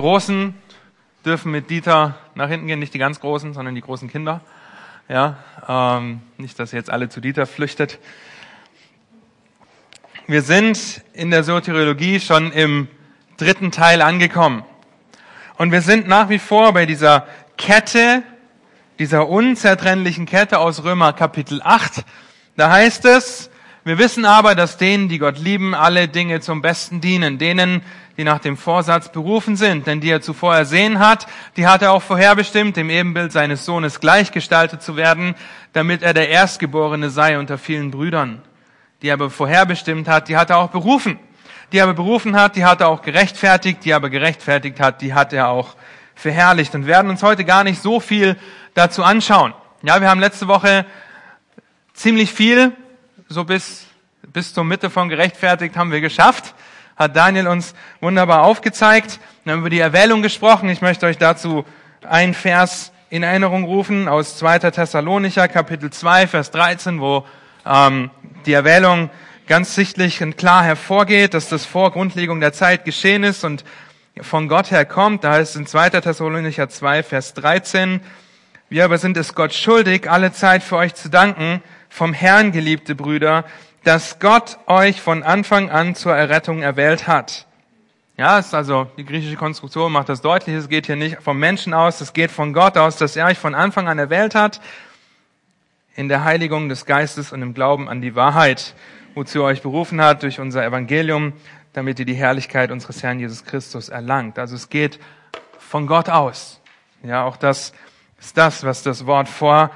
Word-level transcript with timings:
Großen 0.00 0.54
dürfen 1.26 1.52
mit 1.52 1.68
Dieter 1.68 2.16
nach 2.34 2.48
hinten 2.48 2.66
gehen, 2.68 2.78
nicht 2.78 2.94
die 2.94 2.98
ganz 2.98 3.20
Großen, 3.20 3.52
sondern 3.52 3.74
die 3.74 3.82
großen 3.82 4.08
Kinder. 4.08 4.40
Ja, 5.10 5.36
ähm, 5.68 6.22
nicht, 6.38 6.58
dass 6.58 6.72
ihr 6.72 6.78
jetzt 6.78 6.88
alle 6.88 7.10
zu 7.10 7.20
Dieter 7.20 7.44
flüchtet. 7.44 7.98
Wir 10.26 10.40
sind 10.40 11.04
in 11.12 11.30
der 11.30 11.44
Soteriologie 11.44 12.18
schon 12.18 12.50
im 12.50 12.88
dritten 13.36 13.72
Teil 13.72 14.00
angekommen. 14.00 14.64
Und 15.58 15.70
wir 15.70 15.82
sind 15.82 16.08
nach 16.08 16.30
wie 16.30 16.38
vor 16.38 16.72
bei 16.72 16.86
dieser 16.86 17.26
Kette, 17.58 18.22
dieser 18.98 19.28
unzertrennlichen 19.28 20.24
Kette 20.24 20.60
aus 20.60 20.82
Römer 20.82 21.12
Kapitel 21.12 21.60
8. 21.62 22.06
Da 22.56 22.70
heißt 22.70 23.04
es, 23.04 23.49
wir 23.90 23.98
wissen 23.98 24.24
aber, 24.24 24.54
dass 24.54 24.76
denen, 24.76 25.08
die 25.08 25.18
Gott 25.18 25.36
lieben, 25.36 25.74
alle 25.74 26.06
Dinge 26.06 26.38
zum 26.38 26.62
Besten 26.62 27.00
dienen. 27.00 27.38
Denen, 27.38 27.82
die 28.16 28.22
nach 28.22 28.38
dem 28.38 28.56
Vorsatz 28.56 29.10
berufen 29.10 29.56
sind. 29.56 29.88
Denn 29.88 30.00
die 30.00 30.10
er 30.10 30.20
zuvor 30.20 30.54
ersehen 30.54 31.00
hat, 31.00 31.26
die 31.56 31.66
hat 31.66 31.82
er 31.82 31.90
auch 31.90 32.02
vorherbestimmt, 32.02 32.76
dem 32.76 32.88
Ebenbild 32.88 33.32
seines 33.32 33.64
Sohnes 33.64 33.98
gleichgestaltet 33.98 34.80
zu 34.80 34.94
werden, 34.94 35.34
damit 35.72 36.04
er 36.04 36.14
der 36.14 36.28
Erstgeborene 36.28 37.10
sei 37.10 37.36
unter 37.36 37.58
vielen 37.58 37.90
Brüdern. 37.90 38.42
Die 39.02 39.08
er 39.08 39.14
aber 39.14 39.28
vorherbestimmt 39.28 40.06
hat, 40.06 40.28
die 40.28 40.36
hat 40.36 40.50
er 40.50 40.58
auch 40.58 40.70
berufen. 40.70 41.18
Die 41.72 41.78
er 41.78 41.82
aber 41.82 41.94
berufen 41.94 42.36
hat, 42.36 42.54
die 42.54 42.64
hat 42.64 42.82
er 42.82 42.86
auch 42.90 43.02
gerechtfertigt. 43.02 43.84
Die 43.84 43.90
er 43.90 43.96
aber 43.96 44.10
gerechtfertigt 44.10 44.78
hat, 44.78 45.02
die 45.02 45.14
hat 45.14 45.32
er 45.32 45.48
auch 45.48 45.74
verherrlicht. 46.14 46.76
Und 46.76 46.86
werden 46.86 47.10
uns 47.10 47.24
heute 47.24 47.44
gar 47.44 47.64
nicht 47.64 47.82
so 47.82 47.98
viel 47.98 48.36
dazu 48.74 49.02
anschauen. 49.02 49.52
Ja, 49.82 50.00
wir 50.00 50.08
haben 50.08 50.20
letzte 50.20 50.46
Woche 50.46 50.86
ziemlich 51.92 52.32
viel 52.32 52.70
so 53.32 53.44
bis, 53.44 53.86
bis 54.32 54.52
zur 54.52 54.64
Mitte 54.64 54.90
von 54.90 55.08
gerechtfertigt 55.08 55.76
haben 55.76 55.92
wir 55.92 56.00
geschafft. 56.00 56.52
Hat 56.96 57.14
Daniel 57.14 57.46
uns 57.46 57.76
wunderbar 58.00 58.42
aufgezeigt. 58.42 59.20
Wir 59.44 59.52
haben 59.52 59.60
über 59.60 59.70
die 59.70 59.78
Erwählung 59.78 60.20
gesprochen. 60.20 60.68
Ich 60.68 60.82
möchte 60.82 61.06
euch 61.06 61.16
dazu 61.16 61.64
einen 62.02 62.34
Vers 62.34 62.90
in 63.08 63.22
Erinnerung 63.22 63.62
rufen 63.62 64.08
aus 64.08 64.36
2. 64.36 64.58
Thessalonicher, 64.70 65.46
Kapitel 65.46 65.90
2, 65.90 66.26
Vers 66.26 66.50
13, 66.50 67.00
wo 67.00 67.24
ähm, 67.64 68.10
die 68.46 68.52
Erwählung 68.52 69.10
ganz 69.46 69.76
sichtlich 69.76 70.24
und 70.24 70.36
klar 70.36 70.64
hervorgeht, 70.64 71.32
dass 71.32 71.48
das 71.48 71.64
vor 71.64 71.92
Grundlegung 71.92 72.40
der 72.40 72.52
Zeit 72.52 72.84
geschehen 72.84 73.22
ist 73.22 73.44
und 73.44 73.62
von 74.20 74.48
Gott 74.48 74.72
her 74.72 74.84
kommt. 74.84 75.22
Da 75.22 75.34
heißt 75.34 75.54
es 75.54 75.56
in 75.56 75.66
2. 75.66 75.90
Thessalonicher 75.90 76.68
2, 76.68 77.04
Vers 77.04 77.34
13, 77.34 78.00
wir 78.70 78.84
aber 78.84 78.98
sind 78.98 79.16
es 79.16 79.36
Gott 79.36 79.54
schuldig, 79.54 80.10
alle 80.10 80.32
Zeit 80.32 80.64
für 80.64 80.76
euch 80.76 80.94
zu 80.94 81.10
danken, 81.10 81.62
vom 81.90 82.14
Herrn, 82.14 82.52
geliebte 82.52 82.94
Brüder, 82.94 83.44
dass 83.84 84.18
Gott 84.18 84.58
euch 84.66 85.00
von 85.00 85.22
Anfang 85.22 85.70
an 85.70 85.94
zur 85.94 86.14
Errettung 86.14 86.62
erwählt 86.62 87.06
hat. 87.06 87.46
Ja, 88.16 88.38
ist 88.38 88.54
also 88.54 88.86
die 88.96 89.04
griechische 89.04 89.36
Konstruktion 89.36 89.92
macht 89.92 90.08
das 90.08 90.20
deutlich. 90.20 90.54
Es 90.54 90.68
geht 90.68 90.86
hier 90.86 90.96
nicht 90.96 91.22
vom 91.22 91.38
Menschen 91.38 91.74
aus, 91.74 92.00
es 92.00 92.12
geht 92.12 92.30
von 92.30 92.52
Gott 92.52 92.76
aus, 92.76 92.96
dass 92.96 93.16
er 93.16 93.26
euch 93.26 93.38
von 93.38 93.54
Anfang 93.54 93.88
an 93.88 93.98
erwählt 93.98 94.34
hat 94.34 94.60
in 95.96 96.08
der 96.08 96.24
Heiligung 96.24 96.68
des 96.68 96.86
Geistes 96.86 97.32
und 97.32 97.42
im 97.42 97.54
Glauben 97.54 97.88
an 97.88 98.00
die 98.00 98.14
Wahrheit, 98.14 98.74
wozu 99.14 99.40
er 99.40 99.46
euch 99.46 99.62
berufen 99.62 100.00
hat 100.00 100.22
durch 100.22 100.38
unser 100.38 100.64
Evangelium, 100.64 101.32
damit 101.72 101.98
ihr 101.98 102.04
die 102.04 102.14
Herrlichkeit 102.14 102.70
unseres 102.70 103.02
Herrn 103.02 103.20
Jesus 103.20 103.44
Christus 103.44 103.88
erlangt. 103.88 104.38
Also 104.38 104.54
es 104.54 104.68
geht 104.68 105.00
von 105.58 105.86
Gott 105.86 106.08
aus. 106.08 106.60
Ja, 107.02 107.24
auch 107.24 107.36
das 107.36 107.72
ist 108.20 108.36
das, 108.36 108.64
was 108.64 108.82
das 108.82 109.06
Wort 109.06 109.28
vor 109.28 109.70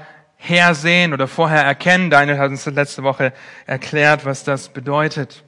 hersehen 0.45 1.13
oder 1.13 1.27
vorher 1.27 1.65
erkennen. 1.65 2.11
Daniel 2.11 2.39
hat 2.39 2.51
uns 2.51 2.67
letzte 2.67 3.03
Woche 3.03 3.33
erklärt, 3.67 4.25
was 4.25 4.45
das 4.45 4.69
bedeutet. 4.69 5.43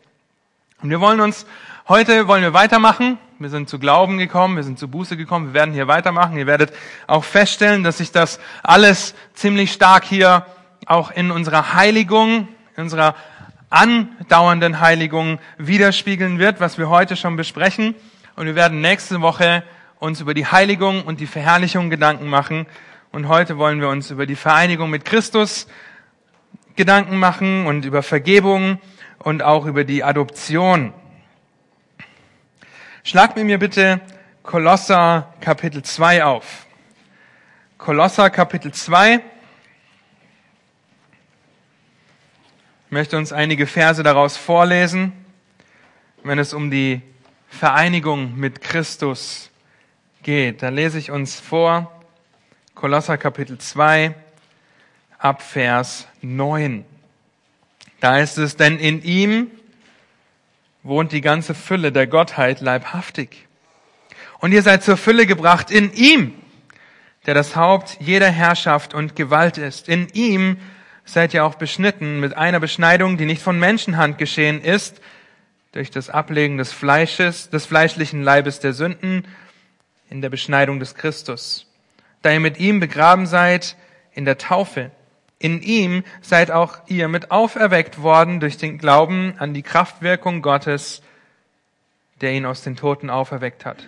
Und 0.82 0.90
wir 0.90 1.00
wollen 1.00 1.20
uns, 1.20 1.46
heute 1.88 2.28
wollen 2.28 2.42
wir 2.42 2.54
weitermachen. 2.54 3.18
Wir 3.38 3.50
sind 3.50 3.68
zu 3.68 3.78
Glauben 3.78 4.16
gekommen, 4.16 4.56
wir 4.56 4.62
sind 4.62 4.78
zu 4.78 4.88
Buße 4.88 5.18
gekommen, 5.18 5.48
wir 5.48 5.54
werden 5.54 5.74
hier 5.74 5.88
weitermachen. 5.88 6.38
Ihr 6.38 6.46
werdet 6.46 6.72
auch 7.06 7.24
feststellen, 7.24 7.84
dass 7.84 7.98
sich 7.98 8.10
das 8.10 8.40
alles 8.62 9.14
ziemlich 9.34 9.72
stark 9.72 10.04
hier 10.04 10.46
auch 10.86 11.10
in 11.10 11.30
unserer 11.30 11.74
Heiligung, 11.74 12.48
in 12.76 12.84
unserer 12.84 13.14
andauernden 13.68 14.80
Heiligung 14.80 15.38
widerspiegeln 15.58 16.38
wird, 16.38 16.60
was 16.60 16.78
wir 16.78 16.88
heute 16.88 17.16
schon 17.16 17.36
besprechen. 17.36 17.94
Und 18.36 18.46
wir 18.46 18.54
werden 18.54 18.80
nächste 18.80 19.20
Woche 19.20 19.62
uns 19.98 20.22
über 20.22 20.32
die 20.32 20.46
Heiligung 20.46 21.02
und 21.02 21.20
die 21.20 21.26
Verherrlichung 21.26 21.90
Gedanken 21.90 22.28
machen 22.28 22.66
und 23.12 23.28
heute 23.28 23.58
wollen 23.58 23.80
wir 23.80 23.88
uns 23.88 24.10
über 24.10 24.26
die 24.26 24.36
Vereinigung 24.36 24.90
mit 24.90 25.04
Christus 25.04 25.66
Gedanken 26.74 27.18
machen 27.18 27.66
und 27.66 27.84
über 27.84 28.02
Vergebung 28.02 28.78
und 29.18 29.42
auch 29.42 29.66
über 29.66 29.84
die 29.84 30.04
Adoption. 30.04 30.92
Schlag 33.02 33.36
mit 33.36 33.46
mir 33.46 33.58
bitte 33.58 34.00
Kolosser 34.42 35.32
Kapitel 35.40 35.82
2 35.82 36.24
auf. 36.24 36.66
Kolosser 37.78 38.28
Kapitel 38.30 38.72
2. 38.72 39.20
Ich 42.86 42.92
möchte 42.92 43.16
uns 43.16 43.32
einige 43.32 43.66
Verse 43.66 44.02
daraus 44.02 44.36
vorlesen, 44.36 45.12
wenn 46.22 46.38
es 46.38 46.52
um 46.52 46.70
die 46.70 47.00
Vereinigung 47.48 48.36
mit 48.36 48.60
Christus 48.60 49.50
geht. 50.22 50.62
Da 50.62 50.68
lese 50.68 50.98
ich 50.98 51.10
uns 51.10 51.40
vor 51.40 51.95
Kolosser 52.76 53.16
Kapitel 53.16 53.56
2 53.56 54.14
ab 55.18 55.40
Vers 55.40 56.06
9. 56.20 56.84
Da 58.00 58.18
ist 58.18 58.36
es, 58.36 58.56
denn 58.56 58.78
in 58.78 59.02
ihm 59.02 59.50
wohnt 60.82 61.12
die 61.12 61.22
ganze 61.22 61.54
Fülle 61.54 61.90
der 61.90 62.06
Gottheit 62.06 62.60
leibhaftig. 62.60 63.46
Und 64.40 64.52
ihr 64.52 64.62
seid 64.62 64.84
zur 64.84 64.98
Fülle 64.98 65.24
gebracht 65.24 65.70
in 65.70 65.90
ihm, 65.94 66.34
der 67.24 67.32
das 67.32 67.56
Haupt 67.56 67.96
jeder 67.98 68.28
Herrschaft 68.28 68.92
und 68.92 69.16
Gewalt 69.16 69.56
ist. 69.56 69.88
In 69.88 70.08
ihm 70.12 70.58
seid 71.06 71.32
ihr 71.32 71.46
auch 71.46 71.54
beschnitten 71.54 72.20
mit 72.20 72.36
einer 72.36 72.60
Beschneidung, 72.60 73.16
die 73.16 73.24
nicht 73.24 73.40
von 73.40 73.58
Menschenhand 73.58 74.18
geschehen 74.18 74.60
ist, 74.60 75.00
durch 75.72 75.90
das 75.90 76.10
Ablegen 76.10 76.58
des 76.58 76.74
Fleisches, 76.74 77.48
des 77.48 77.64
fleischlichen 77.64 78.22
Leibes 78.22 78.60
der 78.60 78.74
Sünden, 78.74 79.26
in 80.10 80.20
der 80.20 80.28
Beschneidung 80.28 80.78
des 80.78 80.94
Christus 80.94 81.65
da 82.26 82.32
ihr 82.32 82.40
mit 82.40 82.58
ihm 82.58 82.80
begraben 82.80 83.26
seid 83.26 83.76
in 84.12 84.24
der 84.24 84.36
Taufe. 84.36 84.90
In 85.38 85.62
ihm 85.62 86.02
seid 86.22 86.50
auch 86.50 86.78
ihr 86.88 87.06
mit 87.06 87.30
auferweckt 87.30 88.02
worden 88.02 88.40
durch 88.40 88.56
den 88.56 88.78
Glauben 88.78 89.36
an 89.38 89.54
die 89.54 89.62
Kraftwirkung 89.62 90.42
Gottes, 90.42 91.02
der 92.20 92.32
ihn 92.32 92.44
aus 92.44 92.62
den 92.62 92.74
Toten 92.74 93.10
auferweckt 93.10 93.64
hat. 93.64 93.86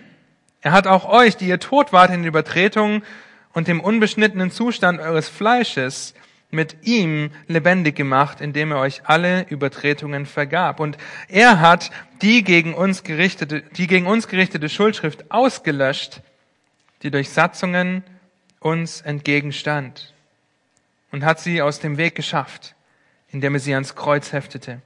Er 0.61 0.71
hat 0.71 0.87
auch 0.87 1.09
euch, 1.09 1.35
die 1.35 1.49
ihr 1.49 1.59
tot 1.59 1.91
wart 1.91 2.11
in 2.11 2.23
Übertretungen 2.23 3.03
und 3.51 3.67
dem 3.67 3.81
unbeschnittenen 3.81 4.51
Zustand 4.51 5.01
eures 5.01 5.27
Fleisches, 5.27 6.13
mit 6.49 6.77
ihm 6.83 7.31
lebendig 7.47 7.97
gemacht, 7.97 8.39
indem 8.39 8.71
er 8.71 8.79
euch 8.79 9.01
alle 9.03 9.47
Übertretungen 9.49 10.25
vergab. 10.25 10.79
Und 10.79 10.97
er 11.27 11.59
hat 11.59 11.91
die 12.21 12.43
gegen 12.45 12.73
uns 12.73 13.03
gerichtete, 13.03 13.63
die 13.75 13.85
gegen 13.85 14.07
uns 14.07 14.29
gerichtete 14.29 14.69
Schuldschrift 14.69 15.29
ausgelöscht, 15.29 16.21
die 17.03 17.11
durch 17.11 17.29
Satzungen 17.31 18.03
uns 18.59 19.01
entgegenstand 19.01 20.13
und 21.11 21.23
hat 21.23 21.39
sie 21.39 21.61
aus 21.61 21.79
dem 21.79 21.97
Weg 21.97 22.15
geschafft, 22.15 22.75
indem 23.29 23.55
er 23.55 23.59
sie 23.59 23.73
ans 23.73 23.95
Kreuz 23.95 24.31
heftete. 24.31 24.81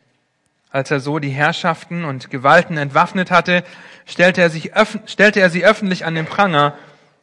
Als 0.69 0.89
er 0.89 0.99
so 0.99 1.19
die 1.19 1.29
Herrschaften 1.29 2.03
und 2.03 2.29
Gewalten 2.29 2.77
entwaffnet 2.77 3.29
hatte, 3.29 3.63
stellte 4.05 4.41
er, 4.41 4.49
sich, 4.49 4.71
stellte 5.05 5.39
er 5.39 5.49
sie 5.49 5.65
öffentlich 5.65 6.05
an 6.05 6.15
den 6.15 6.25
Pranger 6.25 6.77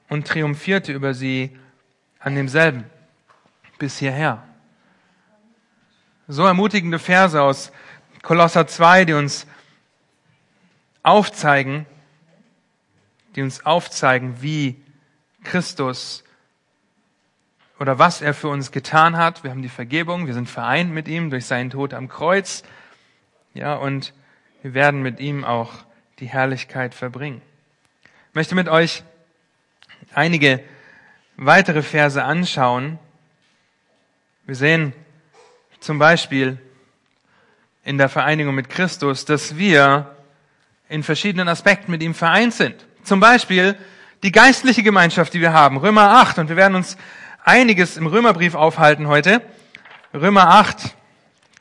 und 0.08 0.26
triumphierte 0.26 0.92
über 0.92 1.14
sie 1.14 1.56
an 2.20 2.34
demselben 2.34 2.84
bis 3.78 3.98
hierher. 3.98 4.46
So 6.28 6.44
ermutigende 6.44 7.00
Verse 7.00 7.40
aus 7.40 7.72
Kolosser 8.22 8.66
2, 8.66 9.06
die 9.06 9.14
uns 9.14 9.46
aufzeigen, 11.02 11.86
die 13.34 13.42
uns 13.42 13.64
aufzeigen, 13.64 14.42
wie 14.42 14.80
Christus 15.42 16.22
oder 17.80 17.98
was 17.98 18.20
er 18.20 18.34
für 18.34 18.48
uns 18.48 18.72
getan 18.72 19.16
hat. 19.16 19.42
Wir 19.42 19.50
haben 19.50 19.62
die 19.62 19.70
Vergebung, 19.70 20.26
wir 20.26 20.34
sind 20.34 20.50
vereint 20.50 20.92
mit 20.92 21.08
ihm 21.08 21.30
durch 21.30 21.46
seinen 21.46 21.70
Tod 21.70 21.94
am 21.94 22.08
Kreuz. 22.08 22.62
Ja, 23.54 23.74
und 23.74 24.12
wir 24.62 24.74
werden 24.74 25.00
mit 25.00 25.18
ihm 25.18 25.44
auch 25.44 25.72
die 26.18 26.26
Herrlichkeit 26.26 26.94
verbringen. 26.94 27.40
Ich 28.28 28.34
möchte 28.34 28.54
mit 28.54 28.68
euch 28.68 29.02
einige 30.12 30.62
weitere 31.36 31.80
Verse 31.80 32.22
anschauen. 32.22 32.98
Wir 34.44 34.56
sehen 34.56 34.92
zum 35.80 35.98
Beispiel 35.98 36.58
in 37.82 37.96
der 37.96 38.10
Vereinigung 38.10 38.54
mit 38.54 38.68
Christus, 38.68 39.24
dass 39.24 39.56
wir 39.56 40.14
in 40.90 41.02
verschiedenen 41.02 41.48
Aspekten 41.48 41.90
mit 41.90 42.02
ihm 42.02 42.12
vereint 42.12 42.52
sind. 42.52 42.86
Zum 43.04 43.20
Beispiel 43.20 43.74
die 44.22 44.32
geistliche 44.32 44.82
Gemeinschaft, 44.82 45.32
die 45.32 45.40
wir 45.40 45.54
haben. 45.54 45.78
Römer 45.78 46.20
8. 46.20 46.40
Und 46.40 46.50
wir 46.50 46.56
werden 46.56 46.74
uns 46.74 46.98
einiges 47.50 47.96
im 47.96 48.06
Römerbrief 48.06 48.54
aufhalten 48.54 49.08
heute. 49.08 49.42
Römer 50.14 50.50
8, 50.50 50.94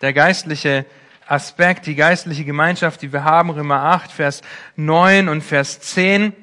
der 0.02 0.14
geistliche 0.14 0.86
Aspekt, 1.26 1.88
die 1.88 1.96
geistliche 1.96 2.46
Gemeinschaft, 2.46 3.02
die 3.02 3.12
wir 3.12 3.24
haben. 3.24 3.50
Römer 3.50 3.82
8, 3.82 4.12
Vers 4.12 4.44
9 4.76 5.28
und 5.30 5.42
Vers 5.42 5.80
10. 5.80 6.34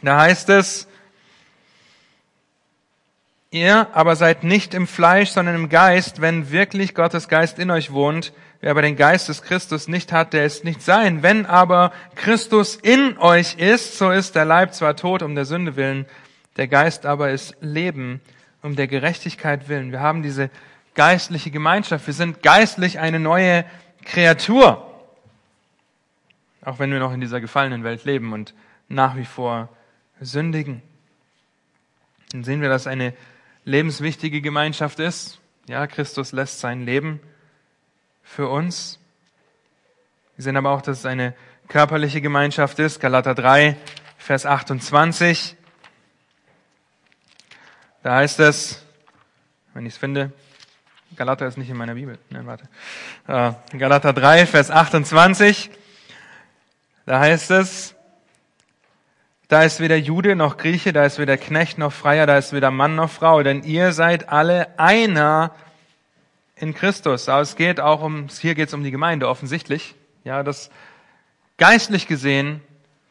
Da 0.00 0.22
heißt 0.22 0.48
es, 0.48 0.88
ihr 3.50 3.88
aber 3.92 4.16
seid 4.16 4.42
nicht 4.42 4.72
im 4.72 4.86
Fleisch, 4.86 5.32
sondern 5.32 5.54
im 5.54 5.68
Geist, 5.68 6.22
wenn 6.22 6.50
wirklich 6.50 6.94
Gottes 6.94 7.28
Geist 7.28 7.58
in 7.58 7.70
euch 7.70 7.92
wohnt. 7.92 8.32
Wer 8.62 8.70
aber 8.70 8.80
den 8.80 8.96
Geist 8.96 9.28
des 9.28 9.42
Christus 9.42 9.86
nicht 9.86 10.12
hat, 10.12 10.32
der 10.32 10.46
ist 10.46 10.64
nicht 10.64 10.80
sein. 10.80 11.22
Wenn 11.22 11.44
aber 11.44 11.92
Christus 12.14 12.76
in 12.76 13.18
euch 13.18 13.56
ist, 13.56 13.98
so 13.98 14.10
ist 14.10 14.34
der 14.34 14.46
Leib 14.46 14.72
zwar 14.72 14.96
tot 14.96 15.20
um 15.20 15.34
der 15.34 15.44
Sünde 15.44 15.76
willen, 15.76 16.06
der 16.56 16.68
Geist 16.68 17.04
aber 17.04 17.32
ist 17.32 17.54
Leben 17.60 18.22
um 18.66 18.74
der 18.74 18.88
Gerechtigkeit 18.88 19.68
willen. 19.68 19.92
Wir 19.92 20.00
haben 20.00 20.22
diese 20.22 20.50
geistliche 20.94 21.52
Gemeinschaft. 21.52 22.06
Wir 22.06 22.14
sind 22.14 22.42
geistlich 22.42 22.98
eine 22.98 23.20
neue 23.20 23.64
Kreatur. 24.04 24.82
Auch 26.62 26.80
wenn 26.80 26.90
wir 26.90 26.98
noch 26.98 27.12
in 27.12 27.20
dieser 27.20 27.40
gefallenen 27.40 27.84
Welt 27.84 28.04
leben 28.04 28.32
und 28.32 28.54
nach 28.88 29.16
wie 29.16 29.24
vor 29.24 29.68
sündigen. 30.20 30.82
Dann 32.32 32.42
sehen 32.42 32.60
wir, 32.60 32.68
dass 32.68 32.88
eine 32.88 33.14
lebenswichtige 33.64 34.40
Gemeinschaft 34.40 34.98
ist. 34.98 35.38
Ja, 35.68 35.86
Christus 35.86 36.32
lässt 36.32 36.58
sein 36.58 36.84
Leben 36.84 37.20
für 38.24 38.48
uns. 38.48 38.98
Wir 40.36 40.42
sehen 40.42 40.56
aber 40.56 40.70
auch, 40.70 40.82
dass 40.82 40.98
es 40.98 41.06
eine 41.06 41.34
körperliche 41.68 42.20
Gemeinschaft 42.20 42.80
ist. 42.80 42.98
Galater 42.98 43.34
3, 43.34 43.76
Vers 44.18 44.44
28. 44.44 45.55
Da 48.06 48.14
heißt 48.14 48.38
es, 48.38 48.84
wenn 49.74 49.84
ich 49.84 49.94
es 49.94 49.98
finde, 49.98 50.30
Galater 51.16 51.44
ist 51.48 51.58
nicht 51.58 51.70
in 51.70 51.76
meiner 51.76 51.94
Bibel. 51.94 52.20
Nein, 52.30 52.46
warte. 52.46 52.68
Äh, 53.26 53.76
Galater 53.76 54.12
3, 54.12 54.46
Vers 54.46 54.70
28. 54.70 55.72
Da 57.04 57.18
heißt 57.18 57.50
es, 57.50 57.96
da 59.48 59.64
ist 59.64 59.80
weder 59.80 59.96
Jude 59.96 60.36
noch 60.36 60.56
Grieche, 60.56 60.92
da 60.92 61.04
ist 61.04 61.18
weder 61.18 61.36
Knecht 61.36 61.78
noch 61.78 61.92
Freier, 61.92 62.26
da 62.26 62.38
ist 62.38 62.52
weder 62.52 62.70
Mann 62.70 62.94
noch 62.94 63.10
Frau, 63.10 63.42
denn 63.42 63.64
ihr 63.64 63.90
seid 63.90 64.28
alle 64.28 64.78
einer 64.78 65.50
in 66.54 66.74
Christus. 66.74 67.28
Aber 67.28 67.40
es 67.40 67.56
geht 67.56 67.80
auch 67.80 68.02
um, 68.02 68.28
hier 68.28 68.54
geht 68.54 68.68
es 68.68 68.74
um 68.74 68.84
die 68.84 68.92
Gemeinde 68.92 69.28
offensichtlich, 69.28 69.96
ja, 70.22 70.44
dass 70.44 70.70
geistlich 71.58 72.06
gesehen 72.06 72.60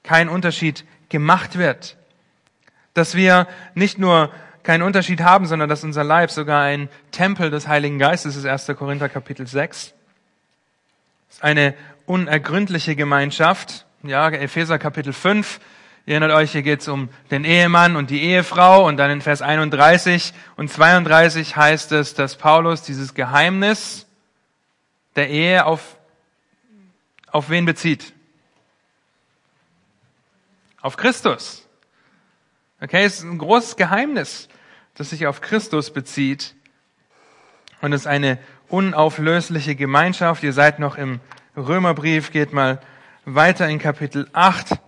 kein 0.03 0.29
Unterschied 0.29 0.85
gemacht 1.09 1.57
wird. 1.57 1.97
Dass 2.93 3.13
wir 3.15 3.49
nicht 3.73 3.97
nur 3.97 4.31
keinen 4.65 4.81
Unterschied 4.81 5.21
haben, 5.21 5.45
sondern 5.45 5.69
dass 5.69 5.83
unser 5.83 6.03
Leib 6.03 6.31
sogar 6.31 6.63
ein 6.63 6.89
Tempel 7.11 7.49
des 7.49 7.67
Heiligen 7.67 7.99
Geistes 7.99 8.35
ist, 8.35 8.45
1. 8.45 8.67
Korinther 8.77 9.07
Kapitel 9.07 9.47
6. 9.47 9.93
Das 11.27 11.37
ist 11.37 11.43
eine 11.43 11.73
unergründliche 12.05 12.97
Gemeinschaft. 12.97 13.85
Ja, 14.03 14.29
Epheser 14.29 14.77
Kapitel 14.77 15.13
5 15.13 15.59
Ihr 16.07 16.13
erinnert 16.13 16.33
euch, 16.33 16.51
hier 16.51 16.61
geht 16.61 16.81
es 16.81 16.87
um 16.87 17.09
den 17.31 17.45
Ehemann 17.45 17.95
und 17.95 18.11
die 18.11 18.21
Ehefrau 18.21 18.87
und 18.87 18.97
dann 18.97 19.09
in 19.09 19.21
Vers 19.21 19.41
31 19.41 20.33
und 20.55 20.69
32 20.69 21.55
heißt 21.55 21.91
es, 21.93 22.13
dass 22.13 22.35
Paulus 22.35 22.83
dieses 22.83 23.15
Geheimnis 23.15 24.05
der 25.15 25.29
Ehe 25.31 25.65
auf, 25.65 25.97
auf 27.31 27.49
wen 27.49 27.65
bezieht? 27.65 28.13
Auf 30.79 30.95
Christus. 30.95 31.64
Okay, 32.85 33.03
es 33.03 33.15
ist 33.15 33.23
ein 33.23 33.39
großes 33.39 33.77
Geheimnis, 33.77 34.47
das 34.93 35.09
sich 35.09 35.25
auf 35.25 35.41
Christus 35.41 35.91
bezieht. 35.91 36.53
Und 37.81 37.93
es 37.93 38.01
ist 38.01 38.07
eine 38.07 38.37
unauflösliche 38.67 39.75
Gemeinschaft. 39.75 40.43
Ihr 40.43 40.53
seid 40.53 40.77
noch 40.77 40.95
im 40.95 41.19
Römerbrief, 41.57 42.31
geht 42.31 42.53
mal 42.53 42.79
weiter 43.25 43.67
in 43.67 43.79
Kapitel 43.79 44.29
8 44.33 44.79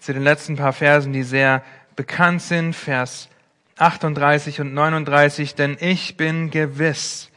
zu 0.00 0.12
den 0.12 0.24
letzten 0.24 0.56
paar 0.56 0.72
Versen, 0.72 1.12
die 1.12 1.22
sehr 1.22 1.62
bekannt 1.94 2.42
sind, 2.42 2.74
Vers 2.74 3.28
38 3.76 4.60
und 4.60 4.74
39, 4.74 5.54
denn 5.54 5.76
ich 5.78 6.16
bin 6.16 6.50
gewiss, 6.50 7.30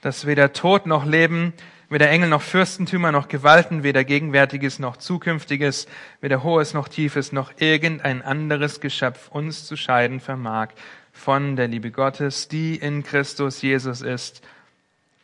dass 0.00 0.26
weder 0.26 0.52
Tod 0.52 0.86
noch 0.86 1.04
Leben, 1.04 1.52
weder 1.88 2.10
Engel 2.10 2.28
noch 2.28 2.42
Fürstentümer 2.42 3.12
noch 3.12 3.28
Gewalten, 3.28 3.82
weder 3.82 4.04
Gegenwärtiges 4.04 4.78
noch 4.78 4.96
Zukünftiges, 4.96 5.86
weder 6.20 6.42
Hohes 6.42 6.74
noch 6.74 6.88
Tiefes 6.88 7.32
noch 7.32 7.52
irgendein 7.58 8.22
anderes 8.22 8.80
Geschöpf 8.80 9.28
uns 9.28 9.66
zu 9.66 9.76
scheiden 9.76 10.20
vermag 10.20 10.68
von 11.12 11.56
der 11.56 11.68
Liebe 11.68 11.90
Gottes, 11.90 12.48
die 12.48 12.76
in 12.76 13.02
Christus 13.02 13.62
Jesus 13.62 14.02
ist, 14.02 14.42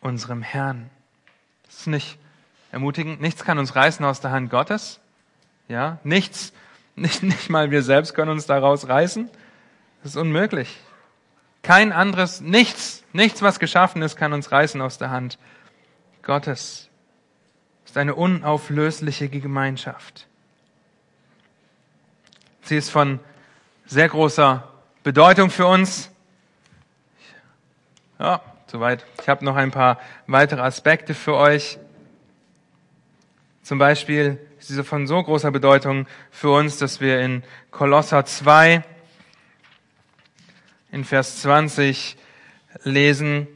unserem 0.01 0.43
Herrn. 0.43 0.91
Das 1.67 1.81
ist 1.81 1.87
nicht 1.87 2.19
ermutigend. 2.71 3.21
Nichts 3.21 3.45
kann 3.45 3.59
uns 3.59 3.77
reißen 3.77 4.05
aus 4.05 4.21
der 4.21 4.31
Hand 4.31 4.51
Gottes. 4.51 5.01
Ja, 5.69 5.99
nichts 6.05 6.53
nicht, 6.97 7.23
nicht 7.23 7.49
mal 7.49 7.71
wir 7.71 7.83
selbst 7.83 8.15
können 8.15 8.31
uns 8.31 8.47
daraus 8.47 8.89
reißen. 8.89 9.31
Das 10.03 10.13
ist 10.13 10.17
unmöglich. 10.17 10.79
Kein 11.63 11.93
anderes, 11.93 12.41
nichts, 12.41 13.05
nichts, 13.13 13.41
was 13.41 13.61
geschaffen 13.61 14.03
ist, 14.03 14.17
kann 14.17 14.33
uns 14.33 14.51
reißen 14.51 14.81
aus 14.81 14.99
der 14.99 15.11
Hand. 15.11 15.39
Es 16.25 16.89
ist 17.85 17.97
eine 17.97 18.15
unauflösliche 18.15 19.29
Gemeinschaft. 19.29 20.29
Sie 22.63 22.77
ist 22.77 22.91
von 22.91 23.19
sehr 23.87 24.09
großer 24.09 24.69
Bedeutung 25.03 25.51
für 25.51 25.67
uns. 25.67 26.11
Ja, 28.19 28.41
soweit. 28.69 29.05
Ich 29.21 29.29
habe 29.29 29.45
noch 29.45 29.57
ein 29.57 29.73
paar 29.73 29.99
weitere 30.29 30.61
Aspekte 30.61 31.15
für 31.15 31.35
euch. 31.35 31.79
Zum 33.65 33.79
Beispiel 33.79 34.39
ist 34.61 34.69
diese 34.69 34.85
von 34.85 35.09
so 35.09 35.23
großer 35.23 35.51
Bedeutung 35.51 36.07
für 36.31 36.51
uns, 36.51 36.79
dass 36.79 37.01
wir 37.01 37.21
in 37.21 37.43
Kolosser 37.73 38.25
2 38.25 38.85
in 40.93 41.05
Vers 41.05 41.43
20 41.43 42.17
lesen, 42.85 43.49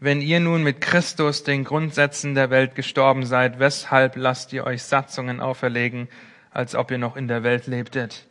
wenn 0.00 0.20
ihr 0.20 0.40
nun 0.40 0.62
mit 0.62 0.80
Christus 0.80 1.42
den 1.42 1.64
Grundsätzen 1.64 2.34
der 2.34 2.50
Welt 2.50 2.74
gestorben 2.74 3.24
seid, 3.24 3.58
weshalb 3.58 4.16
lasst 4.16 4.52
ihr 4.52 4.64
euch 4.64 4.82
Satzungen 4.82 5.40
auferlegen, 5.40 6.08
als 6.50 6.74
ob 6.74 6.90
ihr 6.90 6.98
noch 6.98 7.16
in 7.16 7.28
der 7.28 7.42
Welt 7.42 7.66
lebtet? 7.66 8.26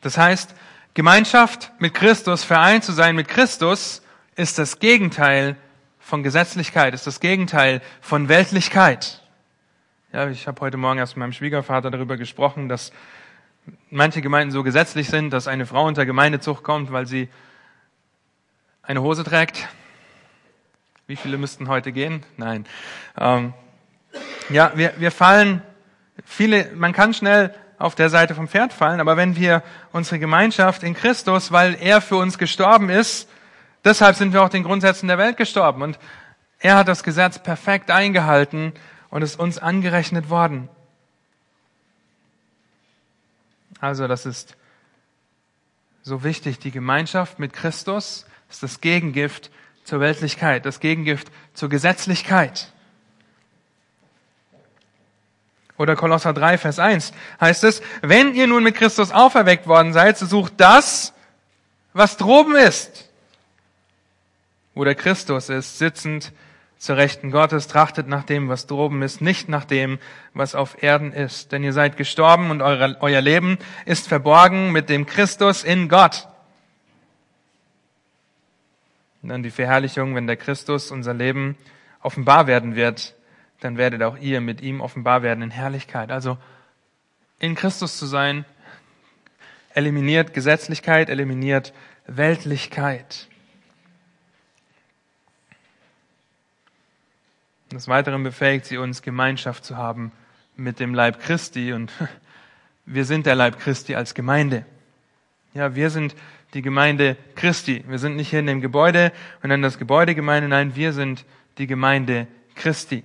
Das 0.00 0.16
heißt, 0.16 0.54
Gemeinschaft 0.94 1.72
mit 1.78 1.94
Christus, 1.94 2.44
vereint 2.44 2.84
zu 2.84 2.92
sein 2.92 3.16
mit 3.16 3.28
Christus, 3.28 4.02
ist 4.36 4.58
das 4.58 4.78
Gegenteil 4.78 5.56
von 5.98 6.22
Gesetzlichkeit, 6.22 6.94
ist 6.94 7.06
das 7.06 7.20
Gegenteil 7.20 7.82
von 8.00 8.28
Weltlichkeit. 8.28 9.22
Ja, 10.12 10.28
ich 10.30 10.46
habe 10.46 10.60
heute 10.62 10.78
Morgen 10.78 10.98
erst 10.98 11.16
mit 11.16 11.20
meinem 11.20 11.32
Schwiegervater 11.32 11.90
darüber 11.90 12.16
gesprochen, 12.16 12.68
dass 12.68 12.92
manche 13.90 14.22
Gemeinden 14.22 14.52
so 14.52 14.62
gesetzlich 14.62 15.08
sind, 15.08 15.30
dass 15.30 15.48
eine 15.48 15.66
Frau 15.66 15.86
unter 15.86 16.06
Gemeindezucht 16.06 16.62
kommt, 16.62 16.92
weil 16.92 17.06
sie 17.06 17.28
eine 18.82 19.02
Hose 19.02 19.22
trägt. 19.22 19.68
Wie 21.08 21.16
viele 21.16 21.38
müssten 21.38 21.68
heute 21.68 21.90
gehen? 21.90 22.22
Nein. 22.36 22.66
Ähm, 23.16 23.54
ja, 24.50 24.72
wir, 24.74 24.92
wir 24.98 25.10
fallen, 25.10 25.62
viele, 26.22 26.70
man 26.74 26.92
kann 26.92 27.14
schnell 27.14 27.54
auf 27.78 27.94
der 27.94 28.10
Seite 28.10 28.34
vom 28.34 28.46
Pferd 28.46 28.74
fallen, 28.74 29.00
aber 29.00 29.16
wenn 29.16 29.34
wir 29.34 29.62
unsere 29.90 30.18
Gemeinschaft 30.18 30.82
in 30.82 30.92
Christus, 30.92 31.50
weil 31.50 31.78
er 31.80 32.02
für 32.02 32.16
uns 32.16 32.36
gestorben 32.36 32.90
ist, 32.90 33.26
deshalb 33.86 34.16
sind 34.16 34.34
wir 34.34 34.42
auch 34.42 34.50
den 34.50 34.64
Grundsätzen 34.64 35.08
der 35.08 35.16
Welt 35.16 35.38
gestorben 35.38 35.80
und 35.80 35.98
er 36.58 36.76
hat 36.76 36.88
das 36.88 37.02
Gesetz 37.02 37.38
perfekt 37.38 37.90
eingehalten 37.90 38.74
und 39.08 39.22
ist 39.22 39.40
uns 39.40 39.56
angerechnet 39.56 40.28
worden. 40.28 40.68
Also 43.80 44.08
das 44.08 44.26
ist 44.26 44.58
so 46.02 46.22
wichtig. 46.22 46.58
Die 46.58 46.70
Gemeinschaft 46.70 47.38
mit 47.38 47.54
Christus 47.54 48.26
ist 48.50 48.62
das 48.62 48.82
Gegengift 48.82 49.50
zur 49.88 50.00
Weltlichkeit, 50.00 50.66
das 50.66 50.80
Gegengift 50.80 51.28
zur 51.54 51.70
Gesetzlichkeit. 51.70 52.70
Oder 55.78 55.96
Kolosser 55.96 56.34
3, 56.34 56.58
Vers 56.58 56.78
1 56.78 57.12
heißt 57.40 57.64
es, 57.64 57.80
wenn 58.02 58.34
ihr 58.34 58.46
nun 58.46 58.64
mit 58.64 58.74
Christus 58.74 59.12
auferweckt 59.12 59.66
worden 59.66 59.94
seid, 59.94 60.18
so 60.18 60.26
sucht 60.26 60.54
das, 60.58 61.14
was 61.94 62.18
droben 62.18 62.54
ist, 62.54 63.08
wo 64.74 64.84
der 64.84 64.94
Christus 64.94 65.48
ist, 65.48 65.78
sitzend 65.78 66.32
zur 66.76 66.98
Rechten 66.98 67.30
Gottes, 67.30 67.66
trachtet 67.66 68.08
nach 68.08 68.24
dem, 68.24 68.50
was 68.50 68.66
droben 68.66 69.00
ist, 69.00 69.22
nicht 69.22 69.48
nach 69.48 69.64
dem, 69.64 69.98
was 70.34 70.54
auf 70.54 70.82
Erden 70.82 71.14
ist. 71.14 71.50
Denn 71.50 71.64
ihr 71.64 71.72
seid 71.72 71.96
gestorben 71.96 72.50
und 72.50 72.60
euer 72.60 73.20
Leben 73.22 73.56
ist 73.86 74.06
verborgen 74.06 74.70
mit 74.70 74.90
dem 74.90 75.06
Christus 75.06 75.64
in 75.64 75.88
Gott. 75.88 76.27
Und 79.22 79.30
dann 79.30 79.42
die 79.42 79.50
Verherrlichung, 79.50 80.14
wenn 80.14 80.26
der 80.26 80.36
Christus 80.36 80.90
unser 80.90 81.14
Leben 81.14 81.56
offenbar 82.00 82.46
werden 82.46 82.76
wird, 82.76 83.14
dann 83.60 83.76
werdet 83.76 84.02
auch 84.02 84.16
ihr 84.16 84.40
mit 84.40 84.60
ihm 84.60 84.80
offenbar 84.80 85.22
werden 85.22 85.42
in 85.42 85.50
Herrlichkeit. 85.50 86.10
Also 86.10 86.38
in 87.40 87.54
Christus 87.54 87.98
zu 87.98 88.06
sein, 88.06 88.44
eliminiert 89.74 90.34
Gesetzlichkeit, 90.34 91.08
eliminiert 91.08 91.72
Weltlichkeit. 92.06 93.28
Des 97.72 97.86
Weiteren 97.86 98.22
befähigt 98.22 98.64
sie 98.64 98.78
uns, 98.78 99.02
Gemeinschaft 99.02 99.64
zu 99.64 99.76
haben 99.76 100.10
mit 100.56 100.80
dem 100.80 100.94
Leib 100.94 101.20
Christi. 101.20 101.72
Und 101.72 101.92
wir 102.86 103.04
sind 103.04 103.26
der 103.26 103.34
Leib 103.34 103.58
Christi 103.58 103.94
als 103.94 104.14
Gemeinde. 104.14 104.64
Ja, 105.54 105.74
wir 105.74 105.90
sind 105.90 106.14
die 106.54 106.62
Gemeinde 106.62 107.16
Christi. 107.34 107.84
Wir 107.86 107.98
sind 107.98 108.16
nicht 108.16 108.30
hier 108.30 108.40
in 108.40 108.46
dem 108.46 108.60
Gebäude 108.60 109.12
und 109.42 109.50
dann 109.50 109.62
das 109.62 109.78
Gebäudegemeinde. 109.78 110.48
Nein, 110.48 110.74
wir 110.74 110.92
sind 110.92 111.24
die 111.58 111.66
Gemeinde 111.66 112.26
Christi. 112.54 113.04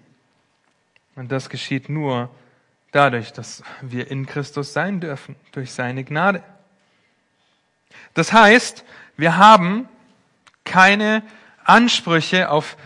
Und 1.15 1.31
das 1.31 1.49
geschieht 1.49 1.89
nur 1.89 2.29
dadurch, 2.91 3.33
dass 3.33 3.63
wir 3.81 4.09
in 4.09 4.25
Christus 4.25 4.73
sein 4.73 4.99
dürfen, 4.99 5.35
durch 5.51 5.71
seine 5.71 6.03
Gnade. 6.03 6.43
Das 8.13 8.31
heißt, 8.31 8.85
wir 9.17 9.37
haben 9.37 9.87
keine 10.63 11.23
Ansprüche 11.63 12.49
auf 12.49 12.77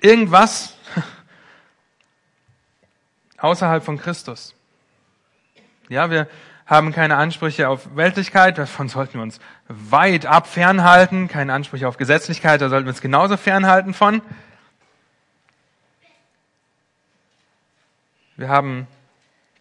irgendwas 0.00 0.76
außerhalb 3.38 3.84
von 3.84 3.98
Christus. 3.98 4.54
Ja, 5.88 6.10
wir 6.10 6.28
haben 6.68 6.92
keine 6.92 7.16
Ansprüche 7.16 7.68
auf 7.68 7.96
Weltlichkeit, 7.96 8.58
davon 8.58 8.88
sollten 8.88 9.14
wir 9.14 9.22
uns 9.22 9.40
weit 9.68 10.26
ab 10.26 10.46
fernhalten, 10.46 11.26
keine 11.26 11.54
Ansprüche 11.54 11.88
auf 11.88 11.96
Gesetzlichkeit, 11.96 12.60
da 12.60 12.68
sollten 12.68 12.84
wir 12.84 12.90
uns 12.90 13.00
genauso 13.00 13.38
fernhalten 13.38 13.94
von. 13.94 14.20
Wir 18.36 18.50
haben 18.50 18.86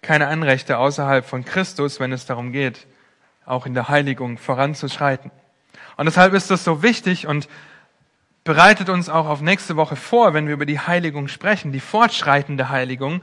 keine 0.01 0.27
Anrechte 0.27 0.77
außerhalb 0.77 1.25
von 1.25 1.45
Christus, 1.45 2.01
wenn 2.01 2.11
es 2.11 2.25
darum 2.25 2.51
geht, 2.51 2.85
auch 3.45 3.65
in 3.65 3.73
der 3.73 3.87
Heiligung 3.87 4.37
voranzuschreiten. 4.37 5.31
Und 5.95 6.05
deshalb 6.05 6.33
ist 6.33 6.51
das 6.51 6.65
so 6.65 6.83
wichtig 6.83 7.25
und 7.25 7.47
bereitet 8.43 8.89
uns 8.89 9.09
auch 9.09 9.27
auf 9.27 9.41
nächste 9.41 9.77
Woche 9.77 9.95
vor, 9.95 10.33
wenn 10.33 10.47
wir 10.47 10.53
über 10.53 10.65
die 10.65 10.79
Heiligung 10.79 11.29
sprechen, 11.29 11.71
die 11.71 11.79
fortschreitende 11.79 12.69
Heiligung, 12.69 13.21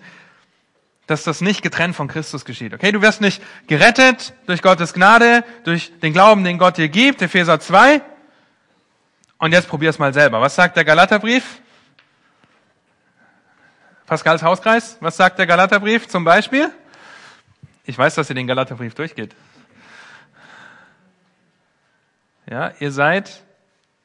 dass 1.07 1.23
das 1.23 1.41
nicht 1.41 1.63
getrennt 1.63 1.95
von 1.95 2.09
Christus 2.09 2.45
geschieht. 2.45 2.73
Okay, 2.73 2.93
du 2.93 3.03
wirst 3.03 3.21
nicht 3.21 3.43
gerettet 3.67 4.33
durch 4.47 4.63
Gottes 4.63 4.95
Gnade, 4.95 5.45
durch 5.65 5.93
den 6.01 6.13
Glauben, 6.13 6.45
den 6.45 6.59
Gott 6.59 6.77
dir 6.77 6.89
gibt, 6.89 7.21
Epheser 7.21 7.61
2. 7.61 8.01
Und 9.39 9.53
jetzt 9.53 9.69
probier's 9.69 9.99
mal 9.99 10.15
selber. 10.15 10.41
Was 10.41 10.55
sagt 10.55 10.77
der 10.77 10.85
Galaterbrief? 10.85 11.61
Pascals 14.07 14.43
Hauskreis, 14.43 14.99
was 15.01 15.17
sagt 15.17 15.39
der 15.39 15.47
Galaterbrief 15.47 16.09
zum 16.09 16.25
Beispiel? 16.25 16.71
Ich 17.85 17.97
weiß, 17.97 18.15
dass 18.15 18.29
ihr 18.29 18.35
den 18.35 18.47
Galaterbrief 18.47 18.95
durchgeht. 18.95 19.35
Ja, 22.51 22.73
ihr 22.79 22.93
seid 22.93 23.43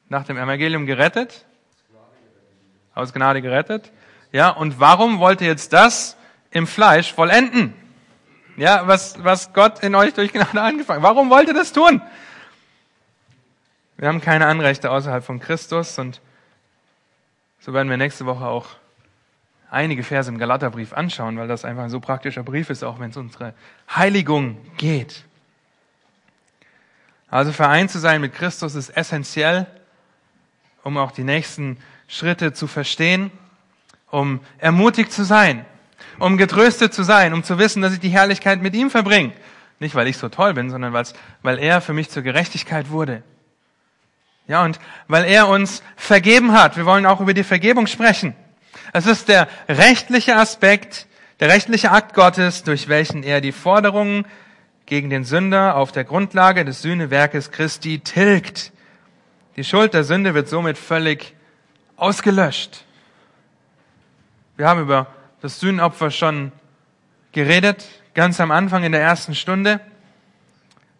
nach 0.08 0.24
dem 0.24 0.38
Evangelium 0.38 0.86
gerettet, 0.86 1.44
aus 2.94 3.12
Gnade 3.12 3.42
gerettet. 3.42 3.92
Ja, 4.32 4.50
und 4.50 4.80
warum 4.80 5.18
wollt 5.18 5.40
ihr 5.40 5.48
jetzt 5.48 5.72
das 5.72 6.16
im 6.50 6.66
Fleisch 6.66 7.12
vollenden. 7.12 7.74
Ja, 8.56 8.86
was, 8.86 9.22
was 9.22 9.52
Gott 9.52 9.82
in 9.82 9.94
euch 9.94 10.14
durch 10.14 10.32
Gnade 10.32 10.60
angefangen. 10.60 11.02
Warum 11.02 11.30
wollt 11.30 11.48
ihr 11.48 11.54
das 11.54 11.72
tun? 11.72 12.02
Wir 13.96 14.08
haben 14.08 14.20
keine 14.20 14.46
Anrechte 14.46 14.90
außerhalb 14.90 15.24
von 15.24 15.40
Christus 15.40 15.98
und 15.98 16.20
so 17.60 17.72
werden 17.74 17.90
wir 17.90 17.96
nächste 17.96 18.26
Woche 18.26 18.46
auch 18.46 18.66
einige 19.70 20.02
Verse 20.02 20.30
im 20.30 20.38
Galaterbrief 20.38 20.92
anschauen, 20.92 21.36
weil 21.38 21.48
das 21.48 21.64
einfach 21.64 21.84
ein 21.84 21.90
so 21.90 22.00
praktischer 22.00 22.42
Brief 22.42 22.70
ist, 22.70 22.82
auch 22.82 22.98
wenn 22.98 23.10
es 23.10 23.16
unsere 23.16 23.54
Heiligung 23.94 24.58
geht. 24.76 25.24
Also 27.28 27.52
vereint 27.52 27.90
zu 27.90 27.98
sein 27.98 28.20
mit 28.20 28.34
Christus 28.34 28.74
ist 28.74 28.90
essentiell, 28.90 29.66
um 30.82 30.96
auch 30.96 31.12
die 31.12 31.22
nächsten 31.22 31.76
Schritte 32.08 32.52
zu 32.52 32.66
verstehen, 32.66 33.30
um 34.10 34.40
ermutigt 34.58 35.12
zu 35.12 35.24
sein, 35.24 35.64
um 36.20 36.36
getröstet 36.36 36.94
zu 36.94 37.02
sein, 37.02 37.32
um 37.32 37.42
zu 37.42 37.58
wissen, 37.58 37.82
dass 37.82 37.92
ich 37.92 38.00
die 38.00 38.10
Herrlichkeit 38.10 38.62
mit 38.62 38.74
ihm 38.74 38.90
verbringe. 38.90 39.32
Nicht, 39.80 39.94
weil 39.94 40.06
ich 40.06 40.18
so 40.18 40.28
toll 40.28 40.54
bin, 40.54 40.70
sondern 40.70 40.92
weil 40.92 41.58
er 41.58 41.80
für 41.80 41.94
mich 41.94 42.10
zur 42.10 42.22
Gerechtigkeit 42.22 42.90
wurde. 42.90 43.22
Ja, 44.46 44.62
und 44.64 44.78
weil 45.08 45.24
er 45.24 45.48
uns 45.48 45.82
vergeben 45.96 46.52
hat. 46.52 46.76
Wir 46.76 46.84
wollen 46.84 47.06
auch 47.06 47.20
über 47.20 47.34
die 47.34 47.44
Vergebung 47.44 47.86
sprechen. 47.86 48.34
Es 48.92 49.06
ist 49.06 49.28
der 49.28 49.48
rechtliche 49.68 50.36
Aspekt, 50.36 51.06
der 51.40 51.48
rechtliche 51.48 51.92
Akt 51.92 52.14
Gottes, 52.14 52.62
durch 52.62 52.88
welchen 52.88 53.22
er 53.22 53.40
die 53.40 53.52
Forderungen 53.52 54.26
gegen 54.86 55.08
den 55.08 55.24
Sünder 55.24 55.76
auf 55.76 55.92
der 55.92 56.04
Grundlage 56.04 56.64
des 56.64 56.82
Sühnewerkes 56.82 57.50
Christi 57.50 58.00
tilgt. 58.00 58.72
Die 59.56 59.64
Schuld 59.64 59.94
der 59.94 60.04
Sünde 60.04 60.34
wird 60.34 60.48
somit 60.48 60.76
völlig 60.76 61.34
ausgelöscht. 61.96 62.84
Wir 64.56 64.68
haben 64.68 64.82
über 64.82 65.06
das 65.40 65.60
Sühnopfer 65.60 66.10
schon 66.10 66.52
geredet, 67.32 67.86
ganz 68.14 68.40
am 68.40 68.50
Anfang 68.50 68.84
in 68.84 68.92
der 68.92 69.00
ersten 69.00 69.34
Stunde. 69.34 69.80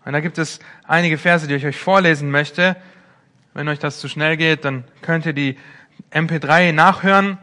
Und 0.05 0.13
da 0.13 0.21
gibt 0.21 0.39
es 0.39 0.61
einige 0.87 1.19
Verse, 1.19 1.47
die 1.47 1.55
ich 1.55 1.67
euch 1.67 1.79
vorlesen 1.79 2.31
möchte. 2.31 2.77
Wenn 3.53 3.69
euch 3.69 3.79
das 3.79 4.01
zu 4.01 4.09
schnell 4.09 4.37
geht, 4.37 4.65
dann 4.65 4.85
könnt 5.03 5.27
ihr 5.27 5.33
die 5.33 5.59
MP3 6.13 6.73
nachhören. 6.73 7.39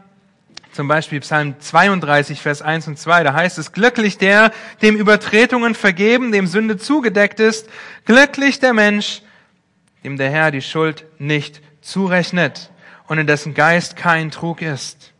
Zum 0.72 0.88
Beispiel 0.88 1.20
Psalm 1.20 1.54
32, 1.58 2.40
Vers 2.40 2.62
1 2.62 2.88
und 2.88 2.98
2. 2.98 3.22
Da 3.22 3.32
heißt 3.32 3.58
es, 3.58 3.72
glücklich 3.72 4.18
der, 4.18 4.52
dem 4.82 4.96
Übertretungen 4.96 5.74
vergeben, 5.74 6.32
dem 6.32 6.46
Sünde 6.46 6.76
zugedeckt 6.76 7.40
ist. 7.40 7.68
Glücklich 8.04 8.58
der 8.58 8.74
Mensch, 8.74 9.22
dem 10.04 10.16
der 10.16 10.30
Herr 10.30 10.50
die 10.50 10.62
Schuld 10.62 11.04
nicht 11.18 11.62
zurechnet 11.80 12.70
und 13.06 13.18
in 13.18 13.26
dessen 13.26 13.54
Geist 13.54 13.96
kein 13.96 14.30
Trug 14.30 14.62
ist. 14.62 15.12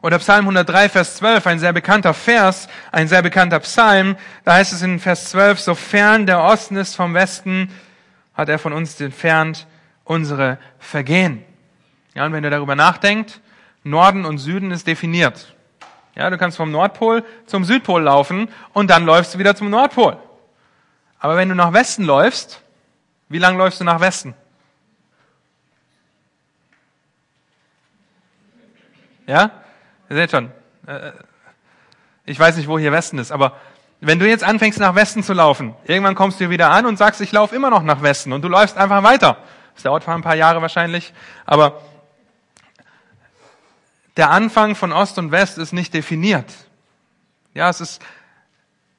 Oder 0.00 0.18
Psalm 0.18 0.44
103, 0.44 0.88
Vers 0.88 1.16
12, 1.16 1.46
ein 1.46 1.58
sehr 1.58 1.72
bekannter 1.72 2.14
Vers, 2.14 2.68
ein 2.92 3.08
sehr 3.08 3.22
bekannter 3.22 3.58
Psalm. 3.60 4.16
Da 4.44 4.54
heißt 4.54 4.72
es 4.72 4.82
in 4.82 5.00
Vers 5.00 5.30
12, 5.30 5.58
sofern 5.58 6.26
der 6.26 6.42
Osten 6.42 6.76
ist 6.76 6.94
vom 6.94 7.14
Westen, 7.14 7.72
hat 8.34 8.48
er 8.48 8.58
von 8.58 8.72
uns 8.72 9.00
entfernt 9.00 9.66
unsere 10.04 10.58
Vergehen. 10.78 11.44
Ja, 12.14 12.24
und 12.26 12.32
wenn 12.32 12.44
ihr 12.44 12.50
darüber 12.50 12.76
nachdenkt, 12.76 13.40
Norden 13.82 14.24
und 14.24 14.38
Süden 14.38 14.70
ist 14.70 14.86
definiert. 14.86 15.54
Ja, 16.14 16.30
du 16.30 16.38
kannst 16.38 16.56
vom 16.56 16.70
Nordpol 16.70 17.24
zum 17.46 17.64
Südpol 17.64 18.02
laufen 18.02 18.48
und 18.72 18.90
dann 18.90 19.04
läufst 19.04 19.34
du 19.34 19.38
wieder 19.38 19.54
zum 19.54 19.70
Nordpol. 19.70 20.16
Aber 21.18 21.36
wenn 21.36 21.48
du 21.48 21.54
nach 21.54 21.72
Westen 21.72 22.04
läufst, 22.04 22.62
wie 23.28 23.38
lang 23.38 23.56
läufst 23.56 23.80
du 23.80 23.84
nach 23.84 24.00
Westen? 24.00 24.34
Ja? 29.26 29.50
Ihr 30.08 30.16
seht 30.16 30.30
schon, 30.30 30.50
äh, 30.86 31.12
ich 32.24 32.38
weiß 32.38 32.56
nicht, 32.56 32.68
wo 32.68 32.78
hier 32.78 32.92
Westen 32.92 33.18
ist, 33.18 33.32
aber 33.32 33.56
wenn 34.00 34.18
du 34.18 34.28
jetzt 34.28 34.44
anfängst 34.44 34.78
nach 34.78 34.94
Westen 34.94 35.22
zu 35.22 35.32
laufen, 35.32 35.74
irgendwann 35.84 36.14
kommst 36.14 36.40
du 36.40 36.50
wieder 36.50 36.70
an 36.70 36.86
und 36.86 36.96
sagst, 36.96 37.20
ich 37.20 37.32
laufe 37.32 37.54
immer 37.54 37.70
noch 37.70 37.82
nach 37.82 38.02
Westen 38.02 38.32
und 38.32 38.42
du 38.42 38.48
läufst 38.48 38.76
einfach 38.76 39.02
weiter. 39.02 39.38
Das 39.74 39.82
dauert 39.82 40.08
ein 40.08 40.22
paar 40.22 40.36
Jahre 40.36 40.62
wahrscheinlich, 40.62 41.12
aber 41.46 41.82
der 44.16 44.30
Anfang 44.30 44.74
von 44.74 44.92
Ost 44.92 45.18
und 45.18 45.30
West 45.30 45.58
ist 45.58 45.72
nicht 45.72 45.94
definiert. 45.94 46.52
Ja, 47.54 47.68
es 47.70 47.80
ist, 47.80 48.02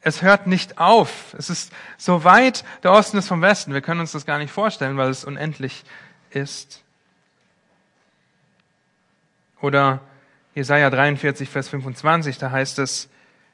es 0.02 0.22
hört 0.22 0.48
nicht 0.48 0.78
auf. 0.78 1.34
Es 1.38 1.50
ist 1.50 1.74
so 1.98 2.24
weit 2.24 2.64
der 2.84 2.92
Osten 2.92 3.18
ist 3.18 3.28
vom 3.28 3.42
Westen. 3.42 3.74
Wir 3.74 3.82
können 3.82 4.00
uns 4.00 4.14
das 4.14 4.26
gar 4.26 4.38
nicht 4.38 4.52
vorstellen, 4.52 4.98
weil 4.98 5.10
es 5.10 5.26
unendlich 5.26 5.84
ist. 6.30 6.84
Oder 9.62 10.00
Jesaja 10.60 10.90
43, 10.90 11.48
Vers 11.48 11.70
25, 11.70 12.38
da 12.38 12.52
heißt 12.52 12.80
es, 12.80 13.08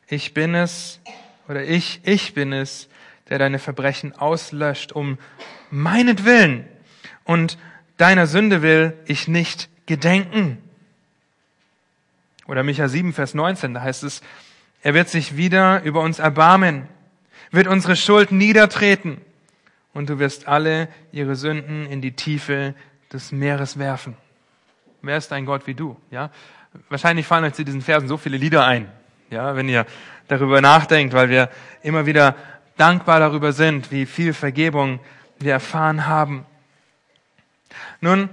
ich 0.07 0.33
bin 0.33 0.55
es, 0.55 1.00
oder 1.47 1.63
ich, 1.63 2.01
ich 2.03 2.33
bin 2.33 2.51
es, 2.51 2.89
der 3.29 3.38
deine 3.38 3.59
Verbrechen 3.59 4.13
auslöscht, 4.13 4.91
um 4.91 5.19
meinetwillen 5.69 6.65
und 7.24 7.59
deiner 7.97 8.25
Sünde 8.25 8.63
will 8.63 8.93
ich 9.05 9.27
nicht 9.27 9.69
gedenken. 9.85 10.57
Oder 12.47 12.63
Micha 12.63 12.88
7, 12.88 13.13
Vers 13.13 13.35
19, 13.35 13.75
da 13.75 13.81
heißt 13.81 14.03
es, 14.03 14.21
er 14.81 14.95
wird 14.95 15.07
sich 15.07 15.38
wieder 15.38 15.83
über 15.83 16.01
uns 16.01 16.17
erbarmen, 16.17 16.88
wird 17.51 17.67
unsere 17.67 17.95
Schuld 17.95 18.31
niedertreten 18.31 19.21
und 19.93 20.09
du 20.09 20.17
wirst 20.17 20.47
alle 20.47 20.88
ihre 21.12 21.35
Sünden 21.35 21.85
in 21.85 22.01
die 22.01 22.13
Tiefe 22.13 22.74
des 23.13 23.31
Meeres 23.31 23.77
werfen. 23.77 24.17
Wer 25.03 25.17
ist 25.17 25.31
ein 25.31 25.45
Gott 25.45 25.67
wie 25.67 25.75
du? 25.75 25.97
Ja, 26.09 26.31
wahrscheinlich 26.89 27.27
fallen 27.27 27.46
euch 27.46 27.53
zu 27.53 27.65
diesen 27.65 27.82
Versen 27.82 28.08
so 28.08 28.17
viele 28.17 28.38
Lieder 28.38 28.65
ein, 28.65 28.89
ja, 29.29 29.55
wenn 29.55 29.70
ihr 29.70 29.86
darüber 30.27 30.62
nachdenkt, 30.62 31.13
weil 31.13 31.29
wir 31.29 31.50
immer 31.82 32.05
wieder 32.05 32.36
dankbar 32.77 33.20
darüber 33.20 33.53
sind, 33.53 33.91
wie 33.91 34.05
viel 34.05 34.34
Vergebung 34.34 35.00
wir 35.39 35.53
erfahren 35.53 36.08
haben. 36.08 36.46
Nun, 38.01 38.29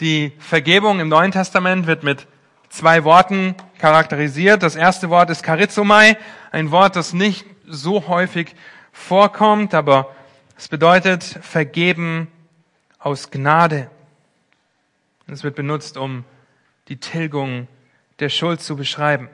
die 0.00 0.32
Vergebung 0.38 1.00
im 1.00 1.08
Neuen 1.08 1.32
Testament 1.32 1.86
wird 1.86 2.02
mit 2.02 2.26
zwei 2.68 3.04
Worten 3.04 3.54
charakterisiert. 3.78 4.62
Das 4.62 4.76
erste 4.76 5.10
Wort 5.10 5.30
ist 5.30 5.42
charizomai, 5.42 6.16
ein 6.50 6.70
Wort, 6.70 6.96
das 6.96 7.12
nicht 7.12 7.46
so 7.66 8.08
häufig 8.08 8.54
vorkommt, 8.92 9.74
aber 9.74 10.14
es 10.56 10.68
bedeutet 10.68 11.22
vergeben 11.22 12.28
aus 12.98 13.30
Gnade. 13.30 13.90
Es 15.26 15.44
wird 15.44 15.56
benutzt, 15.56 15.96
um 15.96 16.24
die 16.88 16.98
Tilgung 16.98 17.68
der 18.18 18.28
Schuld 18.28 18.60
zu 18.60 18.76
beschreiben. 18.76 19.28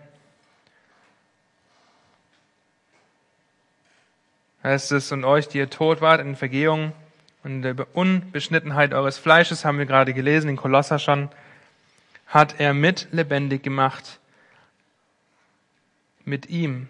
heißt 4.65 4.93
es, 4.93 5.13
und 5.13 5.25
euch, 5.25 5.47
die 5.47 5.59
ihr 5.59 5.71
tot 5.71 6.01
wart 6.01 6.21
in 6.21 6.35
Vergehung 6.35 6.93
und 7.45 7.63
der 7.63 7.95
Unbeschnittenheit 7.95 8.95
eures 8.95 9.19
Fleisches, 9.19 9.65
haben 9.65 9.79
wir 9.79 9.87
gerade 9.87 10.15
gelesen, 10.15 10.49
in 10.49 10.57
Kolosser 10.57 10.99
schon, 10.99 11.29
hat 12.27 12.59
er 12.59 12.73
mit 12.73 13.09
lebendig 13.13 13.63
gemacht. 13.63 14.19
Mit 16.25 16.49
ihm. 16.49 16.89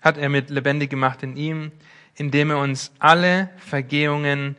Hat 0.00 0.16
er 0.16 0.28
mit 0.28 0.48
lebendig 0.48 0.88
gemacht 0.88 1.24
in 1.24 1.36
ihm, 1.36 1.72
indem 2.14 2.50
er 2.50 2.58
uns 2.58 2.92
alle 3.00 3.50
Vergehungen 3.58 4.54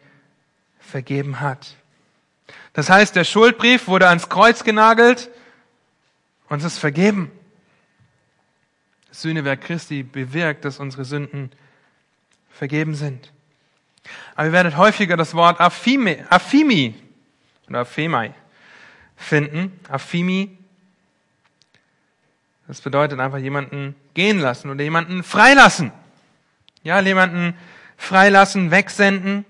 vergeben 0.80 1.40
hat. 1.40 1.78
Das 2.78 2.92
heißt, 2.92 3.16
der 3.16 3.24
Schuldbrief 3.24 3.88
wurde 3.88 4.08
ans 4.08 4.30
Kreuz 4.30 4.64
genagelt, 4.64 5.32
uns 6.48 6.64
ist 6.64 6.78
vergeben. 6.78 7.32
Das 9.10 9.24
Sühnewerk 9.24 9.62
Christi 9.62 10.04
bewirkt, 10.04 10.64
dass 10.64 10.80
unsere 10.80 11.04
Sünden 11.04 11.52
vergeben 12.52 12.94
sind. 12.94 13.34
Aber 14.36 14.46
ihr 14.46 14.52
werdet 14.52 14.78
häufiger 14.78 15.18
das 15.18 15.34
Wort 15.34 15.60
Affimi, 15.60 16.24
Affimi 16.30 16.94
oder 17.68 17.80
Aphemai 17.80 18.36
finden. 19.16 19.80
Affimi. 19.90 20.56
Das 22.68 22.82
bedeutet 22.82 23.20
einfach 23.20 23.40
jemanden 23.40 23.96
gehen 24.14 24.38
lassen 24.38 24.70
oder 24.70 24.84
jemanden 24.84 25.24
freilassen. 25.24 25.92
Ja, 26.84 27.00
jemanden 27.00 27.58
freilassen, 27.98 28.70
wegsenden. 28.70 29.46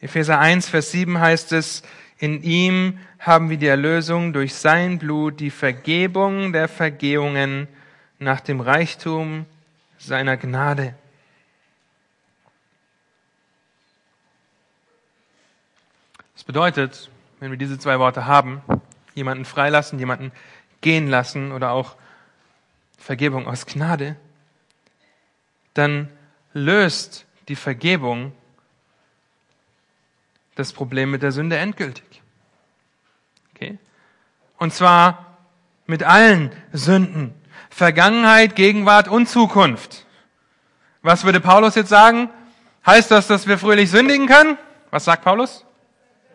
Epheser 0.00 0.38
1, 0.38 0.70
Vers 0.70 0.90
7 0.90 1.18
heißt 1.20 1.52
es, 1.52 1.82
in 2.20 2.42
ihm 2.42 2.98
haben 3.18 3.48
wir 3.48 3.56
die 3.56 3.66
Erlösung 3.66 4.34
durch 4.34 4.54
sein 4.54 4.98
Blut, 4.98 5.40
die 5.40 5.50
Vergebung 5.50 6.52
der 6.52 6.68
Vergehungen 6.68 7.66
nach 8.18 8.40
dem 8.40 8.60
Reichtum 8.60 9.46
seiner 9.98 10.36
Gnade. 10.36 10.94
Das 16.34 16.44
bedeutet, 16.44 17.10
wenn 17.38 17.50
wir 17.50 17.58
diese 17.58 17.78
zwei 17.78 17.98
Worte 17.98 18.26
haben, 18.26 18.60
jemanden 19.14 19.46
freilassen, 19.46 19.98
jemanden 19.98 20.30
gehen 20.82 21.08
lassen 21.08 21.52
oder 21.52 21.70
auch 21.70 21.96
Vergebung 22.98 23.46
aus 23.46 23.64
Gnade, 23.64 24.16
dann 25.72 26.10
löst 26.52 27.24
die 27.48 27.56
Vergebung 27.56 28.32
das 30.54 30.74
Problem 30.74 31.10
mit 31.10 31.22
der 31.22 31.32
Sünde 31.32 31.56
endgültig. 31.56 32.09
Okay? 33.60 33.78
Und 34.56 34.72
zwar 34.72 35.36
mit 35.86 36.02
allen 36.02 36.50
Sünden. 36.72 37.34
Vergangenheit, 37.68 38.56
Gegenwart 38.56 39.08
und 39.08 39.28
Zukunft. 39.28 40.06
Was 41.02 41.24
würde 41.24 41.40
Paulus 41.40 41.74
jetzt 41.74 41.88
sagen? 41.88 42.30
Heißt 42.86 43.10
das, 43.10 43.26
dass 43.26 43.46
wir 43.46 43.58
fröhlich 43.58 43.90
sündigen 43.90 44.26
können? 44.26 44.58
Was 44.90 45.04
sagt 45.04 45.24
Paulus? 45.24 45.64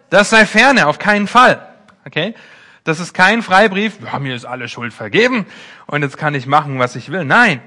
Das 0.10 0.30
sei 0.30 0.46
ferne, 0.46 0.88
auf 0.88 1.00
keinen 1.00 1.28
Fall. 1.28 1.68
Okay? 2.06 2.36
Das 2.84 3.00
ist 3.00 3.14
kein 3.14 3.42
Freibrief, 3.42 3.98
ja, 4.04 4.20
mir 4.20 4.36
ist 4.36 4.46
alle 4.46 4.70
Schuld 4.70 4.94
vergeben 4.94 5.48
und 5.88 6.04
jetzt 6.04 6.18
kann 6.18 6.36
ich 6.36 6.46
machen, 6.46 6.78
was 6.78 6.96
ich 6.96 7.12
will. 7.12 7.26
Nein. 7.26 7.60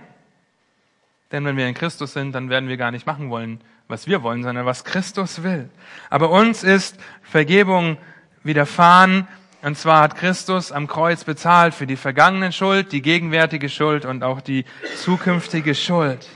Denn 1.32 1.44
wenn 1.44 1.56
wir 1.56 1.66
in 1.66 1.74
Christus 1.74 2.12
sind, 2.12 2.32
dann 2.32 2.48
werden 2.48 2.68
wir 2.68 2.76
gar 2.76 2.92
nicht 2.92 3.06
machen 3.06 3.28
wollen, 3.28 3.60
was 3.88 4.06
wir 4.06 4.22
wollen, 4.22 4.44
sondern 4.44 4.64
was 4.64 4.84
Christus 4.84 5.42
will. 5.42 5.68
Aber 6.08 6.30
uns 6.30 6.62
ist 6.62 6.98
Vergebung 7.22 7.98
widerfahren, 8.44 9.26
und 9.62 9.76
zwar 9.76 10.02
hat 10.02 10.16
Christus 10.16 10.70
am 10.70 10.86
Kreuz 10.86 11.24
bezahlt 11.24 11.74
für 11.74 11.86
die 11.86 11.96
vergangene 11.96 12.52
Schuld, 12.52 12.92
die 12.92 13.02
gegenwärtige 13.02 13.68
Schuld 13.68 14.04
und 14.04 14.22
auch 14.22 14.40
die 14.40 14.64
zukünftige 14.96 15.74
Schuld. 15.74 16.28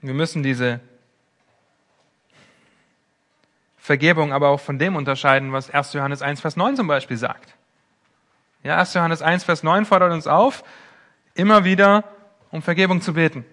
Wir 0.00 0.14
müssen 0.14 0.42
diese 0.42 0.80
Vergebung 3.76 4.32
aber 4.32 4.48
auch 4.48 4.60
von 4.60 4.78
dem 4.78 4.94
unterscheiden, 4.94 5.52
was 5.52 5.70
1. 5.70 5.92
Johannes 5.94 6.22
1, 6.22 6.40
Vers 6.40 6.56
9 6.56 6.76
zum 6.76 6.86
Beispiel 6.86 7.16
sagt. 7.16 7.54
Ja, 8.62 8.78
1. 8.78 8.94
Johannes 8.94 9.22
1, 9.22 9.44
Vers 9.44 9.62
9 9.62 9.84
fordert 9.84 10.12
uns 10.12 10.26
auf, 10.26 10.62
immer 11.34 11.64
wieder 11.64 12.04
um 12.50 12.62
Vergebung 12.62 13.00
zu 13.00 13.14
beten. 13.14 13.44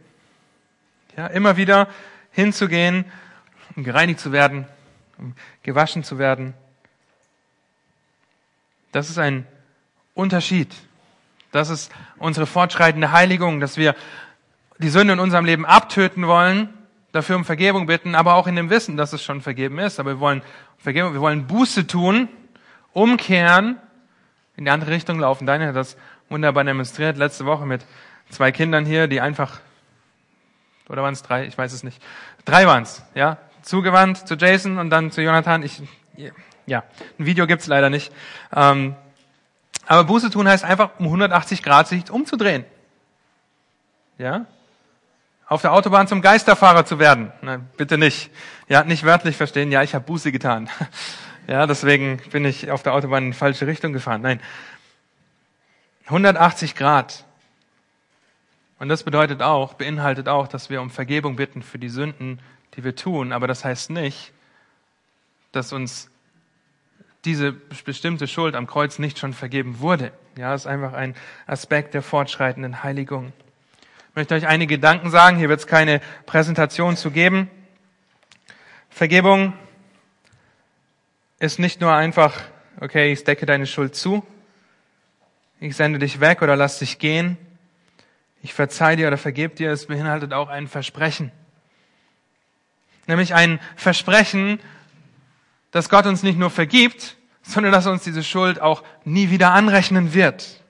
Ja, 1.16 1.28
immer 1.28 1.58
wieder 1.58 1.88
hinzugehen, 2.32 3.06
um 3.76 3.84
gereinigt 3.84 4.20
zu 4.20 4.32
werden, 4.32 4.68
um 5.18 5.36
gewaschen 5.64 6.04
zu 6.04 6.18
werden. 6.18 6.54
Das 8.92 9.10
ist 9.10 9.18
ein 9.18 9.46
Unterschied. 10.14 10.74
Das 11.52 11.70
ist 11.70 11.92
unsere 12.18 12.46
fortschreitende 12.46 13.12
Heiligung, 13.12 13.60
dass 13.60 13.78
wir 13.78 13.96
die 14.80 14.90
Sünde 14.90 15.14
in 15.14 15.20
unserem 15.20 15.46
Leben 15.46 15.66
abtöten 15.66 16.28
wollen 16.28 16.74
dafür 17.12 17.36
um 17.36 17.46
Vergebung 17.46 17.88
bitten, 17.88 18.16
aber 18.16 18.36
auch 18.36 18.48
in 18.48 18.56
dem 18.56 18.70
Wissen, 18.70 18.98
dass 18.98 19.14
es 19.14 19.24
schon 19.24 19.42
vergeben 19.42 19.80
ist. 19.80 20.00
Aber 20.00 20.12
wir 20.12 20.20
wollen 20.20 20.42
Vergebung, 20.78 21.14
wir 21.14 21.22
wollen 21.22 21.48
Buße 21.48 21.88
tun, 21.88 22.30
umkehren, 22.94 23.78
in 24.56 24.66
die 24.66 24.72
andere 24.72 24.92
Richtung 24.92 25.20
laufen. 25.20 25.46
Daniel 25.46 25.70
hat 25.70 25.76
das 25.76 25.98
wunderbar 26.30 26.64
demonstriert 26.64 27.18
letzte 27.18 27.46
Woche 27.46 27.66
mit 27.66 27.86
zwei 28.30 28.52
Kindern 28.52 28.86
hier, 28.86 29.08
die 29.08 29.22
einfach, 29.22 29.60
oder 30.90 31.04
waren 31.04 31.14
es 31.14 31.24
drei? 31.24 31.46
Ich 31.46 31.58
weiß 31.58 31.74
es 31.74 31.84
nicht. 31.84 32.02
Drei 32.46 32.66
waren 32.68 32.84
es, 32.84 33.04
ja. 33.14 33.38
Zugewandt 33.68 34.28
zu 34.28 34.36
Jason 34.36 34.78
und 34.78 34.90
dann 34.90 35.12
zu 35.12 35.22
Jonathan. 35.22 35.64
Ich, 35.64 35.82
ja, 36.66 36.84
ein 37.20 37.26
Video 37.26 37.48
gibt's 37.48 37.68
leider 37.68 37.90
nicht. 37.90 38.12
Ähm, 38.56 38.96
aber 39.86 40.04
Buße 40.04 40.30
tun 40.30 40.48
heißt 40.48 40.64
einfach 40.64 40.92
um 41.00 41.06
180 41.06 41.64
Grad 41.64 41.88
sich 41.88 42.10
umzudrehen. 42.10 42.66
Ja? 44.18 44.46
auf 45.48 45.62
der 45.62 45.72
Autobahn 45.72 46.08
zum 46.08 46.22
Geisterfahrer 46.22 46.86
zu 46.86 47.00
werden. 47.00 47.32
Nein, 47.42 47.70
bitte 47.78 47.98
nicht. 47.98 48.32
Ja, 48.68 48.84
nicht 48.84 49.06
wörtlich 49.06 49.38
verstehen, 49.38 49.72
ja, 49.72 49.82
ich 49.82 49.96
habe 49.96 50.06
Buße 50.06 50.32
getan. 50.32 50.70
Ja, 51.50 51.66
deswegen 51.66 52.18
bin 52.34 52.44
ich 52.44 52.72
auf 52.72 52.84
der 52.84 52.94
Autobahn 52.94 53.24
in 53.24 53.32
die 53.32 53.38
falsche 53.38 53.68
Richtung 53.68 53.94
gefahren. 53.94 54.22
Nein. 54.22 54.42
180 56.08 56.76
Grad. 56.76 57.24
Und 58.80 58.90
das 58.90 59.04
bedeutet 59.04 59.42
auch, 59.42 59.76
beinhaltet 59.76 60.28
auch, 60.28 60.50
dass 60.50 60.70
wir 60.70 60.82
um 60.82 60.90
Vergebung 60.90 61.38
bitten 61.38 61.62
für 61.62 61.80
die 61.80 61.88
Sünden, 61.88 62.42
die 62.78 62.84
wir 62.84 62.96
tun. 62.96 63.34
Aber 63.34 63.48
das 63.48 63.66
heißt 63.66 63.90
nicht, 63.90 64.32
dass 65.52 65.74
uns 65.74 66.10
diese 67.26 67.52
bestimmte 67.52 68.28
Schuld 68.28 68.56
am 68.56 68.68
Kreuz 68.68 69.00
nicht 69.00 69.20
schon 69.20 69.34
vergeben 69.34 69.80
wurde. 69.80 70.14
Ja, 70.38 70.54
ist 70.54 70.68
einfach 70.68 70.94
ein 70.94 71.16
Aspekt 71.46 71.94
der 71.94 72.02
fortschreitenden 72.02 72.84
Heiligung 72.84 73.34
möchte 74.18 74.34
euch 74.34 74.48
einige 74.48 74.78
Gedanken 74.78 75.12
sagen. 75.12 75.38
Hier 75.38 75.48
wird 75.48 75.60
es 75.60 75.68
keine 75.68 76.02
Präsentation 76.26 76.98
zu 76.98 77.12
geben. 77.12 77.52
Vergebung 78.90 79.54
ist 81.38 81.60
nicht 81.60 81.82
nur 81.82 81.94
einfach, 81.94 82.34
okay, 82.82 83.12
ich 83.12 83.24
decke 83.24 83.46
deine 83.46 83.68
Schuld 83.68 83.96
zu, 83.96 84.26
ich 85.60 85.76
sende 85.76 86.00
dich 86.00 86.20
weg 86.20 86.42
oder 86.42 86.56
lass 86.56 86.80
dich 86.80 86.98
gehen, 86.98 87.38
ich 88.42 88.56
verzeih 88.56 88.96
dir 88.96 89.06
oder 89.06 89.20
vergeb 89.20 89.56
dir, 89.56 89.70
es 89.70 89.86
beinhaltet 89.86 90.34
auch 90.34 90.50
ein 90.50 90.68
Versprechen. 90.68 91.32
Nämlich 93.08 93.34
ein 93.34 93.60
Versprechen, 93.76 94.60
dass 95.72 95.90
Gott 95.90 96.06
uns 96.06 96.24
nicht 96.24 96.38
nur 96.38 96.50
vergibt, 96.50 97.16
sondern 97.42 97.72
dass 97.72 97.88
uns 97.88 98.04
diese 98.04 98.24
Schuld 98.24 98.62
auch 98.62 98.84
nie 99.06 99.30
wieder 99.30 99.54
anrechnen 99.54 100.14
wird. 100.14 100.62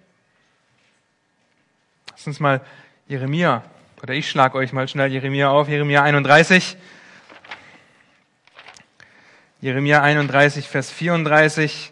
Lass 2.11 2.27
uns 2.27 2.39
mal 2.39 2.61
Jeremia, 3.07 3.63
oder 4.01 4.13
ich 4.13 4.29
schlage 4.29 4.57
euch 4.57 4.73
mal 4.73 4.87
schnell 4.87 5.11
Jeremia 5.11 5.49
auf, 5.49 5.67
Jeremia 5.67 6.03
31. 6.03 6.77
Jeremia 9.59 10.03
31, 10.03 10.67
Vers 10.67 10.91
34. 10.91 11.91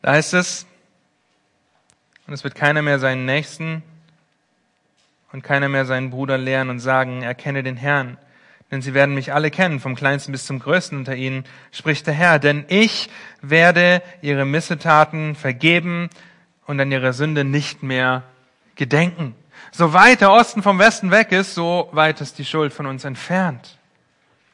Da 0.00 0.12
heißt 0.12 0.34
es, 0.34 0.66
und 2.26 2.32
es 2.32 2.44
wird 2.44 2.54
keiner 2.54 2.82
mehr 2.82 2.98
seinen 2.98 3.24
Nächsten 3.24 3.82
und 5.32 5.42
keiner 5.42 5.68
mehr 5.68 5.84
seinen 5.84 6.10
Bruder 6.10 6.38
lehren 6.38 6.70
und 6.70 6.80
sagen, 6.80 7.22
erkenne 7.22 7.62
den 7.62 7.76
Herrn, 7.76 8.18
denn 8.70 8.82
sie 8.82 8.94
werden 8.94 9.14
mich 9.14 9.32
alle 9.32 9.50
kennen, 9.50 9.78
vom 9.78 9.94
kleinsten 9.94 10.32
bis 10.32 10.46
zum 10.46 10.58
größten 10.58 10.98
unter 10.98 11.14
ihnen, 11.14 11.44
spricht 11.70 12.06
der 12.06 12.14
Herr. 12.14 12.38
Denn 12.40 12.64
ich 12.68 13.08
werde 13.40 14.02
ihre 14.22 14.44
Missetaten 14.44 15.36
vergeben 15.36 16.10
und 16.66 16.80
an 16.80 16.90
ihre 16.90 17.12
Sünde 17.12 17.44
nicht 17.44 17.84
mehr 17.84 18.24
gedenken. 18.74 19.36
So 19.70 19.92
weit 19.92 20.20
der 20.20 20.32
Osten 20.32 20.62
vom 20.62 20.78
Westen 20.80 21.12
weg 21.12 21.30
ist, 21.30 21.54
so 21.54 21.88
weit 21.92 22.20
ist 22.20 22.38
die 22.38 22.44
Schuld 22.44 22.72
von 22.72 22.86
uns 22.86 23.04
entfernt. 23.04 23.78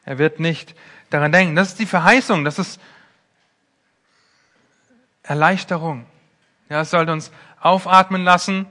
Er 0.05 0.19
wird 0.19 0.41
nicht 0.41 0.75
daran 1.09 1.33
denken. 1.33 1.57
Das 1.57 1.69
ist 1.69 1.79
die 1.79 1.87
Verheißung, 1.87 2.45
das 2.45 2.59
ist 2.59 2.81
Erleichterung. 5.23 6.05
Ja, 6.69 6.81
es 6.81 6.91
sollte 6.91 7.13
uns 7.13 7.31
aufatmen 7.63 8.25
lassen, 8.25 8.67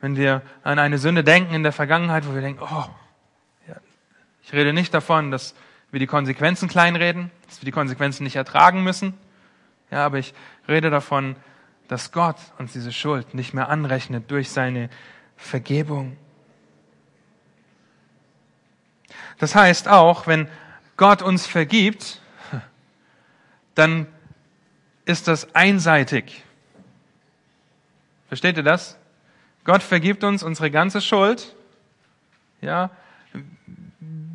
wenn 0.00 0.16
wir 0.16 0.42
an 0.62 0.78
eine 0.78 0.98
Sünde 0.98 1.24
denken 1.24 1.54
in 1.54 1.62
der 1.62 1.72
Vergangenheit, 1.72 2.26
wo 2.28 2.34
wir 2.34 2.42
denken, 2.42 2.62
oh, 2.62 2.86
ich 4.44 4.52
rede 4.52 4.72
nicht 4.74 4.92
davon, 4.92 5.30
dass 5.30 5.54
wir 5.90 6.00
die 6.00 6.06
Konsequenzen 6.06 6.68
kleinreden, 6.68 7.30
dass 7.46 7.60
wir 7.60 7.64
die 7.64 7.72
Konsequenzen 7.72 8.24
nicht 8.24 8.36
ertragen 8.36 8.82
müssen. 8.82 9.14
Ja, 9.90 10.04
aber 10.04 10.18
ich 10.18 10.34
rede 10.68 10.90
davon, 10.90 11.36
dass 11.88 12.12
Gott 12.12 12.36
uns 12.58 12.72
diese 12.72 12.92
Schuld 12.92 13.32
nicht 13.32 13.54
mehr 13.54 13.68
anrechnet 13.68 14.30
durch 14.30 14.50
seine 14.50 14.90
Vergebung. 15.36 16.16
Das 19.38 19.54
heißt 19.54 19.88
auch, 19.88 20.26
wenn 20.26 20.48
Gott 20.96 21.22
uns 21.22 21.46
vergibt, 21.46 22.20
dann 23.74 24.06
ist 25.06 25.26
das 25.26 25.54
einseitig. 25.54 26.44
Versteht 28.34 28.56
ihr 28.56 28.64
das? 28.64 28.98
Gott 29.62 29.80
vergibt 29.80 30.24
uns 30.24 30.42
unsere 30.42 30.68
ganze 30.68 31.00
Schuld. 31.00 31.54
Ja, 32.60 32.90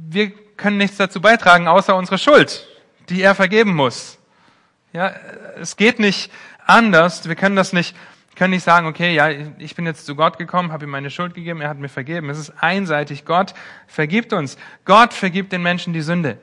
wir 0.10 0.32
können 0.56 0.78
nichts 0.78 0.96
dazu 0.96 1.20
beitragen, 1.20 1.68
außer 1.68 1.98
unsere 1.98 2.18
Schuld, 2.18 2.66
die 3.10 3.22
er 3.22 3.36
vergeben 3.36 3.76
muss. 3.76 4.18
Ja, 4.94 5.14
es 5.60 5.76
geht 5.76 6.00
nicht 6.00 6.32
anders. 6.66 7.28
Wir 7.28 7.36
können 7.36 7.58
das 7.58 7.74
nicht, 7.74 7.94
können 8.38 8.52
nicht 8.52 8.64
sagen, 8.64 8.88
okay, 8.88 9.14
ja, 9.14 9.32
ich 9.58 9.76
bin 9.76 9.86
jetzt 9.86 10.06
zu 10.06 10.16
Gott 10.16 10.38
gekommen, 10.38 10.72
habe 10.72 10.86
ihm 10.86 10.92
meine 10.92 11.12
Schuld 11.12 11.34
gegeben, 11.34 11.60
er 11.60 11.68
hat 11.68 11.78
mir 11.78 11.90
vergeben. 11.90 12.30
Es 12.30 12.40
ist 12.40 12.52
einseitig. 12.52 13.26
Gott 13.26 13.54
vergibt 13.86 14.32
uns. 14.32 14.58
Gott 14.86 15.14
vergibt 15.14 15.52
den 15.52 15.62
Menschen 15.62 15.92
die 15.92 16.04
Sünde. 16.04 16.38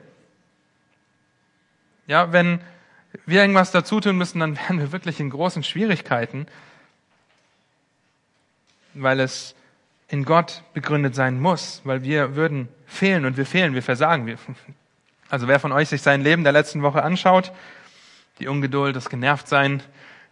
Ja, 2.05 2.31
wenn 2.31 2.61
wir 3.25 3.41
irgendwas 3.41 3.71
dazu 3.71 3.99
tun 3.99 4.15
müssen, 4.15 4.41
dann 4.41 4.57
wären 4.67 4.77
wir 4.77 4.91
wirklich 4.91 5.19
in 5.19 5.31
großen 5.31 5.63
Schwierigkeiten, 5.63 6.45
weil 9.01 9.19
es 9.19 9.55
in 10.07 10.23
Gott 10.23 10.63
begründet 10.73 11.15
sein 11.15 11.39
muss, 11.39 11.81
weil 11.83 12.03
wir 12.03 12.35
würden 12.35 12.69
fehlen 12.85 13.25
und 13.25 13.37
wir 13.37 13.45
fehlen, 13.45 13.73
wir 13.73 13.83
versagen. 13.83 14.37
also 15.29 15.47
wer 15.47 15.59
von 15.59 15.71
euch 15.71 15.89
sich 15.89 16.01
sein 16.01 16.21
Leben 16.21 16.43
der 16.43 16.53
letzten 16.53 16.81
Woche 16.81 17.03
anschaut, 17.03 17.51
die 18.39 18.47
Ungeduld, 18.47 18.95
das 18.95 19.09
Genervtsein, 19.09 19.83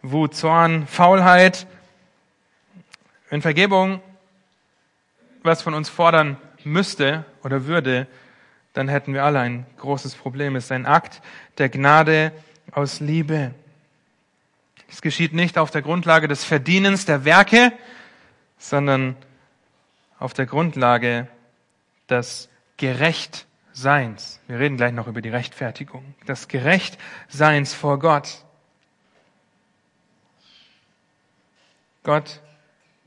Wut, 0.01 0.35
Zorn, 0.35 0.87
Faulheit, 0.87 1.67
wenn 3.29 3.41
Vergebung 3.41 4.01
was 5.43 5.61
von 5.61 5.73
uns 5.73 5.89
fordern 5.89 6.37
müsste 6.63 7.25
oder 7.43 7.65
würde, 7.65 8.07
dann 8.73 8.87
hätten 8.87 9.13
wir 9.13 9.23
alle 9.23 9.39
ein 9.39 9.65
großes 9.77 10.15
Problem. 10.15 10.55
Es 10.55 10.65
ist 10.65 10.71
ein 10.71 10.85
Akt 10.85 11.21
der 11.57 11.69
Gnade 11.69 12.31
aus 12.71 12.99
Liebe. 12.99 13.53
Es 14.89 15.01
geschieht 15.01 15.33
nicht 15.33 15.57
auf 15.57 15.71
der 15.71 15.81
Grundlage 15.81 16.27
des 16.27 16.43
Verdienens 16.43 17.05
der 17.05 17.25
Werke, 17.25 17.71
sondern 18.57 19.15
auf 20.19 20.33
der 20.33 20.45
Grundlage 20.45 21.27
des 22.09 22.49
Gerechtseins. 22.77 24.39
Wir 24.47 24.59
reden 24.59 24.77
gleich 24.77 24.93
noch 24.93 25.07
über 25.07 25.21
die 25.21 25.29
Rechtfertigung. 25.29 26.15
Des 26.27 26.47
Gerechtseins 26.47 27.73
vor 27.73 27.99
Gott. 27.99 28.43
Gott 32.03 32.41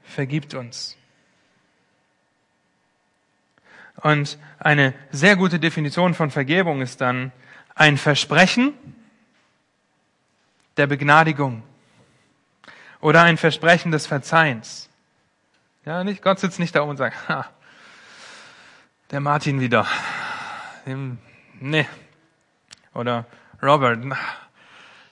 vergibt 0.02 0.54
uns. 0.54 0.96
Und 4.02 4.38
eine 4.58 4.94
sehr 5.10 5.36
gute 5.36 5.58
Definition 5.58 6.14
von 6.14 6.30
Vergebung 6.30 6.82
ist 6.82 7.00
dann 7.00 7.32
ein 7.74 7.96
Versprechen 7.96 8.74
der 10.76 10.86
Begnadigung 10.86 11.62
oder 13.00 13.22
ein 13.22 13.36
Versprechen 13.36 13.90
des 13.90 14.06
Verzeihens. 14.06 14.87
Ja, 15.88 16.04
nicht, 16.04 16.20
Gott 16.20 16.38
sitzt 16.38 16.58
nicht 16.58 16.74
da 16.74 16.82
oben 16.82 16.90
und 16.90 16.96
sagt, 16.98 17.16
ha, 17.30 17.46
der 19.10 19.20
Martin 19.20 19.58
wieder. 19.58 19.86
Nee. 21.60 21.86
Oder 22.92 23.24
Robert, 23.62 24.04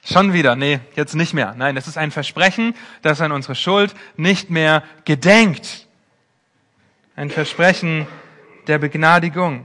schon 0.04 0.34
wieder. 0.34 0.54
Nee, 0.54 0.80
jetzt 0.94 1.14
nicht 1.14 1.32
mehr. 1.32 1.54
Nein, 1.56 1.78
es 1.78 1.88
ist 1.88 1.96
ein 1.96 2.10
Versprechen, 2.10 2.74
das 3.00 3.22
an 3.22 3.32
unsere 3.32 3.54
Schuld 3.54 3.94
nicht 4.18 4.50
mehr 4.50 4.82
gedenkt. 5.06 5.86
Ein 7.14 7.30
Versprechen 7.30 8.06
der 8.66 8.76
Begnadigung. 8.76 9.64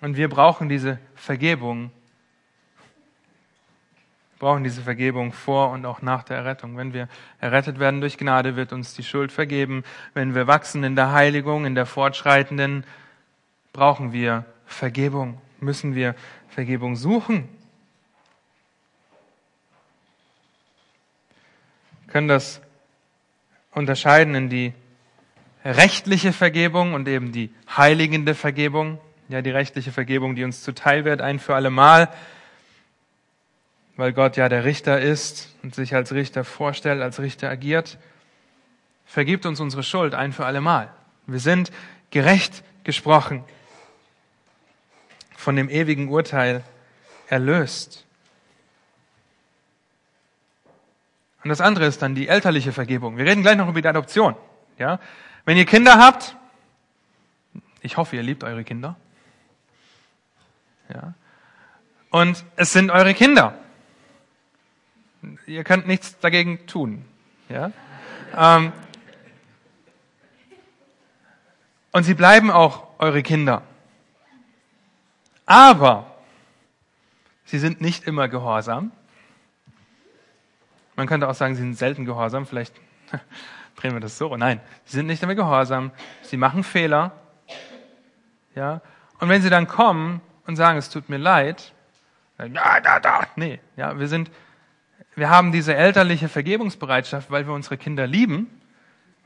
Und 0.00 0.16
wir 0.16 0.28
brauchen 0.28 0.68
diese 0.68 0.98
Vergebung 1.14 1.92
brauchen 4.44 4.62
diese 4.62 4.82
Vergebung 4.82 5.32
vor 5.32 5.70
und 5.70 5.86
auch 5.86 6.02
nach 6.02 6.22
der 6.22 6.36
Errettung. 6.36 6.76
Wenn 6.76 6.92
wir 6.92 7.08
errettet 7.40 7.78
werden 7.78 8.02
durch 8.02 8.18
Gnade, 8.18 8.56
wird 8.56 8.74
uns 8.74 8.92
die 8.92 9.02
Schuld 9.02 9.32
vergeben. 9.32 9.84
Wenn 10.12 10.34
wir 10.34 10.46
wachsen 10.46 10.84
in 10.84 10.96
der 10.96 11.12
Heiligung, 11.12 11.64
in 11.64 11.74
der 11.74 11.86
fortschreitenden, 11.86 12.84
brauchen 13.72 14.12
wir 14.12 14.44
Vergebung, 14.66 15.40
müssen 15.60 15.94
wir 15.94 16.14
Vergebung 16.50 16.94
suchen. 16.94 17.48
Wir 22.04 22.12
können 22.12 22.28
das 22.28 22.60
unterscheiden 23.70 24.34
in 24.34 24.50
die 24.50 24.74
rechtliche 25.64 26.34
Vergebung 26.34 26.92
und 26.92 27.08
eben 27.08 27.32
die 27.32 27.48
heiligende 27.74 28.34
Vergebung. 28.34 28.98
Ja, 29.30 29.40
die 29.40 29.52
rechtliche 29.52 29.90
Vergebung, 29.90 30.36
die 30.36 30.44
uns 30.44 30.62
zuteil 30.62 31.06
wird, 31.06 31.22
ein 31.22 31.38
für 31.38 31.54
alle 31.54 31.70
Mal 31.70 32.10
weil 33.96 34.12
Gott 34.12 34.36
ja 34.36 34.48
der 34.48 34.64
Richter 34.64 35.00
ist 35.00 35.54
und 35.62 35.74
sich 35.74 35.94
als 35.94 36.12
Richter 36.12 36.44
vorstellt, 36.44 37.00
als 37.00 37.20
Richter 37.20 37.48
agiert. 37.48 37.98
Vergibt 39.04 39.46
uns 39.46 39.60
unsere 39.60 39.82
Schuld 39.82 40.14
ein 40.14 40.32
für 40.32 40.46
alle 40.46 40.60
Mal. 40.60 40.92
Wir 41.26 41.38
sind 41.38 41.70
gerecht 42.10 42.64
gesprochen, 42.82 43.44
von 45.36 45.56
dem 45.56 45.68
ewigen 45.68 46.08
Urteil 46.08 46.64
erlöst. 47.28 48.04
Und 51.42 51.50
das 51.50 51.60
andere 51.60 51.84
ist 51.86 52.00
dann 52.00 52.14
die 52.14 52.28
elterliche 52.28 52.72
Vergebung. 52.72 53.18
Wir 53.18 53.26
reden 53.26 53.42
gleich 53.42 53.56
noch 53.56 53.68
über 53.68 53.80
die 53.80 53.88
Adoption. 53.88 54.34
Ja? 54.78 54.98
Wenn 55.44 55.56
ihr 55.56 55.66
Kinder 55.66 55.98
habt, 55.98 56.36
ich 57.82 57.98
hoffe, 57.98 58.16
ihr 58.16 58.22
liebt 58.22 58.42
eure 58.44 58.64
Kinder. 58.64 58.96
Ja? 60.88 61.12
Und 62.10 62.44
es 62.56 62.72
sind 62.72 62.90
eure 62.90 63.12
Kinder 63.12 63.58
ihr 65.46 65.64
könnt 65.64 65.86
nichts 65.86 66.18
dagegen 66.18 66.66
tun. 66.66 67.04
Ja? 67.48 67.70
Ähm, 68.36 68.72
und 71.92 72.02
sie 72.04 72.14
bleiben 72.14 72.50
auch 72.50 72.88
eure 72.98 73.22
Kinder. 73.22 73.62
Aber 75.46 76.14
sie 77.44 77.58
sind 77.58 77.80
nicht 77.80 78.04
immer 78.04 78.28
gehorsam. 78.28 78.90
Man 80.96 81.06
könnte 81.06 81.28
auch 81.28 81.34
sagen, 81.34 81.54
sie 81.54 81.62
sind 81.62 81.76
selten 81.76 82.04
gehorsam. 82.04 82.46
Vielleicht 82.46 82.74
drehen 83.76 83.92
wir 83.92 84.00
das 84.00 84.18
so. 84.18 84.36
Nein, 84.36 84.60
sie 84.84 84.96
sind 84.96 85.06
nicht 85.06 85.22
immer 85.22 85.34
gehorsam. 85.34 85.90
Sie 86.22 86.36
machen 86.36 86.64
Fehler. 86.64 87.12
Ja? 88.54 88.80
Und 89.20 89.28
wenn 89.28 89.42
sie 89.42 89.50
dann 89.50 89.66
kommen 89.66 90.20
und 90.46 90.56
sagen, 90.56 90.78
es 90.78 90.90
tut 90.90 91.08
mir 91.08 91.18
leid, 91.18 91.72
dann, 92.36 92.54
ja, 92.54 92.80
da, 92.80 92.98
da, 92.98 93.26
nee, 93.36 93.60
ja, 93.76 93.96
wir 93.98 94.08
sind 94.08 94.30
wir 95.16 95.30
haben 95.30 95.52
diese 95.52 95.74
elterliche 95.74 96.28
Vergebungsbereitschaft, 96.28 97.30
weil 97.30 97.46
wir 97.46 97.54
unsere 97.54 97.76
Kinder 97.76 98.06
lieben 98.06 98.48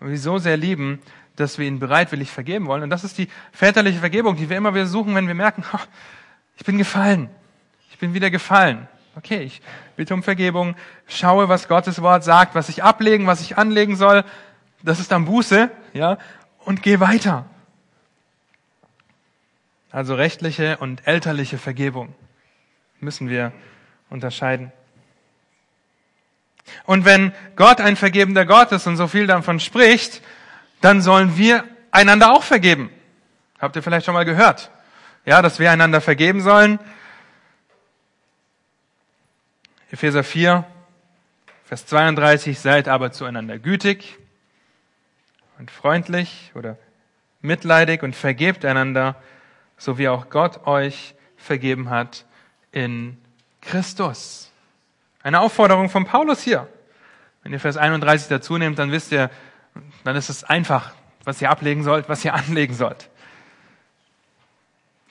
und 0.01 0.09
sie 0.09 0.17
so 0.17 0.39
sehr 0.39 0.57
lieben, 0.57 1.01
dass 1.37 1.59
wir 1.59 1.67
ihnen 1.67 1.79
bereitwillig 1.79 2.31
vergeben 2.31 2.67
wollen. 2.67 2.83
Und 2.83 2.91
das 2.91 3.05
ist 3.05 3.17
die 3.17 3.29
väterliche 3.53 4.01
Vergebung, 4.01 4.37
die 4.37 4.51
wir 4.51 4.57
immer 4.57 4.75
wieder 4.75 4.87
suchen, 4.87 5.15
wenn 5.15 5.29
wir 5.29 5.35
merken, 5.35 5.65
oh, 5.73 5.79
ich 6.57 6.65
bin 6.65 6.79
gefallen. 6.79 7.31
Ich 7.91 7.99
bin 7.99 8.15
wieder 8.15 8.31
gefallen. 8.31 8.89
Okay, 9.17 9.43
ich 9.43 9.63
bitte 9.97 10.15
um 10.15 10.23
Vergebung, 10.23 10.77
schaue, 11.09 11.49
was 11.49 11.67
Gottes 11.67 12.03
Wort 12.03 12.23
sagt, 12.23 12.55
was 12.55 12.69
ich 12.69 12.85
ablegen, 12.85 13.27
was 13.27 13.41
ich 13.41 13.59
anlegen 13.59 13.97
soll. 13.97 14.25
Das 14.83 15.01
ist 15.01 15.11
dann 15.11 15.25
Buße, 15.25 15.71
ja, 15.93 16.19
und 16.65 16.83
geh 16.83 17.01
weiter. 17.01 17.47
Also 19.91 20.15
rechtliche 20.15 20.77
und 20.77 21.07
elterliche 21.07 21.59
Vergebung 21.59 22.15
müssen 23.01 23.29
wir 23.29 23.53
unterscheiden. 24.11 24.71
Und 26.85 27.05
wenn 27.05 27.33
Gott 27.57 27.81
ein 27.81 27.97
vergebender 27.97 28.47
Gott 28.47 28.73
ist 28.73 28.87
und 28.87 28.97
so 28.97 29.09
viel 29.09 29.27
davon 29.27 29.61
spricht, 29.61 30.23
dann 30.81 31.01
sollen 31.03 31.37
wir 31.37 31.65
einander 31.91 32.33
auch 32.33 32.43
vergeben. 32.43 32.91
Habt 33.59 33.77
ihr 33.77 33.83
vielleicht 33.83 34.07
schon 34.07 34.15
mal 34.15 34.25
gehört? 34.25 34.71
Ja, 35.25 35.43
dass 35.43 35.59
wir 35.59 35.71
einander 35.71 36.01
vergeben 36.01 36.41
sollen. 36.41 36.79
Epheser 39.91 40.23
4, 40.23 40.65
Vers 41.65 41.87
32, 41.87 42.59
seid 42.59 42.89
aber 42.89 43.13
zueinander 43.13 43.59
gütig 43.59 44.19
und 45.59 45.71
freundlich 45.71 46.53
oder 46.55 46.79
mitleidig 47.41 48.03
und 48.03 48.15
vergebt 48.15 48.65
einander, 48.65 49.17
so 49.77 49.99
wie 49.99 50.09
auch 50.09 50.31
Gott 50.31 50.67
euch 50.67 51.15
vergeben 51.37 51.91
hat 51.91 52.25
in 52.73 53.17
Christus. 53.61 54.51
Eine 55.23 55.41
Aufforderung 55.41 55.91
von 55.91 56.05
Paulus 56.05 56.43
hier. 56.43 56.69
Wenn 57.43 57.53
ihr 57.53 57.61
Vers 57.61 57.77
31 57.77 58.29
dazu 58.29 58.59
nehmt, 58.59 58.79
dann 58.79 58.93
wisst 58.93 59.13
ihr, 59.13 59.31
dann 60.05 60.17
ist 60.17 60.29
es 60.29 60.45
einfach, 60.45 60.93
was 61.25 61.41
ihr 61.43 61.51
ablegen 61.51 61.83
sollt, 61.83 62.09
was 62.09 62.25
ihr 62.25 62.35
anlegen 62.35 62.75
sollt. 62.75 63.09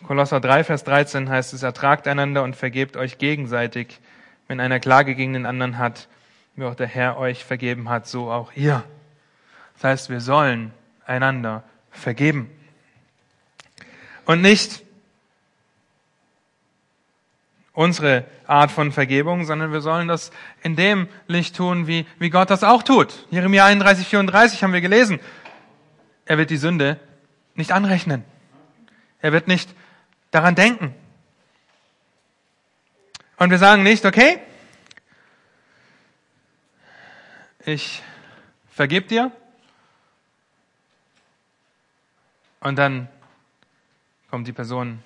Kolosser 0.06 0.40
3, 0.40 0.64
Vers 0.64 0.84
13 0.84 1.30
heißt 1.30 1.54
es, 1.54 1.64
ertragt 1.64 2.08
einander 2.08 2.44
und 2.44 2.56
vergebt 2.56 2.96
euch 2.98 3.18
gegenseitig, 3.18 4.00
wenn 4.48 4.60
einer 4.60 4.80
Klage 4.80 5.16
gegen 5.16 5.34
den 5.34 5.46
anderen 5.46 5.78
hat, 5.78 6.08
wie 6.56 6.64
auch 6.66 6.76
der 6.76 6.88
Herr 6.88 7.18
euch 7.18 7.44
vergeben 7.44 7.90
hat, 7.90 8.08
so 8.08 8.32
auch 8.32 8.52
ihr. 8.54 8.84
Das 9.76 9.84
heißt, 9.84 10.10
wir 10.10 10.22
sollen 10.22 10.74
einander 11.06 11.64
vergeben. 11.92 12.50
Und 14.26 14.42
nicht 14.42 14.84
unsere 17.78 18.26
Art 18.48 18.72
von 18.72 18.92
Vergebung, 18.92 19.46
sondern 19.46 19.72
wir 19.72 19.82
sollen 19.82 20.08
das 20.08 20.32
in 20.64 20.76
dem 20.76 21.08
Licht 21.28 21.56
tun, 21.56 21.86
wie, 21.86 22.08
wie 22.18 22.32
Gott 22.32 22.50
das 22.50 22.64
auch 22.64 22.82
tut. 22.82 23.28
Jeremia 23.30 23.66
31, 23.66 24.08
34 24.08 24.64
haben 24.64 24.74
wir 24.74 24.82
gelesen. 24.82 25.20
Er 26.26 26.40
wird 26.40 26.50
die 26.50 26.58
Sünde 26.58 27.00
nicht 27.54 27.72
anrechnen. 27.72 28.24
Er 29.22 29.32
wird 29.32 29.48
nicht 29.48 29.70
daran 30.32 30.56
denken. 30.56 30.96
Und 33.38 33.52
wir 33.52 33.60
sagen 33.60 33.84
nicht, 33.84 34.08
okay, 34.08 34.40
ich 37.64 38.02
vergib 38.72 39.08
dir 39.08 39.32
und 42.60 42.76
dann 42.76 43.08
kommt 44.32 44.48
die 44.48 44.54
Person, 44.54 44.98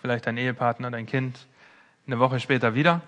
vielleicht 0.00 0.28
dein 0.28 0.36
Ehepartner, 0.36 0.92
dein 0.92 1.06
Kind, 1.06 1.48
eine 2.06 2.18
Woche 2.18 2.40
später 2.40 2.74
wieder, 2.74 3.00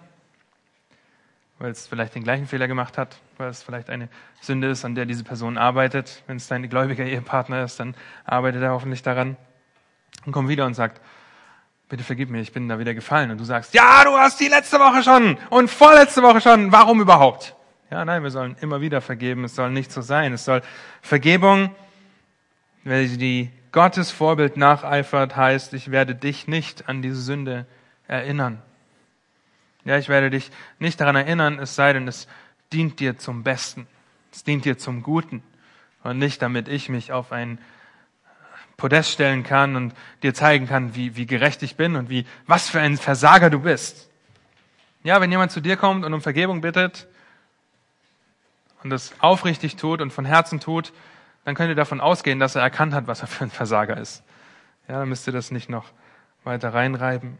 weil 1.59 1.70
es 1.70 1.87
vielleicht 1.87 2.14
den 2.14 2.24
gleichen 2.24 2.46
Fehler 2.46 2.68
gemacht 2.68 2.98
hat, 2.98 3.16
weil 3.38 3.48
es 3.48 3.62
vielleicht 3.62 3.90
eine 3.90 4.09
Sünde 4.40 4.68
ist, 4.68 4.85
an 4.85 4.94
der 4.94 5.07
diese 5.07 5.24
Person 5.24 5.59
arbeitet. 5.59 6.22
Wenn 6.26 6.37
es 6.37 6.48
dein 6.48 6.68
gläubiger 6.68 7.04
Ehepartner 7.04 7.64
ist, 7.64 7.80
dann 7.80 7.94
arbeitet 8.24 8.62
er 8.62 8.70
hoffentlich 8.70 9.02
daran 9.02 9.37
und 10.26 10.33
kommt 10.33 10.48
wieder 10.48 10.66
und 10.66 10.74
sagt, 10.74 11.00
bitte 11.88 12.04
vergib 12.04 12.30
mir, 12.30 12.40
ich 12.40 12.52
bin 12.52 12.68
da 12.68 12.78
wieder 12.78 12.94
gefallen. 12.94 13.30
Und 13.30 13.38
du 13.38 13.44
sagst, 13.44 13.74
ja, 13.74 14.04
du 14.04 14.16
hast 14.16 14.40
die 14.40 14.48
letzte 14.48 14.78
Woche 14.78 15.02
schon 15.02 15.38
und 15.50 15.70
vorletzte 15.70 16.22
Woche 16.22 16.40
schon, 16.40 16.72
warum 16.72 17.00
überhaupt? 17.00 17.54
Ja, 17.90 18.04
nein, 18.04 18.22
wir 18.22 18.30
sollen 18.30 18.57
immer 18.61 18.80
wieder 18.80 19.00
vergeben, 19.00 19.44
es 19.44 19.54
soll 19.54 19.70
nicht 19.70 19.92
so 19.92 20.00
sein. 20.00 20.33
Es 20.33 20.44
soll 20.44 20.62
Vergebung, 21.02 21.74
wenn 22.83 23.18
die 23.18 23.50
Gottes 23.70 24.11
Vorbild 24.11 24.57
nacheifert, 24.57 25.37
heißt, 25.37 25.74
ich 25.74 25.90
werde 25.90 26.14
dich 26.14 26.48
nicht 26.48 26.88
an 26.88 27.02
diese 27.02 27.20
Sünde 27.20 27.66
erinnern. 28.07 28.62
Ja, 29.84 29.98
ich 29.98 30.08
werde 30.08 30.30
dich 30.30 30.50
nicht 30.78 31.00
daran 31.00 31.16
erinnern, 31.16 31.58
es 31.58 31.74
sei 31.74 31.92
denn, 31.92 32.08
es 32.08 32.26
dient 32.72 33.00
dir 33.00 33.18
zum 33.18 33.42
Besten. 33.42 33.86
Es 34.32 34.44
dient 34.44 34.64
dir 34.64 34.78
zum 34.78 35.02
Guten. 35.02 35.42
Und 36.02 36.18
nicht, 36.18 36.42
damit 36.42 36.68
ich 36.68 36.88
mich 36.88 37.12
auf 37.12 37.32
ein 37.32 37.58
Podest 38.76 39.10
stellen 39.10 39.44
kann 39.44 39.76
und 39.76 39.94
dir 40.22 40.34
zeigen 40.34 40.66
kann, 40.66 40.94
wie, 40.94 41.16
wie 41.16 41.26
gerecht 41.26 41.62
ich 41.62 41.76
bin 41.76 41.96
und 41.96 42.10
wie, 42.10 42.26
was 42.46 42.68
für 42.68 42.80
ein 42.80 42.96
Versager 42.96 43.50
du 43.50 43.60
bist. 43.60 44.10
Ja, 45.04 45.20
wenn 45.20 45.30
jemand 45.30 45.52
zu 45.52 45.60
dir 45.60 45.76
kommt 45.76 46.04
und 46.04 46.12
um 46.12 46.20
Vergebung 46.20 46.60
bittet 46.60 47.06
und 48.82 48.90
das 48.90 49.14
aufrichtig 49.20 49.76
tut 49.76 50.00
und 50.00 50.12
von 50.12 50.24
Herzen 50.24 50.60
tut, 50.60 50.92
dann 51.44 51.54
könnt 51.54 51.68
ihr 51.68 51.74
davon 51.74 52.00
ausgehen, 52.00 52.40
dass 52.40 52.54
er 52.54 52.62
erkannt 52.62 52.94
hat, 52.94 53.06
was 53.06 53.20
er 53.20 53.26
für 53.26 53.44
ein 53.44 53.50
Versager 53.50 53.96
ist. 53.96 54.22
Ja, 54.88 54.98
dann 55.00 55.08
müsst 55.08 55.26
ihr 55.26 55.32
das 55.32 55.50
nicht 55.50 55.68
noch 55.68 55.84
weiter 56.42 56.74
reinreiben. 56.74 57.38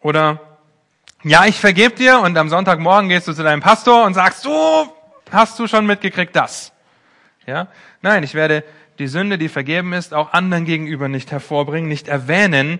Oder 0.00 0.53
ja, 1.24 1.46
ich 1.46 1.58
vergebe 1.58 1.94
dir 1.94 2.20
und 2.20 2.36
am 2.36 2.50
Sonntagmorgen 2.50 3.08
gehst 3.08 3.26
du 3.26 3.32
zu 3.32 3.42
deinem 3.42 3.62
Pastor 3.62 4.04
und 4.04 4.12
sagst, 4.14 4.44
du, 4.44 4.50
hast 5.30 5.58
du 5.58 5.66
schon 5.66 5.86
mitgekriegt 5.86 6.36
das? 6.36 6.72
Ja? 7.46 7.68
Nein, 8.02 8.22
ich 8.22 8.34
werde 8.34 8.62
die 8.98 9.08
Sünde, 9.08 9.38
die 9.38 9.48
vergeben 9.48 9.94
ist, 9.94 10.12
auch 10.12 10.34
anderen 10.34 10.66
gegenüber 10.66 11.08
nicht 11.08 11.32
hervorbringen, 11.32 11.88
nicht 11.88 12.08
erwähnen. 12.08 12.78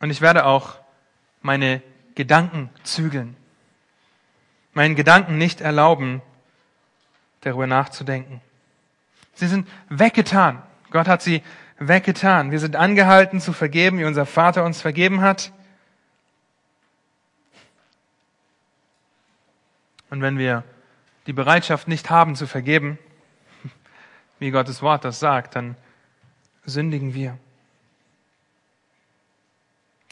Und 0.00 0.10
ich 0.10 0.20
werde 0.20 0.44
auch 0.46 0.74
meine 1.40 1.80
Gedanken 2.16 2.68
zügeln. 2.82 3.36
Meinen 4.74 4.96
Gedanken 4.96 5.38
nicht 5.38 5.60
erlauben, 5.60 6.22
darüber 7.42 7.68
nachzudenken. 7.68 8.40
Sie 9.34 9.46
sind 9.46 9.68
weggetan. 9.88 10.62
Gott 10.90 11.06
hat 11.06 11.22
sie 11.22 11.42
weggetan. 11.88 12.50
Wir 12.50 12.58
sind 12.58 12.76
angehalten 12.76 13.40
zu 13.40 13.52
vergeben, 13.52 13.98
wie 13.98 14.04
unser 14.04 14.26
Vater 14.26 14.64
uns 14.64 14.80
vergeben 14.80 15.20
hat. 15.20 15.52
Und 20.10 20.20
wenn 20.20 20.38
wir 20.38 20.64
die 21.26 21.32
Bereitschaft 21.32 21.88
nicht 21.88 22.10
haben 22.10 22.36
zu 22.36 22.46
vergeben, 22.46 22.98
wie 24.38 24.50
Gottes 24.50 24.82
Wort 24.82 25.04
das 25.04 25.20
sagt, 25.20 25.56
dann 25.56 25.76
sündigen 26.64 27.14
wir. 27.14 27.38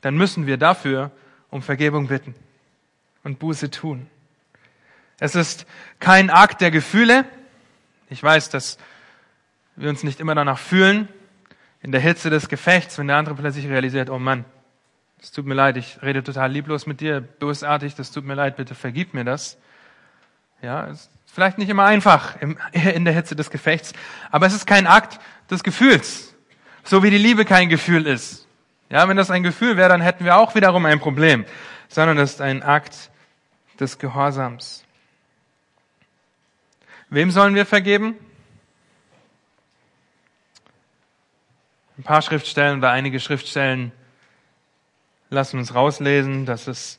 Dann 0.00 0.16
müssen 0.16 0.46
wir 0.46 0.56
dafür 0.56 1.11
um 1.50 1.62
Vergebung 1.62 2.06
bitten 2.06 2.35
und 3.24 3.38
Buße 3.38 3.70
tun. 3.70 4.09
Es 5.18 5.35
ist 5.35 5.66
kein 5.98 6.30
Akt 6.30 6.62
der 6.62 6.70
Gefühle. 6.70 7.26
Ich 8.09 8.22
weiß, 8.22 8.48
dass 8.48 8.78
wir 9.76 9.90
uns 9.90 10.02
nicht 10.02 10.20
immer 10.20 10.35
danach 10.35 10.59
fühlen, 10.59 11.09
in 11.82 11.92
der 11.92 12.00
Hitze 12.00 12.30
des 12.30 12.48
Gefechts, 12.48 12.98
wenn 12.98 13.08
der 13.08 13.16
andere 13.16 13.34
plötzlich 13.34 13.66
realisiert, 13.66 14.10
oh 14.10 14.18
Mann, 14.18 14.44
es 15.20 15.32
tut 15.32 15.46
mir 15.46 15.54
leid, 15.54 15.76
ich 15.76 16.00
rede 16.02 16.22
total 16.22 16.50
lieblos 16.50 16.86
mit 16.86 17.00
dir, 17.00 17.20
bösartig, 17.20 17.94
das 17.94 18.10
tut 18.10 18.24
mir 18.24 18.34
leid, 18.34 18.56
bitte 18.56 18.74
vergib 18.74 19.14
mir 19.14 19.24
das. 19.24 19.58
Ja, 20.62 20.84
ist 20.84 21.10
vielleicht 21.26 21.58
nicht 21.58 21.68
immer 21.68 21.84
einfach 21.84 22.36
in 22.72 23.04
der 23.04 23.14
Hitze 23.14 23.36
des 23.36 23.50
Gefechts, 23.50 23.92
aber 24.30 24.46
es 24.46 24.54
ist 24.54 24.66
kein 24.66 24.86
Akt 24.86 25.20
des 25.50 25.62
Gefühls, 25.62 26.34
so 26.84 27.02
wie 27.02 27.10
die 27.10 27.18
Liebe 27.18 27.44
kein 27.44 27.68
Gefühl 27.68 28.06
ist. 28.06 28.46
Ja, 28.88 29.08
wenn 29.08 29.16
das 29.16 29.30
ein 29.30 29.42
Gefühl 29.42 29.76
wäre, 29.76 29.88
dann 29.88 30.00
hätten 30.00 30.24
wir 30.24 30.36
auch 30.36 30.54
wiederum 30.54 30.84
ein 30.84 31.00
Problem, 31.00 31.44
sondern 31.88 32.18
es 32.18 32.32
ist 32.32 32.40
ein 32.40 32.62
Akt 32.62 33.10
des 33.78 33.98
Gehorsams. 33.98 34.84
Wem 37.08 37.30
sollen 37.30 37.54
wir 37.54 37.66
vergeben? 37.66 38.14
Ein 42.00 42.02
paar 42.02 42.22
Schriftstellen 42.22 42.78
oder 42.78 42.92
einige 42.92 43.20
Schriftstellen 43.20 43.92
lassen 45.28 45.58
uns 45.58 45.74
rauslesen, 45.74 46.46
dass 46.46 46.66
es 46.66 46.98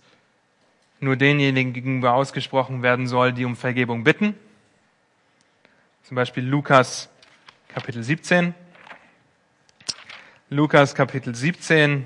nur 1.00 1.16
denjenigen 1.16 1.74
gegenüber 1.74 2.14
ausgesprochen 2.14 2.84
werden 2.84 3.08
soll, 3.08 3.34
die 3.34 3.44
um 3.44 3.56
Vergebung 3.56 4.04
bitten. 4.04 4.36
Zum 6.04 6.14
Beispiel 6.14 6.46
Lukas 6.46 7.10
Kapitel 7.70 8.04
17. 8.04 8.54
Lukas 10.52 10.94
Kapitel 10.94 11.34
17, 11.34 12.06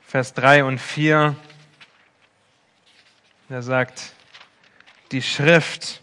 Vers 0.00 0.32
3 0.32 0.64
und 0.64 0.78
4. 0.78 1.36
Er 3.50 3.62
sagt, 3.62 4.14
die 5.12 5.20
Schrift, 5.20 6.00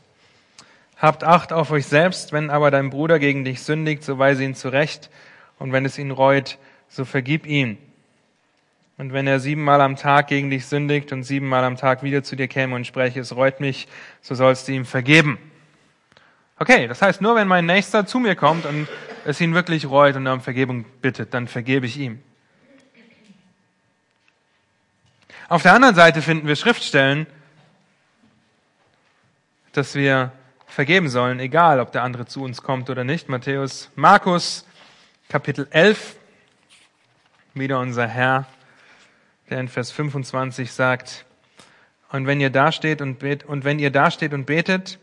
habt 0.96 1.24
Acht 1.24 1.52
auf 1.52 1.72
euch 1.72 1.88
selbst, 1.88 2.34
wenn 2.34 2.52
aber 2.52 2.70
dein 2.70 2.92
Bruder 2.92 3.18
gegen 3.18 3.44
dich 3.44 3.64
sündigt, 3.64 4.04
so 4.04 4.20
weise 4.20 4.44
ihn 4.44 4.54
zurecht 4.54 5.10
und 5.60 5.72
wenn 5.72 5.86
es 5.86 5.98
ihn 5.98 6.12
reut, 6.12 6.58
so 6.88 7.06
vergib 7.06 7.46
ihm. 7.46 7.78
Und 8.98 9.14
wenn 9.14 9.28
er 9.28 9.40
siebenmal 9.40 9.82
am 9.82 9.96
Tag 9.96 10.28
gegen 10.28 10.50
dich 10.50 10.66
sündigt 10.66 11.12
und 11.12 11.24
siebenmal 11.24 11.64
am 11.64 11.78
Tag 11.78 12.02
wieder 12.02 12.24
zu 12.24 12.36
dir 12.36 12.48
käme 12.48 12.76
und 12.76 12.88
spreche, 12.88 13.20
es 13.20 13.36
reut 13.36 13.60
mich, 13.60 13.88
so 14.22 14.34
sollst 14.34 14.68
du 14.68 14.72
ihm 14.72 14.86
vergeben. 14.86 15.38
Okay, 16.58 16.88
das 16.88 17.04
heißt, 17.04 17.22
nur 17.22 17.36
wenn 17.36 17.48
mein 17.48 17.68
Nächster 17.68 18.08
zu 18.08 18.18
mir 18.20 18.36
kommt 18.36 18.66
und 18.66 18.88
es 19.26 19.40
ihn 19.40 19.54
wirklich 19.54 19.88
reut 19.88 20.16
und 20.16 20.26
um 20.26 20.42
Vergebung 20.42 20.86
bittet, 21.02 21.34
dann 21.34 21.48
vergebe 21.48 21.86
ich 21.86 21.98
ihm. 21.98 22.20
Auf 25.50 25.62
der 25.62 25.74
anderen 25.74 25.96
Seite 25.96 26.22
finden 26.22 26.48
wir 26.48 26.56
Schriftstellen, 26.56 27.28
dass 29.72 29.94
wir 29.94 30.32
vergeben 30.66 31.08
sollen, 31.08 31.40
egal 31.40 31.80
ob 31.80 31.92
der 31.92 32.04
andere 32.04 32.26
zu 32.26 32.44
uns 32.44 32.64
kommt 32.64 32.90
oder 32.90 33.04
nicht. 33.04 33.30
Matthäus, 33.30 33.92
Markus 33.96 34.67
Kapitel 35.30 35.68
11, 35.72 36.16
wieder 37.54 37.80
unser 37.80 38.08
Herr, 38.08 38.46
der 39.50 39.60
in 39.60 39.68
Vers 39.68 39.92
25 39.92 40.72
sagt, 40.72 41.26
und 42.14 42.28
wenn 42.28 42.40
ihr 42.40 42.50
dasteht 42.50 43.02
und, 43.02 43.20
bet, 43.20 43.44
und 43.44 43.66
wenn 43.66 43.78
ihr 43.78 43.92
dasteht 43.92 44.32
und 44.32 44.46
betet, 44.46 45.00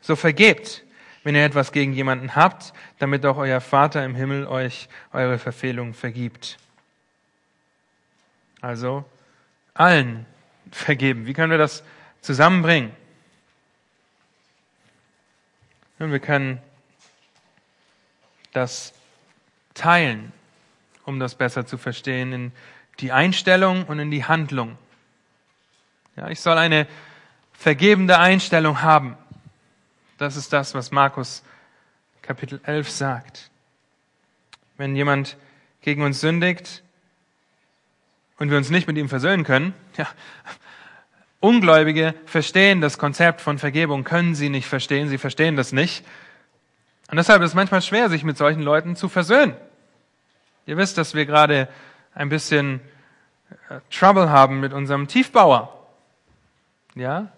so 0.00 0.14
vergebt, 0.14 0.84
wenn 1.24 1.34
ihr 1.34 1.44
etwas 1.44 1.72
gegen 1.72 1.92
jemanden 1.92 2.36
habt, 2.36 2.72
damit 3.00 3.26
auch 3.26 3.36
euer 3.36 3.60
Vater 3.60 4.04
im 4.04 4.14
Himmel 4.14 4.46
euch 4.46 4.88
eure 5.12 5.40
Verfehlungen 5.40 5.92
vergibt. 5.92 6.56
Also 8.60 9.04
allen 9.72 10.24
vergeben. 10.70 11.26
Wie 11.26 11.32
können 11.32 11.50
wir 11.50 11.58
das 11.58 11.82
zusammenbringen? 12.20 12.92
Nun, 15.98 16.12
wir 16.12 16.20
können 16.20 16.60
das 18.52 18.94
teilen, 19.74 20.32
um 21.04 21.20
das 21.20 21.34
besser 21.34 21.66
zu 21.66 21.76
verstehen, 21.78 22.32
in 22.32 22.52
die 23.00 23.12
Einstellung 23.12 23.84
und 23.84 23.98
in 23.98 24.10
die 24.10 24.24
Handlung. 24.24 24.78
Ja, 26.16 26.28
ich 26.30 26.40
soll 26.40 26.56
eine 26.56 26.86
vergebende 27.52 28.18
Einstellung 28.18 28.82
haben. 28.82 29.16
Das 30.18 30.36
ist 30.36 30.52
das, 30.52 30.74
was 30.74 30.92
Markus 30.92 31.42
Kapitel 32.22 32.60
11 32.64 32.90
sagt. 32.90 33.50
wenn 34.76 34.96
jemand 34.96 35.36
gegen 35.82 36.02
uns 36.02 36.20
sündigt 36.20 36.82
und 38.38 38.50
wir 38.50 38.56
uns 38.56 38.70
nicht 38.70 38.88
mit 38.88 38.96
ihm 38.96 39.08
versöhnen 39.08 39.44
können, 39.44 39.74
ja, 39.96 40.08
Ungläubige 41.40 42.14
verstehen 42.24 42.80
das 42.80 42.96
Konzept 42.96 43.42
von 43.42 43.58
Vergebung, 43.58 44.02
können 44.02 44.34
sie 44.34 44.48
nicht 44.48 44.66
verstehen, 44.66 45.10
sie 45.10 45.18
verstehen 45.18 45.56
das 45.56 45.72
nicht. 45.72 46.02
Und 47.14 47.18
deshalb 47.18 47.42
ist 47.42 47.50
es 47.50 47.54
manchmal 47.54 47.80
schwer, 47.80 48.10
sich 48.10 48.24
mit 48.24 48.36
solchen 48.36 48.60
Leuten 48.60 48.96
zu 48.96 49.08
versöhnen. 49.08 49.54
Ihr 50.66 50.76
wisst, 50.76 50.98
dass 50.98 51.14
wir 51.14 51.26
gerade 51.26 51.68
ein 52.12 52.28
bisschen 52.28 52.80
äh, 53.68 53.78
Trouble 53.88 54.30
haben 54.30 54.58
mit 54.58 54.72
unserem 54.72 55.06
Tiefbauer. 55.06 55.86
Ja? 56.96 57.28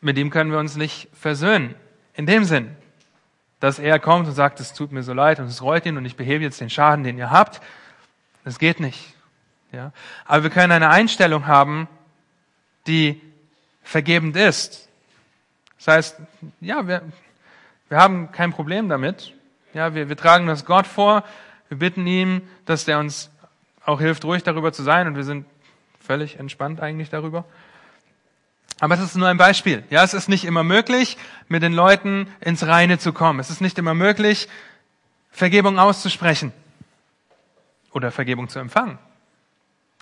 Mit 0.00 0.18
ihm 0.18 0.30
können 0.30 0.50
wir 0.50 0.58
uns 0.58 0.74
nicht 0.74 1.08
versöhnen. 1.14 1.76
In 2.14 2.26
dem 2.26 2.42
Sinn, 2.42 2.74
dass 3.60 3.78
er 3.78 4.00
kommt 4.00 4.26
und 4.26 4.34
sagt, 4.34 4.58
es 4.58 4.74
tut 4.74 4.90
mir 4.90 5.04
so 5.04 5.12
leid 5.12 5.38
und 5.38 5.46
es 5.46 5.62
rollt 5.62 5.86
ihn 5.86 5.96
und 5.96 6.06
ich 6.06 6.16
behebe 6.16 6.42
jetzt 6.42 6.60
den 6.60 6.70
Schaden, 6.70 7.04
den 7.04 7.16
ihr 7.16 7.30
habt. 7.30 7.60
Das 8.42 8.58
geht 8.58 8.80
nicht. 8.80 9.14
Ja? 9.70 9.92
Aber 10.24 10.42
wir 10.42 10.50
können 10.50 10.72
eine 10.72 10.90
Einstellung 10.90 11.46
haben, 11.46 11.86
die 12.88 13.22
vergebend 13.84 14.34
ist. 14.34 14.88
Das 15.76 15.86
heißt, 15.86 16.16
ja, 16.60 16.88
wir, 16.88 17.02
wir 17.88 17.98
haben 17.98 18.32
kein 18.32 18.52
Problem 18.52 18.88
damit. 18.88 19.32
Ja, 19.74 19.94
wir, 19.94 20.08
wir 20.08 20.16
tragen 20.16 20.46
das 20.46 20.64
Gott 20.64 20.86
vor. 20.86 21.24
Wir 21.68 21.78
bitten 21.78 22.06
ihm, 22.06 22.42
dass 22.64 22.84
der 22.84 22.98
uns 22.98 23.30
auch 23.84 24.00
hilft, 24.00 24.24
ruhig 24.24 24.42
darüber 24.42 24.72
zu 24.72 24.82
sein. 24.82 25.06
Und 25.06 25.16
wir 25.16 25.24
sind 25.24 25.46
völlig 26.00 26.38
entspannt 26.38 26.80
eigentlich 26.80 27.10
darüber. 27.10 27.44
Aber 28.80 28.94
es 28.94 29.00
ist 29.00 29.16
nur 29.16 29.28
ein 29.28 29.38
Beispiel. 29.38 29.84
Ja, 29.90 30.04
es 30.04 30.14
ist 30.14 30.28
nicht 30.28 30.44
immer 30.44 30.62
möglich, 30.62 31.16
mit 31.48 31.62
den 31.62 31.72
Leuten 31.72 32.28
ins 32.40 32.66
Reine 32.66 32.98
zu 32.98 33.12
kommen. 33.12 33.40
Es 33.40 33.50
ist 33.50 33.60
nicht 33.60 33.78
immer 33.78 33.94
möglich, 33.94 34.48
Vergebung 35.30 35.78
auszusprechen 35.78 36.52
oder 37.92 38.10
Vergebung 38.10 38.48
zu 38.48 38.58
empfangen. 38.58 38.98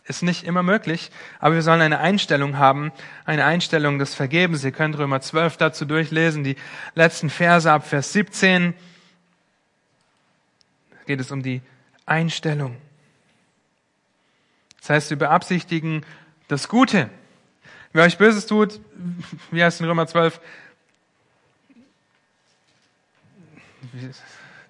Ist 0.06 0.22
nicht 0.22 0.44
immer 0.44 0.62
möglich, 0.62 1.10
aber 1.38 1.54
wir 1.54 1.62
sollen 1.62 1.80
eine 1.80 1.98
Einstellung 1.98 2.58
haben, 2.58 2.92
eine 3.24 3.46
Einstellung 3.46 3.98
des 3.98 4.14
Vergebens. 4.14 4.62
Ihr 4.62 4.72
könnt 4.72 4.98
Römer 4.98 5.22
12 5.22 5.56
dazu 5.56 5.86
durchlesen, 5.86 6.44
die 6.44 6.56
letzten 6.94 7.30
Verse 7.30 7.70
ab 7.70 7.86
Vers 7.86 8.12
17. 8.12 8.74
Da 10.90 10.96
geht 11.06 11.20
es 11.20 11.30
um 11.30 11.42
die 11.42 11.62
Einstellung. 12.04 12.76
Das 14.80 14.90
heißt, 14.90 15.10
wir 15.10 15.16
beabsichtigen 15.16 16.04
das 16.48 16.68
Gute. 16.68 17.08
Wer 17.94 18.04
euch 18.04 18.18
Böses 18.18 18.44
tut, 18.44 18.80
wie 19.50 19.64
heißt 19.64 19.80
in 19.80 19.86
Römer 19.86 20.06
12? 20.06 20.38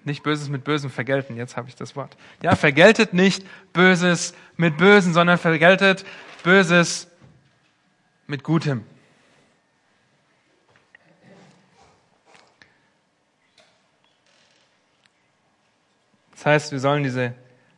Nicht 0.05 0.21
Böses 0.21 0.49
mit 0.49 0.63
Bösem 0.63 0.91
vergelten, 0.91 1.35
jetzt 1.35 1.57
habe 1.57 1.67
ich 1.67 1.75
das 1.75 1.95
Wort. 1.95 2.15
Ja, 2.43 2.55
vergeltet 2.55 3.13
nicht 3.13 3.43
Böses 3.73 4.35
mit 4.55 4.77
Bösen, 4.77 5.13
sondern 5.13 5.39
vergeltet 5.39 6.05
Böses 6.43 7.07
mit 8.27 8.43
Gutem. 8.43 8.83
Das 16.31 16.45
heißt, 16.45 16.71
wir 16.71 16.79
sollen 16.79 17.01
diese 17.01 17.33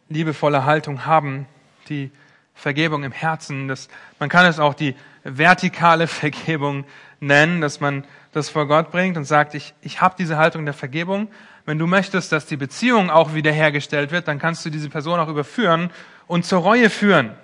liebevolle 0.09 0.65
Haltung 0.65 1.05
haben, 1.05 1.47
die 1.87 2.11
Vergebung 2.53 3.05
im 3.05 3.13
Herzen. 3.13 3.69
Das, 3.69 3.87
man 4.19 4.27
kann 4.27 4.45
es 4.45 4.59
auch 4.59 4.73
die 4.73 4.95
vertikale 5.23 6.07
Vergebung 6.07 6.83
nennen, 7.21 7.61
dass 7.61 7.79
man 7.79 8.03
das 8.37 8.49
vor 8.49 8.67
Gott 8.67 8.91
bringt 8.91 9.17
und 9.17 9.25
sagt, 9.25 9.53
ich, 9.53 9.73
ich 9.81 9.99
habe 9.99 10.15
diese 10.17 10.37
Haltung 10.37 10.63
der 10.65 10.73
Vergebung, 10.73 11.27
wenn 11.65 11.77
du 11.77 11.87
möchtest, 11.87 12.31
dass 12.31 12.45
die 12.45 12.55
Beziehung 12.55 13.09
auch 13.09 13.33
wiederhergestellt 13.33 14.11
wird, 14.11 14.27
dann 14.29 14.39
kannst 14.39 14.65
du 14.65 14.69
diese 14.69 14.89
Person 14.89 15.19
auch 15.19 15.27
überführen 15.27 15.91
und 16.27 16.45
zur 16.45 16.61
Reue 16.61 16.89
führen. 16.89 17.35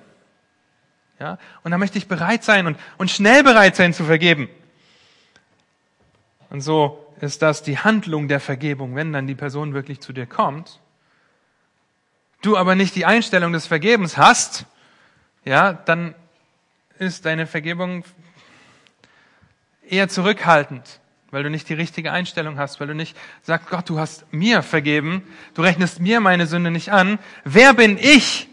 Ja? 1.19 1.37
Und 1.63 1.71
da 1.71 1.77
möchte 1.77 1.97
ich 1.97 2.07
bereit 2.07 2.43
sein 2.43 2.67
und, 2.67 2.77
und 2.97 3.11
schnell 3.11 3.43
bereit 3.43 3.75
sein 3.75 3.93
zu 3.93 4.05
vergeben. 4.05 4.47
Und 6.49 6.61
so 6.61 7.05
ist 7.19 7.41
das 7.41 7.63
die 7.63 7.79
Handlung 7.79 8.27
der 8.27 8.39
Vergebung, 8.39 8.95
wenn 8.95 9.11
dann 9.11 9.27
die 9.27 9.35
Person 9.35 9.73
wirklich 9.73 9.99
zu 9.99 10.13
dir 10.13 10.25
kommt. 10.25 10.79
Du 12.41 12.57
aber 12.57 12.75
nicht 12.75 12.95
die 12.95 13.05
Einstellung 13.05 13.53
des 13.53 13.67
Vergebens 13.67 14.17
hast, 14.17 14.65
ja, 15.45 15.73
dann 15.73 16.15
ist 16.99 17.25
deine 17.25 17.47
Vergebung 17.47 18.03
eher 19.93 20.09
zurückhaltend 20.09 20.99
weil 21.33 21.41
du 21.41 21.49
nicht 21.49 21.67
die 21.67 21.73
richtige 21.73 22.11
Einstellung 22.11 22.59
hast, 22.59 22.79
weil 22.79 22.85
du 22.85 22.93
nicht 22.93 23.17
sagst, 23.41 23.67
Gott, 23.67 23.89
du 23.89 23.97
hast 23.97 24.31
mir 24.31 24.61
vergeben, 24.61 25.23
du 25.55 25.63
rechnest 25.63 25.99
mir 25.99 26.19
meine 26.19 26.45
Sünde 26.45 26.69
nicht 26.69 26.91
an. 26.91 27.17
Wer 27.43 27.73
bin 27.73 27.97
ich? 27.97 28.47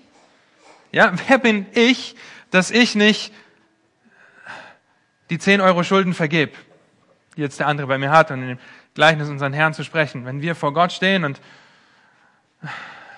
Ja, 0.91 1.13
wer 1.29 1.37
bin 1.37 1.67
ich, 1.75 2.17
dass 2.51 2.71
ich 2.71 2.95
nicht 2.95 3.35
die 5.29 5.39
10 5.39 5.61
Euro 5.61 5.85
Schulden 5.85 6.15
vergebe, 6.15 6.53
die 7.37 7.43
jetzt 7.43 7.61
der 7.61 7.67
andere 7.67 7.87
bei 7.87 7.99
mir 7.99 8.11
hat 8.11 8.31
und 8.31 8.41
in 8.41 8.49
dem 8.49 8.59
Gleichnis 8.95 9.29
unseren 9.29 9.53
Herrn 9.53 9.75
zu 9.75 9.85
sprechen. 9.85 10.25
Wenn 10.25 10.41
wir 10.41 10.55
vor 10.55 10.73
Gott 10.73 10.91
stehen 10.91 11.25
und 11.25 11.39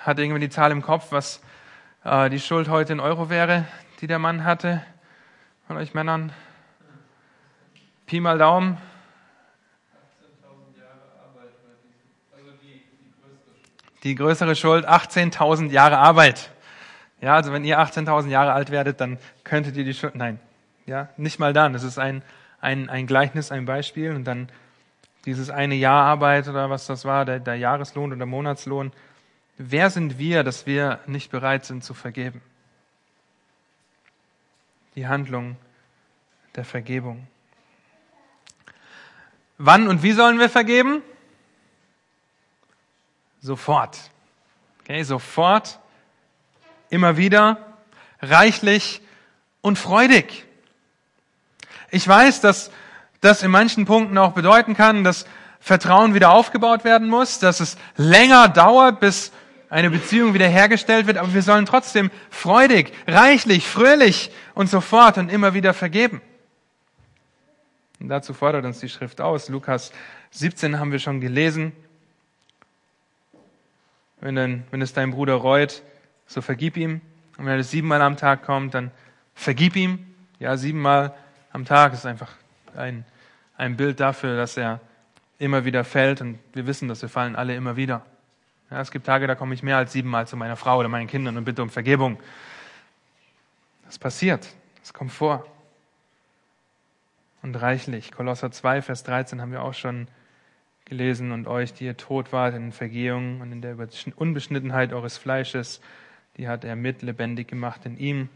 hat 0.01 0.19
irgendwie 0.19 0.41
die 0.41 0.51
Zahl 0.51 0.73
im 0.73 0.83
Kopf, 0.83 1.13
was 1.13 1.41
äh, 2.03 2.29
die 2.31 2.41
Schuld 2.41 2.69
heute 2.69 2.95
in 2.95 2.99
Euro 2.99 3.31
wäre, 3.31 3.65
die 4.01 4.09
der 4.09 4.19
Mann 4.19 4.43
hatte, 4.43 4.83
von 5.69 5.77
euch 5.77 5.95
Männern? 5.95 6.33
Pi 8.13 8.21
mal 8.21 8.37
Daumen, 8.37 8.77
die 14.03 14.15
größere 14.15 14.55
Schuld 14.55 14.87
18.000 14.87 15.71
Jahre 15.71 15.97
Arbeit. 15.97 16.51
Ja, 17.23 17.37
also 17.37 17.55
wenn 17.55 17.65
ihr 17.65 17.81
18.000 17.81 18.29
Jahre 18.29 18.53
alt 18.53 18.71
werdet, 18.71 19.01
dann 19.01 19.19
könntet 19.45 19.79
ihr 19.79 19.85
die 19.85 19.95
Schuld, 19.95 20.15
nein, 20.15 20.39
ja, 20.85 21.09
nicht 21.17 21.39
mal 21.39 21.55
dann. 21.55 21.73
Das 21.73 21.85
ist 21.85 21.99
ein, 21.99 22.23
ein, 22.61 22.91
ein 22.91 23.07
Gleichnis, 23.07 23.51
ein 23.51 23.65
Beispiel 23.65 24.15
und 24.15 24.25
dann 24.25 24.51
dieses 25.25 25.49
eine 25.49 25.75
Jahr 25.75 26.05
Arbeit 26.05 26.49
oder 26.49 26.69
was 26.69 26.87
das 26.87 27.07
war, 27.07 27.25
der, 27.25 27.41
der 27.41 27.57
Jahreslohn 27.57 28.13
oder 28.13 28.27
Monatslohn. 28.27 28.93
Wer 29.57 29.89
sind 29.89 30.19
wir, 30.19 30.45
dass 30.45 30.67
wir 30.67 31.01
nicht 31.07 31.31
bereit 31.31 31.65
sind 31.65 31.83
zu 31.83 31.95
vergeben? 31.95 32.43
Die 34.97 35.07
Handlung 35.07 35.57
der 36.57 36.67
Vergebung. 36.67 37.27
Wann 39.65 39.87
und 39.87 40.03
wie 40.03 40.11
sollen 40.11 40.41
wir 40.41 40.51
vergeben? 40.51 41.03
Sofort. 43.41 43.97
Okay, 44.81 45.05
sofort, 45.05 45.79
immer 46.91 47.17
wieder, 47.17 47.59
reichlich 48.21 49.01
und 49.61 49.79
freudig. 49.79 50.47
Ich 51.93 52.09
weiß, 52.09 52.41
dass 52.41 52.73
das 53.21 53.45
in 53.45 53.53
manchen 53.53 53.85
Punkten 53.85 54.19
auch 54.19 54.33
bedeuten 54.33 54.75
kann, 54.75 55.05
dass 55.05 55.27
Vertrauen 55.61 56.13
wieder 56.15 56.33
aufgebaut 56.33 56.83
werden 56.83 57.09
muss, 57.09 57.39
dass 57.39 57.61
es 57.61 57.77
länger 57.97 58.49
dauert, 58.49 58.99
bis 58.99 59.31
eine 59.71 59.91
Beziehung 59.91 60.35
wieder 60.35 60.49
hergestellt 60.49 61.07
wird, 61.07 61.19
aber 61.19 61.35
wir 61.35 61.43
sollen 61.43 61.67
trotzdem 61.67 62.11
freudig, 62.31 62.93
reichlich, 63.07 63.69
fröhlich 63.69 64.33
und 64.55 64.69
sofort 64.69 65.19
und 65.19 65.29
immer 65.29 65.55
wieder 65.55 65.73
vergeben. 65.73 66.21
Und 68.03 68.09
dazu 68.09 68.35
fordert 68.35 68.65
uns 68.65 68.81
die 68.81 68.89
Schrift 68.89 69.21
aus. 69.21 69.49
Lukas 69.49 69.93
17 70.33 70.79
haben 70.79 70.93
wir 70.93 70.99
schon 70.99 71.21
gelesen 71.21 71.73
wenn, 74.23 74.37
dann, 74.37 74.65
wenn 74.71 74.81
es 74.81 74.95
dein 74.95 75.11
Bruder 75.11 75.35
reut, 75.35 75.83
so 76.27 76.41
vergib 76.41 76.77
ihm. 76.77 77.03
Und 77.37 77.45
wenn 77.45 77.57
er 77.57 77.63
siebenmal 77.65 78.01
am 78.01 78.17
Tag 78.17 78.45
kommt, 78.45 78.73
dann 78.73 78.93
vergib 79.35 79.77
ihm. 79.77 80.07
Ja, 80.39 80.57
siebenmal 80.57 81.13
am 81.51 81.65
Tag 81.65 81.93
ist 81.93 82.07
einfach 82.07 82.31
ein, 82.77 83.05
ein 83.57 83.77
Bild 83.77 84.01
dafür, 84.01 84.37
dass 84.37 84.57
er 84.57 84.81
immer 85.39 85.65
wieder 85.65 85.85
fällt. 85.85 86.21
Und 86.21 86.39
wir 86.53 86.67
wissen, 86.69 86.89
dass 86.89 87.03
wir 87.03 87.09
fallen 87.09 87.35
alle 87.35 87.57
immer 87.57 87.77
wieder. 87.77 88.07
Ja, 88.71 88.81
es 88.81 88.93
gibt 88.93 89.07
Tage, 89.07 89.27
da 89.27 89.35
komme 89.35 89.55
ich 89.55 89.63
mehr 89.65 89.77
als 89.77 89.93
siebenmal 89.93 90.27
zu 90.29 90.37
meiner 90.37 90.57
Frau 90.57 90.79
oder 90.79 90.89
meinen 90.89 91.09
Kindern 91.09 91.37
und 91.37 91.45
bitte 91.45 91.63
um 91.63 91.69
Vergebung. 91.69 92.19
Das 93.87 93.99
passiert. 93.99 94.49
Das 94.81 94.95
kommt 94.95 95.13
vor. 95.13 95.45
Und 97.43 97.57
reichlich. 97.57 98.13
Kolosser 98.13 98.53
2, 98.53 98.83
Vers 98.83 99.03
13 99.03 99.41
haben 99.41 99.51
wir 99.53 99.63
auch 99.63 99.75
schon 99.75 100.07
gelesen 100.85 101.33
und 101.33 101.47
euch, 101.47 101.73
die 101.73 101.85
ihr 101.85 101.97
tot 101.97 102.33
wart 102.33 102.55
in 102.55 102.71
Vergehung 102.71 103.41
und 103.41 103.51
in 103.51 103.63
der 103.63 103.77
Unbeschnittenheit 104.17 104.93
eures 104.93 105.19
Fleisches, 105.19 105.81
die 106.37 106.49
hat 106.49 106.65
er 106.65 106.77
mit 106.77 107.03
lebendig 107.03 107.49
gemacht 107.49 107.85
in 107.85 107.99
ihm, 107.99 108.29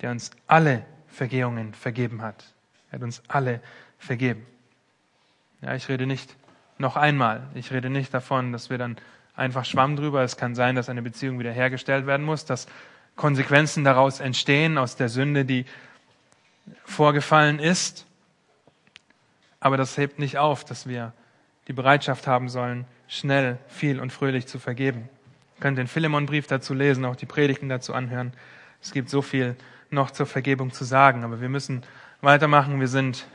der 0.00 0.10
uns 0.10 0.30
alle 0.46 0.84
Vergehungen 1.06 1.74
vergeben 1.74 2.22
hat. 2.22 2.52
Er 2.90 2.94
hat 2.98 3.02
uns 3.02 3.22
alle 3.28 3.60
vergeben. 3.98 4.44
Ja, 5.60 5.74
ich 5.74 5.88
rede 5.88 6.06
nicht 6.06 6.36
noch 6.78 6.96
einmal, 6.96 7.42
ich 7.54 7.72
rede 7.72 7.90
nicht 7.90 8.14
davon, 8.14 8.52
dass 8.52 8.70
wir 8.70 8.78
dann 8.78 8.96
einfach 9.34 9.64
schwamm 9.64 9.96
drüber. 9.96 10.22
Es 10.22 10.36
kann 10.36 10.54
sein, 10.54 10.76
dass 10.76 10.88
eine 10.88 11.02
Beziehung 11.02 11.38
wiederhergestellt 11.38 12.06
werden 12.06 12.24
muss, 12.24 12.44
dass 12.44 12.66
Konsequenzen 13.16 13.84
daraus 13.84 14.20
entstehen 14.20 14.78
aus 14.78 14.96
der 14.96 15.08
Sünde, 15.08 15.44
die 15.44 15.64
vorgefallen 16.84 17.58
ist. 17.58 18.06
Aber 19.60 19.76
das 19.76 19.96
hebt 19.96 20.18
nicht 20.18 20.38
auf, 20.38 20.64
dass 20.64 20.88
wir 20.88 21.12
die 21.66 21.72
Bereitschaft 21.72 22.26
haben 22.26 22.48
sollen, 22.48 22.86
schnell, 23.08 23.58
viel 23.68 24.00
und 24.00 24.12
fröhlich 24.12 24.46
zu 24.46 24.58
vergeben. 24.58 25.08
Ihr 25.56 25.60
könnt 25.60 25.78
den 25.78 25.86
Philemonbrief 25.86 26.46
dazu 26.46 26.74
lesen, 26.74 27.04
auch 27.04 27.16
die 27.16 27.26
Predigten 27.26 27.68
dazu 27.68 27.92
anhören. 27.94 28.32
Es 28.80 28.92
gibt 28.92 29.10
so 29.10 29.22
viel 29.22 29.56
noch 29.90 30.10
zur 30.10 30.26
Vergebung 30.26 30.72
zu 30.72 30.84
sagen, 30.84 31.24
aber 31.24 31.40
wir 31.40 31.48
müssen 31.48 31.82
weitermachen. 32.20 32.80
Wir 32.80 32.88
sind 32.88 33.26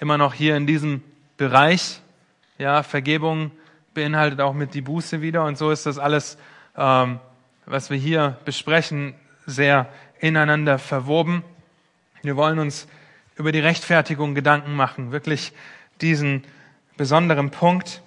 immer 0.00 0.16
noch 0.16 0.34
hier 0.34 0.56
in 0.56 0.66
diesem 0.66 1.02
Bereich. 1.36 2.00
Ja, 2.58 2.82
Vergebung 2.82 3.50
beinhaltet 3.94 4.40
auch 4.40 4.54
mit 4.54 4.74
die 4.74 4.80
Buße 4.80 5.20
wieder 5.20 5.44
und 5.44 5.58
so 5.58 5.70
ist 5.70 5.86
das 5.86 5.98
alles, 5.98 6.38
ähm, 6.76 7.20
was 7.66 7.90
wir 7.90 7.96
hier 7.96 8.38
besprechen, 8.44 9.14
sehr 9.46 9.88
ineinander 10.20 10.78
verwoben. 10.78 11.42
Wir 12.22 12.36
wollen 12.36 12.58
uns 12.58 12.86
über 13.40 13.52
die 13.52 13.60
Rechtfertigung 13.60 14.34
Gedanken 14.34 14.74
machen, 14.74 15.12
wirklich 15.12 15.52
diesen 16.02 16.44
besonderen 16.98 17.50
Punkt. 17.50 18.02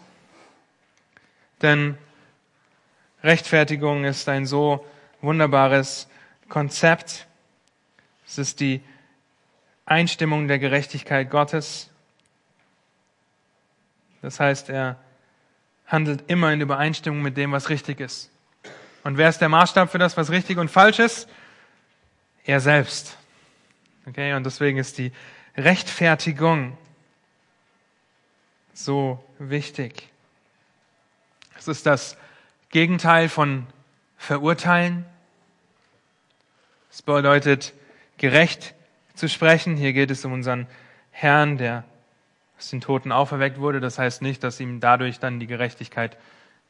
Denn 1.64 1.98
Rechtfertigung 3.24 4.06
ist 4.06 4.30
ein 4.30 4.46
so 4.46 4.86
wunderbares 5.22 6.08
Konzept. 6.50 7.26
Es 8.28 8.38
ist 8.38 8.60
die 8.60 8.82
Einstimmung 9.88 10.48
der 10.48 10.60
Gerechtigkeit 10.60 11.32
Gottes. 11.32 11.90
Das 14.22 14.40
heißt, 14.40 14.70
er 14.70 14.98
handelt 15.88 16.30
immer 16.30 16.54
in 16.54 16.62
Übereinstimmung 16.62 17.24
mit 17.24 17.38
dem, 17.38 17.52
was 17.52 17.70
richtig 17.70 18.00
ist. 18.00 18.30
Und 19.04 19.18
wer 19.18 19.30
ist 19.30 19.40
der 19.40 19.50
Maßstab 19.50 19.90
für 19.90 19.98
das, 19.98 20.16
was 20.16 20.30
richtig 20.30 20.60
und 20.60 20.70
falsch 20.70 21.00
ist? 21.00 21.28
Er 22.46 22.60
selbst. 22.60 23.18
Okay, 24.06 24.34
und 24.34 24.46
deswegen 24.46 24.78
ist 24.78 24.98
die 24.98 25.12
Rechtfertigung 25.56 26.78
so 28.74 29.24
wichtig. 29.40 30.10
Es 31.58 31.68
ist 31.68 31.86
das 31.86 32.18
Gegenteil 32.70 33.30
von 33.30 33.68
verurteilen. 34.18 35.06
Es 36.92 37.02
bedeutet, 37.02 37.74
gerecht 38.18 38.74
zu 39.14 39.30
sprechen. 39.30 39.78
Hier 39.78 39.94
geht 39.94 40.12
es 40.12 40.26
um 40.26 40.34
unseren 40.34 40.68
Herrn, 41.12 41.58
der 41.58 41.84
aus 42.58 42.70
den 42.70 42.82
Toten 42.82 43.12
auferweckt 43.12 43.60
wurde. 43.60 43.80
Das 43.80 44.00
heißt 44.00 44.22
nicht, 44.22 44.44
dass 44.44 44.60
ihm 44.60 44.80
dadurch 44.80 45.20
dann 45.20 45.40
die 45.40 45.48
Gerechtigkeit 45.48 46.18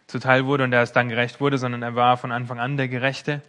zuteil 0.07 0.45
wurde 0.45 0.65
und 0.65 0.73
er 0.73 0.83
es 0.83 0.91
dann 0.91 1.09
gerecht 1.09 1.39
wurde, 1.39 1.57
sondern 1.57 1.81
er 1.81 1.95
war 1.95 2.17
von 2.17 2.31
Anfang 2.31 2.59
an 2.59 2.77
der 2.77 2.89
Gerechte. 2.89 3.41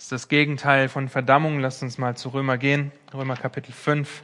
Das 0.00 0.06
ist 0.06 0.12
das 0.12 0.28
Gegenteil 0.28 0.88
von 0.88 1.10
Verdammung. 1.10 1.60
Lasst 1.60 1.82
uns 1.82 1.98
mal 1.98 2.16
zu 2.16 2.30
Römer 2.30 2.56
gehen. 2.56 2.90
Römer 3.12 3.36
Kapitel 3.36 3.70
5. 3.70 4.22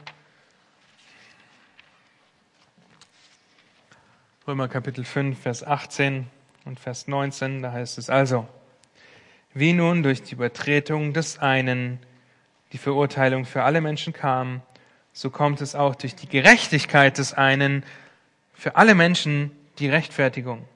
Römer 4.47 4.69
Kapitel 4.69 5.05
5, 5.05 5.39
Vers 5.39 5.63
18 5.63 6.25
und 6.65 6.79
Vers 6.79 7.07
19. 7.07 7.61
Da 7.61 7.73
heißt 7.73 7.99
es 7.99 8.09
also, 8.09 8.47
wie 9.53 9.73
nun 9.73 10.01
durch 10.01 10.23
die 10.23 10.33
Übertretung 10.33 11.13
des 11.13 11.37
einen 11.37 11.99
die 12.71 12.79
Verurteilung 12.79 13.45
für 13.45 13.61
alle 13.61 13.79
Menschen 13.79 14.13
kam, 14.13 14.63
so 15.13 15.29
kommt 15.29 15.61
es 15.61 15.75
auch 15.75 15.93
durch 15.93 16.15
die 16.15 16.27
Gerechtigkeit 16.27 17.19
des 17.19 17.35
einen 17.35 17.83
für 18.55 18.77
alle 18.77 18.95
Menschen 18.95 19.51
die 19.77 19.89
Rechtfertigung, 19.89 20.67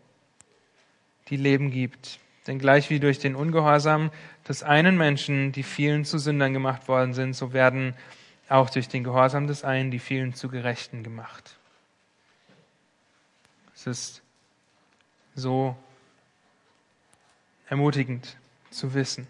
die 1.30 1.38
Leben 1.38 1.72
gibt. 1.72 2.20
Denn 2.48 2.58
gleich 2.58 2.90
wie 2.90 3.00
durch 3.00 3.20
den 3.20 3.36
Ungehorsam 3.36 4.12
des 4.52 4.64
einen 4.64 4.98
Menschen 4.98 5.54
die 5.54 5.64
vielen 5.64 6.04
zu 6.04 6.20
Sündern 6.20 6.52
gemacht 6.52 6.90
worden 6.90 7.14
sind, 7.14 7.38
so 7.38 7.54
werden 7.54 7.96
auch 8.50 8.70
durch 8.70 8.90
den 8.90 9.06
Gehorsam 9.06 9.48
des 9.48 9.64
einen 9.64 9.92
die 9.92 10.00
vielen 10.00 10.34
zu 10.34 10.50
Gerechten 10.50 11.04
gemacht. 11.04 11.56
Es 13.74 13.88
ist 13.88 14.22
so 15.36 15.78
ermutigend 17.70 18.36
zu 18.72 18.94
wissen. 18.94 19.26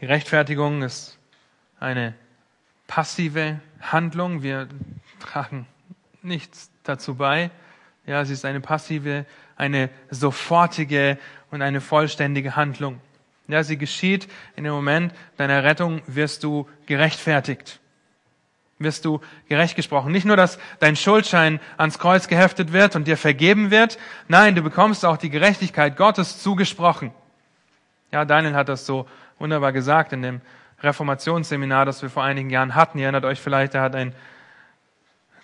Die 0.00 0.06
Rechtfertigung 0.06 0.82
ist 0.82 1.18
eine 1.78 2.14
passive 2.88 3.60
Handlung. 3.80 4.42
Wir 4.42 4.68
tragen 5.20 5.68
nichts 6.22 6.68
dazu 6.82 7.14
bei. 7.14 7.52
Ja, 8.06 8.24
sie 8.24 8.32
ist 8.32 8.44
eine 8.44 8.60
passive, 8.60 9.26
eine 9.56 9.90
sofortige 10.10 11.18
und 11.50 11.62
eine 11.62 11.80
vollständige 11.80 12.56
Handlung. 12.56 13.00
Ja, 13.48 13.62
sie 13.62 13.76
geschieht 13.76 14.28
in 14.56 14.64
dem 14.64 14.72
Moment 14.72 15.12
deiner 15.36 15.62
Rettung, 15.64 16.02
wirst 16.06 16.42
du 16.44 16.68
gerechtfertigt. 16.86 17.80
Wirst 18.78 19.04
du 19.04 19.20
gerecht 19.48 19.74
gesprochen. 19.74 20.12
Nicht 20.12 20.26
nur, 20.26 20.36
dass 20.36 20.58
dein 20.80 20.96
Schuldschein 20.96 21.60
ans 21.78 21.98
Kreuz 21.98 22.28
geheftet 22.28 22.72
wird 22.72 22.94
und 22.94 23.06
dir 23.06 23.16
vergeben 23.16 23.70
wird. 23.70 23.98
Nein, 24.28 24.54
du 24.54 24.62
bekommst 24.62 25.04
auch 25.04 25.16
die 25.16 25.30
Gerechtigkeit 25.30 25.96
Gottes 25.96 26.42
zugesprochen. 26.42 27.12
Ja, 28.12 28.24
Daniel 28.24 28.54
hat 28.54 28.68
das 28.68 28.84
so 28.84 29.08
wunderbar 29.38 29.72
gesagt 29.72 30.12
in 30.12 30.22
dem 30.22 30.40
Reformationsseminar, 30.82 31.86
das 31.86 32.02
wir 32.02 32.10
vor 32.10 32.22
einigen 32.22 32.50
Jahren 32.50 32.74
hatten. 32.74 32.98
Ihr 32.98 33.04
erinnert 33.04 33.24
euch 33.24 33.40
vielleicht, 33.40 33.74
er 33.74 33.80
hat 33.80 33.94
ein 33.94 34.12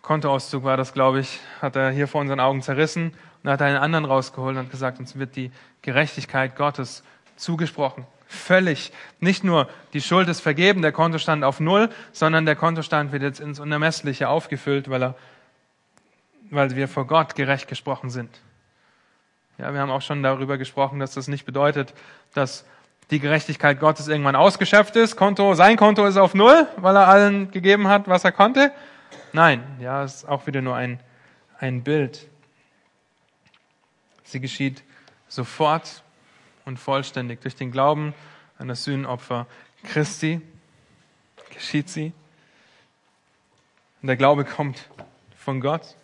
Kontoauszug, 0.02 0.64
war 0.64 0.76
das, 0.76 0.92
glaube 0.92 1.20
ich, 1.20 1.38
hat 1.60 1.76
er 1.76 1.90
hier 1.90 2.08
vor 2.08 2.20
unseren 2.20 2.40
Augen 2.40 2.60
zerrissen 2.60 3.14
und 3.42 3.50
hat 3.50 3.62
einen 3.62 3.76
anderen 3.76 4.04
rausgeholt 4.04 4.56
und 4.56 4.70
gesagt, 4.70 4.98
uns 4.98 5.16
wird 5.16 5.36
die 5.36 5.52
Gerechtigkeit 5.80 6.56
Gottes 6.56 7.04
zugesprochen. 7.36 8.04
Völlig. 8.26 8.92
Nicht 9.20 9.44
nur 9.44 9.68
die 9.92 10.00
Schuld 10.00 10.28
ist 10.28 10.40
vergeben, 10.40 10.82
der 10.82 10.90
Kontostand 10.90 11.44
auf 11.44 11.60
Null, 11.60 11.88
sondern 12.12 12.46
der 12.46 12.56
Kontostand 12.56 13.12
wird 13.12 13.22
jetzt 13.22 13.40
ins 13.40 13.60
Unermessliche 13.60 14.28
aufgefüllt, 14.28 14.90
weil 14.90 15.02
er, 15.02 15.14
weil 16.50 16.74
wir 16.74 16.88
vor 16.88 17.06
Gott 17.06 17.36
gerecht 17.36 17.68
gesprochen 17.68 18.10
sind. 18.10 18.30
Ja, 19.58 19.72
wir 19.72 19.80
haben 19.80 19.90
auch 19.90 20.02
schon 20.02 20.22
darüber 20.22 20.58
gesprochen, 20.58 20.98
dass 20.98 21.12
das 21.12 21.28
nicht 21.28 21.44
bedeutet, 21.44 21.94
dass 22.34 22.64
die 23.10 23.20
Gerechtigkeit 23.20 23.78
Gottes 23.78 24.08
irgendwann 24.08 24.34
ausgeschöpft 24.34 24.96
ist. 24.96 25.14
Konto, 25.16 25.54
sein 25.54 25.76
Konto 25.76 26.06
ist 26.06 26.16
auf 26.16 26.34
Null, 26.34 26.66
weil 26.78 26.96
er 26.96 27.06
allen 27.06 27.50
gegeben 27.52 27.86
hat, 27.86 28.08
was 28.08 28.24
er 28.24 28.32
konnte. 28.32 28.72
Nein, 29.32 29.64
ja, 29.80 30.04
es 30.04 30.16
ist 30.16 30.28
auch 30.28 30.46
wieder 30.46 30.60
nur 30.60 30.76
ein, 30.76 31.00
ein 31.58 31.82
Bild. 31.82 32.28
Sie 34.24 34.40
geschieht 34.40 34.82
sofort 35.28 36.02
und 36.64 36.78
vollständig 36.78 37.40
durch 37.40 37.56
den 37.56 37.72
Glauben 37.72 38.14
an 38.58 38.68
das 38.68 38.84
Sühnenopfer 38.84 39.46
Christi 39.84 40.40
geschieht 41.50 41.88
sie. 41.88 42.12
Und 44.00 44.08
der 44.08 44.16
Glaube 44.16 44.44
kommt 44.44 44.88
von 45.36 45.60
Gott. 45.60 45.96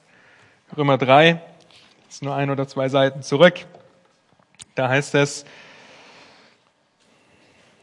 Römer 0.77 0.99
3, 0.99 1.43
ist 2.09 2.23
nur 2.23 2.35
ein 2.35 2.51
oder 2.51 2.69
zwei 2.69 2.89
Seiten 2.89 3.23
zurück. 3.23 3.67
Da 4.75 4.89
heißt 4.89 5.15
es, 5.17 5.45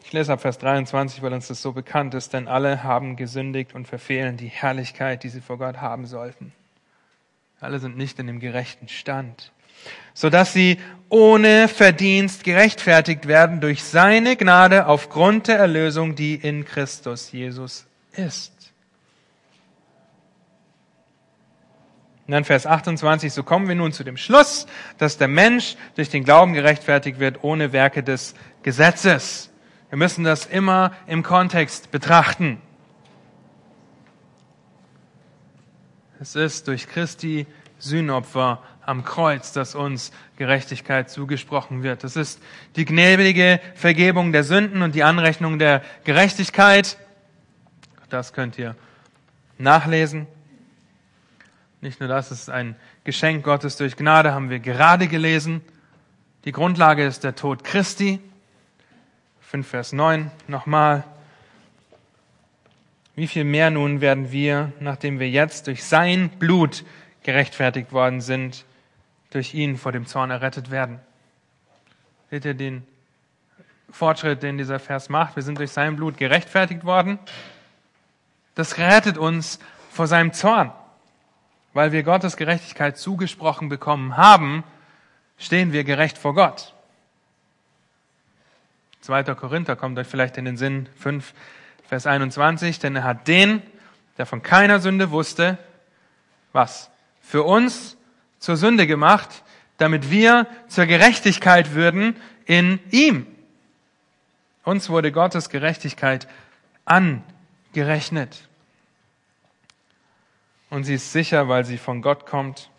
ich 0.05 0.13
lese 0.13 0.33
ab 0.33 0.41
Vers 0.41 0.59
23, 0.59 1.23
weil 1.23 1.33
uns 1.33 1.47
das 1.47 1.63
so 1.63 1.71
bekannt 1.71 2.13
ist, 2.13 2.33
denn 2.33 2.47
alle 2.47 2.83
haben 2.83 3.15
gesündigt 3.15 3.73
und 3.73 3.87
verfehlen 3.87 4.37
die 4.37 4.47
Herrlichkeit, 4.47 5.23
die 5.23 5.29
sie 5.29 5.41
vor 5.41 5.57
Gott 5.57 5.77
haben 5.77 6.05
sollten. 6.05 6.53
Alle 7.59 7.79
sind 7.79 7.97
nicht 7.97 8.19
in 8.19 8.27
dem 8.27 8.39
gerechten 8.39 8.87
Stand, 8.87 9.51
sodass 10.13 10.53
sie 10.53 10.77
ohne 11.09 11.67
Verdienst 11.67 12.43
gerechtfertigt 12.43 13.27
werden 13.27 13.61
durch 13.61 13.83
seine 13.83 14.35
Gnade 14.35 14.85
aufgrund 14.85 15.47
der 15.47 15.57
Erlösung, 15.57 16.13
die 16.13 16.35
in 16.35 16.65
Christus 16.65 17.31
Jesus 17.31 17.87
ist. 18.11 18.53
Und 22.27 22.31
dann 22.31 22.45
Vers 22.45 22.67
28, 22.67 23.33
so 23.33 23.41
kommen 23.41 23.67
wir 23.67 23.75
nun 23.75 23.91
zu 23.91 24.03
dem 24.03 24.17
Schluss, 24.17 24.67
dass 24.99 25.17
der 25.17 25.27
Mensch 25.27 25.75
durch 25.95 26.09
den 26.09 26.23
Glauben 26.23 26.53
gerechtfertigt 26.53 27.19
wird 27.19 27.43
ohne 27.43 27.73
Werke 27.73 28.03
des 28.03 28.35
Gesetzes. 28.61 29.49
Wir 29.95 29.99
müssen 29.99 30.25
das 30.25 30.45
immer 30.45 30.91
im 31.07 31.23
Kontext 31.23 31.89
betrachten. 31.89 32.61
Es 36.19 36.35
ist 36.35 36.67
durch 36.67 36.89
Christi 36.89 37.47
Sühnopfer 37.79 38.61
am 38.85 39.05
Kreuz, 39.05 39.53
dass 39.53 39.73
uns 39.73 40.11
Gerechtigkeit 40.35 41.09
zugesprochen 41.09 41.81
wird. 41.81 42.03
Es 42.03 42.17
ist 42.17 42.41
die 42.75 42.83
gnädige 42.83 43.61
Vergebung 43.75 44.33
der 44.33 44.43
Sünden 44.43 44.81
und 44.81 44.95
die 44.95 45.03
Anrechnung 45.03 45.59
der 45.59 45.81
Gerechtigkeit. 46.03 46.97
Das 48.09 48.33
könnt 48.33 48.59
ihr 48.59 48.75
nachlesen. 49.57 50.27
Nicht 51.79 52.01
nur 52.01 52.09
das, 52.09 52.31
es 52.31 52.41
ist 52.41 52.49
ein 52.49 52.75
Geschenk 53.05 53.45
Gottes 53.45 53.77
durch 53.77 53.95
Gnade, 53.95 54.33
haben 54.33 54.49
wir 54.49 54.59
gerade 54.59 55.07
gelesen. 55.07 55.61
Die 56.43 56.51
Grundlage 56.51 57.05
ist 57.05 57.23
der 57.23 57.35
Tod 57.35 57.63
Christi. 57.63 58.19
5, 59.55 59.67
Vers 59.69 59.93
9 59.93 60.31
nochmal. 60.49 61.05
Wie 63.15 63.25
viel 63.25 63.45
mehr 63.45 63.69
nun 63.69 64.01
werden 64.01 64.33
wir, 64.33 64.73
nachdem 64.81 65.17
wir 65.17 65.29
jetzt 65.29 65.67
durch 65.67 65.85
sein 65.85 66.27
Blut 66.27 66.83
gerechtfertigt 67.23 67.93
worden 67.93 68.19
sind, 68.19 68.65
durch 69.29 69.53
ihn 69.53 69.77
vor 69.77 69.93
dem 69.93 70.07
Zorn 70.07 70.29
errettet 70.29 70.71
werden? 70.71 70.99
Seht 72.29 72.43
ihr 72.43 72.53
den 72.53 72.85
Fortschritt, 73.89 74.43
den 74.43 74.57
dieser 74.57 74.77
Vers 74.77 75.07
macht? 75.07 75.37
Wir 75.37 75.43
sind 75.43 75.57
durch 75.57 75.71
sein 75.71 75.95
Blut 75.95 76.17
gerechtfertigt 76.17 76.83
worden. 76.83 77.17
Das 78.55 78.77
rettet 78.77 79.17
uns 79.17 79.59
vor 79.89 80.07
seinem 80.07 80.33
Zorn. 80.33 80.73
weil 81.71 81.91
wir 81.93 82.03
Gottes 82.03 82.35
Gerechtigkeit 82.37 82.97
zugesprochen 82.97 83.67
bekommen 83.67 84.15
haben, 84.15 84.63
stehen 85.37 85.73
wir 85.73 85.83
gerecht 85.83 86.17
vor 86.17 86.33
Gott. 86.33 86.74
2. 89.05 89.35
Korinther 89.35 89.75
kommt 89.75 89.99
euch 89.99 90.07
vielleicht 90.07 90.37
in 90.37 90.45
den 90.45 90.57
Sinn 90.57 90.89
5, 90.97 91.33
Vers 91.87 92.07
21, 92.07 92.79
denn 92.79 92.95
er 92.95 93.03
hat 93.03 93.27
den, 93.27 93.61
der 94.17 94.25
von 94.25 94.41
keiner 94.41 94.79
Sünde 94.79 95.11
wusste, 95.11 95.59
was? 96.53 96.89
Für 97.21 97.43
uns 97.43 97.97
zur 98.39 98.57
Sünde 98.57 98.87
gemacht, 98.87 99.43
damit 99.77 100.09
wir 100.09 100.47
zur 100.67 100.87
Gerechtigkeit 100.87 101.73
würden 101.73 102.15
in 102.45 102.79
ihm. 102.91 103.27
Uns 104.63 104.89
wurde 104.89 105.11
Gottes 105.11 105.49
Gerechtigkeit 105.49 106.27
angerechnet. 106.85 108.47
Und 110.71 110.85
sie 110.85 110.95
ist 110.95 111.11
sicher, 111.11 111.47
weil 111.47 111.65
sie 111.65 111.77
von 111.77 112.01
Gott 112.01 112.25
kommt 112.25 112.69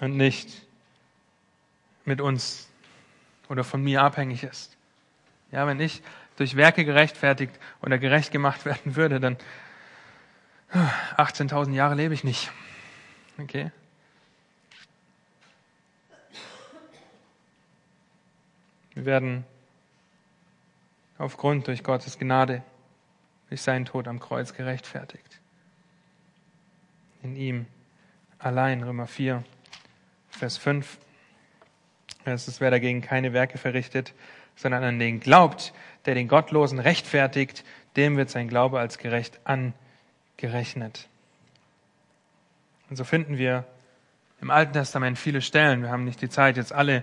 und 0.00 0.16
nicht 0.16 0.48
mit 2.04 2.20
uns 2.20 2.68
oder 3.48 3.64
von 3.64 3.82
mir 3.82 4.02
abhängig 4.02 4.44
ist. 4.44 4.76
Ja, 5.50 5.66
wenn 5.66 5.80
ich 5.80 6.02
durch 6.36 6.56
Werke 6.56 6.84
gerechtfertigt 6.84 7.58
oder 7.82 7.98
gerecht 7.98 8.30
gemacht 8.30 8.64
werden 8.64 8.96
würde, 8.96 9.20
dann 9.20 9.36
18.000 11.16 11.72
Jahre 11.72 11.94
lebe 11.94 12.14
ich 12.14 12.24
nicht. 12.24 12.50
Okay? 13.38 13.70
Wir 18.94 19.04
werden 19.04 19.44
aufgrund 21.18 21.68
durch 21.68 21.84
Gottes 21.84 22.18
Gnade, 22.18 22.62
durch 23.48 23.62
seinen 23.62 23.84
Tod 23.84 24.08
am 24.08 24.18
Kreuz 24.18 24.54
gerechtfertigt. 24.54 25.40
In 27.22 27.36
ihm 27.36 27.66
allein, 28.38 28.82
Römer 28.82 29.06
4, 29.06 29.44
Vers 30.30 30.56
5. 30.56 30.98
Es 32.32 32.60
wer 32.60 32.70
dagegen 32.70 33.00
keine 33.00 33.32
Werke 33.32 33.58
verrichtet, 33.58 34.14
sondern 34.56 34.84
an 34.84 34.98
den 34.98 35.20
glaubt, 35.20 35.72
der 36.04 36.14
den 36.14 36.28
Gottlosen 36.28 36.78
rechtfertigt, 36.78 37.64
dem 37.96 38.16
wird 38.16 38.30
sein 38.30 38.48
Glaube 38.48 38.80
als 38.80 38.98
gerecht 38.98 39.40
angerechnet. 39.44 41.08
Und 42.90 42.96
so 42.96 43.04
finden 43.04 43.38
wir 43.38 43.64
im 44.40 44.50
Alten 44.50 44.72
Testament 44.72 45.18
viele 45.18 45.42
Stellen, 45.42 45.82
wir 45.82 45.90
haben 45.90 46.04
nicht 46.04 46.22
die 46.22 46.28
Zeit, 46.28 46.56
jetzt 46.56 46.72
alle 46.72 47.02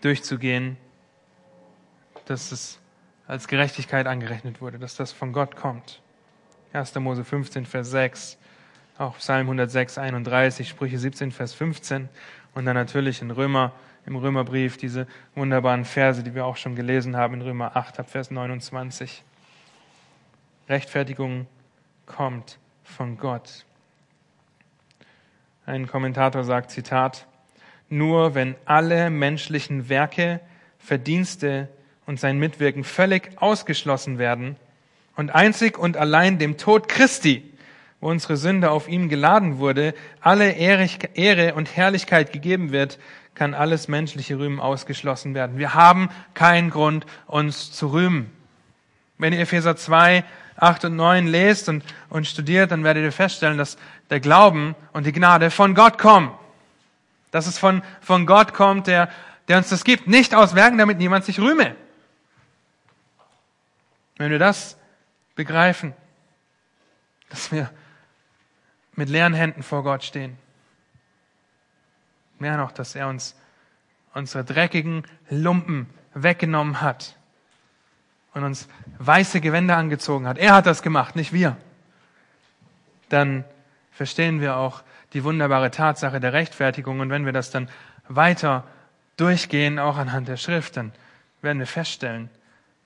durchzugehen, 0.00 0.76
dass 2.26 2.52
es 2.52 2.78
als 3.26 3.48
Gerechtigkeit 3.48 4.06
angerechnet 4.06 4.60
wurde, 4.60 4.78
dass 4.78 4.96
das 4.96 5.12
von 5.12 5.32
Gott 5.32 5.56
kommt. 5.56 6.00
1. 6.72 6.94
Mose 6.96 7.24
15, 7.24 7.66
Vers 7.66 7.90
6, 7.90 8.38
auch 8.98 9.16
Psalm 9.18 9.46
106, 9.46 9.98
31, 9.98 10.68
Sprüche 10.68 10.98
17, 10.98 11.32
Vers 11.32 11.54
15 11.54 12.08
und 12.54 12.64
dann 12.64 12.74
natürlich 12.74 13.22
in 13.22 13.30
Römer, 13.30 13.72
im 14.06 14.16
Römerbrief 14.16 14.76
diese 14.76 15.06
wunderbaren 15.34 15.84
Verse, 15.84 16.22
die 16.22 16.34
wir 16.34 16.46
auch 16.46 16.56
schon 16.56 16.76
gelesen 16.76 17.16
haben 17.16 17.34
in 17.34 17.42
Römer 17.42 17.76
8, 17.76 18.04
Vers 18.06 18.30
29. 18.30 19.22
Rechtfertigung 20.68 21.46
kommt 22.06 22.58
von 22.84 23.18
Gott. 23.18 23.64
Ein 25.66 25.86
Kommentator 25.86 26.44
sagt, 26.44 26.70
Zitat, 26.70 27.26
nur 27.88 28.34
wenn 28.34 28.54
alle 28.64 29.10
menschlichen 29.10 29.88
Werke, 29.88 30.40
Verdienste 30.78 31.68
und 32.06 32.18
sein 32.18 32.38
Mitwirken 32.38 32.84
völlig 32.84 33.40
ausgeschlossen 33.40 34.18
werden 34.18 34.56
und 35.16 35.34
einzig 35.34 35.78
und 35.78 35.96
allein 35.96 36.38
dem 36.38 36.56
Tod 36.56 36.88
Christi, 36.88 37.52
wo 38.00 38.08
unsere 38.08 38.36
Sünde 38.36 38.70
auf 38.70 38.88
ihm 38.88 39.08
geladen 39.08 39.58
wurde, 39.58 39.94
alle 40.20 40.52
Ehre 40.52 41.54
und 41.54 41.76
Herrlichkeit 41.76 42.32
gegeben 42.32 42.72
wird, 42.72 42.98
kann 43.34 43.54
alles 43.54 43.88
menschliche 43.88 44.38
Rühmen 44.38 44.60
ausgeschlossen 44.60 45.34
werden. 45.34 45.58
Wir 45.58 45.74
haben 45.74 46.10
keinen 46.34 46.70
Grund, 46.70 47.06
uns 47.26 47.72
zu 47.72 47.88
rühmen. 47.88 48.30
Wenn 49.18 49.32
ihr 49.32 49.40
Epheser 49.40 49.76
2, 49.76 50.24
8 50.56 50.84
und 50.86 50.96
9 50.96 51.26
lest 51.26 51.68
und, 51.68 51.84
und 52.08 52.26
studiert, 52.26 52.70
dann 52.70 52.84
werdet 52.84 53.02
ihr 53.02 53.12
feststellen, 53.12 53.58
dass 53.58 53.78
der 54.10 54.20
Glauben 54.20 54.74
und 54.92 55.06
die 55.06 55.12
Gnade 55.12 55.50
von 55.50 55.74
Gott 55.74 55.98
kommen. 55.98 56.32
Dass 57.30 57.46
es 57.46 57.58
von, 57.58 57.82
von 58.00 58.26
Gott 58.26 58.52
kommt, 58.52 58.86
der, 58.86 59.10
der 59.48 59.58
uns 59.58 59.68
das 59.68 59.84
gibt. 59.84 60.06
Nicht 60.06 60.34
aus 60.34 60.54
Werken, 60.54 60.78
damit 60.78 60.98
niemand 60.98 61.24
sich 61.24 61.40
rühme. 61.40 61.74
Wenn 64.16 64.30
wir 64.30 64.38
das 64.38 64.76
begreifen, 65.34 65.94
dass 67.30 67.50
wir 67.52 67.70
mit 68.96 69.08
leeren 69.08 69.32
Händen 69.32 69.62
vor 69.62 69.82
Gott 69.82 70.04
stehen. 70.04 70.36
Mehr 72.40 72.56
noch, 72.56 72.72
dass 72.72 72.94
er 72.94 73.08
uns 73.08 73.36
unsere 74.14 74.44
dreckigen 74.44 75.04
Lumpen 75.28 75.86
weggenommen 76.14 76.80
hat 76.80 77.16
und 78.34 78.44
uns 78.44 78.68
weiße 78.98 79.40
Gewänder 79.40 79.76
angezogen 79.76 80.26
hat. 80.26 80.38
Er 80.38 80.54
hat 80.54 80.66
das 80.66 80.82
gemacht, 80.82 81.16
nicht 81.16 81.32
wir. 81.32 81.56
Dann 83.08 83.44
verstehen 83.92 84.40
wir 84.40 84.56
auch 84.56 84.82
die 85.12 85.24
wunderbare 85.24 85.70
Tatsache 85.70 86.20
der 86.20 86.32
Rechtfertigung. 86.32 87.00
Und 87.00 87.10
wenn 87.10 87.26
wir 87.26 87.32
das 87.32 87.50
dann 87.50 87.68
weiter 88.08 88.64
durchgehen, 89.16 89.78
auch 89.78 89.96
anhand 89.96 90.28
der 90.28 90.36
Schrift, 90.36 90.76
dann 90.76 90.92
werden 91.42 91.58
wir 91.58 91.66
feststellen, 91.66 92.30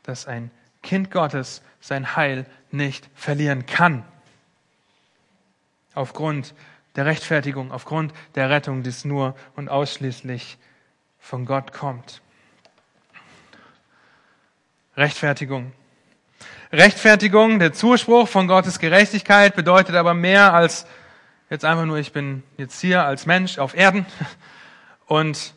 dass 0.02 0.26
ein 0.26 0.50
Kind 0.82 1.10
Gottes 1.10 1.62
sein 1.80 2.16
Heil 2.16 2.46
nicht 2.70 3.08
verlieren 3.14 3.66
kann. 3.66 4.04
Aufgrund 5.94 6.54
der 6.96 7.06
Rechtfertigung, 7.06 7.72
aufgrund 7.72 8.12
der 8.34 8.50
Rettung, 8.50 8.82
die 8.82 8.90
es 8.90 9.04
nur 9.04 9.34
und 9.56 9.68
ausschließlich 9.68 10.58
von 11.18 11.44
Gott 11.44 11.72
kommt. 11.72 12.20
Rechtfertigung. 14.96 15.72
Rechtfertigung, 16.72 17.58
der 17.58 17.72
Zuspruch 17.72 18.28
von 18.28 18.46
Gottes 18.46 18.78
Gerechtigkeit 18.78 19.56
bedeutet 19.56 19.96
aber 19.96 20.14
mehr 20.14 20.54
als 20.54 20.86
jetzt 21.50 21.64
einfach 21.64 21.84
nur, 21.84 21.98
ich 21.98 22.12
bin 22.12 22.42
jetzt 22.56 22.80
hier 22.80 23.04
als 23.04 23.26
Mensch 23.26 23.58
auf 23.58 23.76
Erden 23.76 24.06
und 25.06 25.54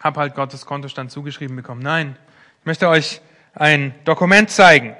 habe 0.00 0.20
halt 0.20 0.34
Gottes 0.34 0.66
Kontostand 0.66 1.10
zugeschrieben 1.10 1.56
bekommen. 1.56 1.82
Nein, 1.82 2.16
ich 2.60 2.66
möchte 2.66 2.88
euch 2.88 3.20
ein 3.54 3.94
Dokument 4.04 4.50
zeigen. 4.50 4.96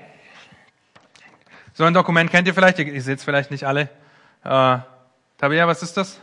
So 1.75 1.85
ein 1.85 1.95
Dokument 1.95 2.31
kennt 2.31 2.47
ihr 2.47 2.55
vielleicht, 2.55 2.79
ihr, 2.79 3.03
seht 3.03 3.19
es 3.19 3.25
vielleicht 3.25 3.51
nicht 3.51 3.65
alle. 3.65 3.89
Äh, 4.45 4.79
Tabea, 5.39 5.67
was 5.67 5.83
ist 5.83 5.97
das? 5.97 6.21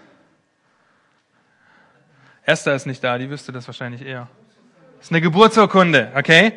Esther 2.44 2.76
ist 2.76 2.86
nicht 2.86 3.04
da, 3.04 3.18
die 3.18 3.30
wüsste 3.30 3.52
das 3.52 3.68
wahrscheinlich 3.68 4.02
eher. 4.02 4.28
Das 4.98 5.06
ist 5.06 5.12
eine 5.12 5.22
Geburtsurkunde, 5.22 6.12
okay? 6.16 6.54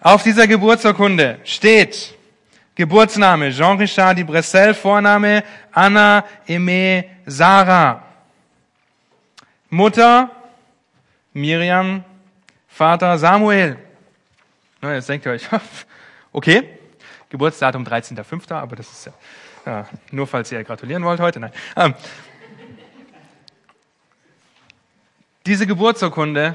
Auf 0.00 0.22
dieser 0.22 0.46
Geburtsurkunde 0.46 1.38
steht 1.44 2.14
Geburtsname 2.74 3.50
Jean-Richard 3.50 4.18
de 4.18 4.24
Bressel, 4.24 4.74
Vorname 4.74 5.42
Anna 5.72 6.24
Aimee 6.48 7.08
Sarah. 7.26 8.02
Mutter 9.70 10.30
Miriam, 11.32 12.04
Vater 12.68 13.18
Samuel. 13.18 13.78
Na, 14.80 14.94
jetzt 14.94 15.08
denkt 15.08 15.26
ihr 15.26 15.32
euch, 15.32 15.48
okay, 16.32 16.78
Geburtsdatum 17.34 17.82
13.05., 17.82 18.54
aber 18.54 18.76
das 18.76 18.88
ist 18.92 19.06
ja, 19.06 19.12
ja, 19.66 19.88
nur 20.12 20.28
falls 20.28 20.52
ihr 20.52 20.62
gratulieren 20.62 21.02
wollt 21.02 21.18
heute. 21.18 21.40
Nein. 21.40 21.50
Ähm, 21.74 21.92
diese 25.44 25.66
Geburtsurkunde, 25.66 26.54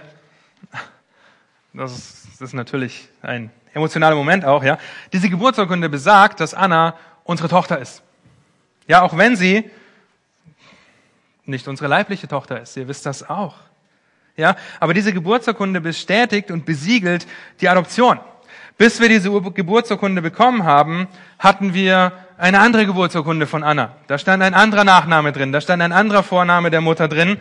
das 1.73 1.91
ist, 1.91 2.27
das 2.31 2.41
ist 2.41 2.53
natürlich 2.53 3.09
ein 3.21 3.51
emotionaler 3.73 4.15
Moment 4.15 4.45
auch, 4.45 4.63
ja. 4.63 4.77
Diese 5.11 5.29
Geburtsurkunde 5.29 5.89
besagt, 5.89 6.39
dass 6.39 6.53
Anna 6.53 6.95
unsere 7.25 7.49
Tochter 7.49 7.77
ist. 7.79 8.01
Ja, 8.87 9.01
auch 9.01 9.17
wenn 9.17 9.35
sie 9.35 9.69
nicht 11.43 11.67
unsere 11.67 11.89
leibliche 11.89 12.29
Tochter 12.29 12.61
ist. 12.61 12.77
Ihr 12.77 12.87
wisst 12.87 13.05
das 13.05 13.29
auch. 13.29 13.55
Ja, 14.37 14.55
aber 14.79 14.93
diese 14.93 15.11
Geburtsurkunde 15.11 15.81
bestätigt 15.81 16.51
und 16.51 16.65
besiegelt 16.65 17.27
die 17.59 17.67
Adoption. 17.67 18.21
Bis 18.79 19.01
wir 19.01 19.09
diese 19.09 19.29
Geburtsurkunde 19.29 20.21
bekommen 20.21 20.63
haben, 20.63 21.09
hatten 21.37 21.73
wir 21.73 22.13
eine 22.37 22.61
andere 22.61 22.85
Geburtsurkunde 22.85 23.45
von 23.45 23.61
Anna. 23.61 23.97
Da 24.07 24.17
stand 24.17 24.41
ein 24.41 24.53
anderer 24.53 24.85
Nachname 24.85 25.33
drin, 25.33 25.51
da 25.51 25.59
stand 25.59 25.81
ein 25.81 25.91
anderer 25.91 26.23
Vorname 26.23 26.71
der 26.71 26.79
Mutter 26.79 27.09
drin. 27.09 27.39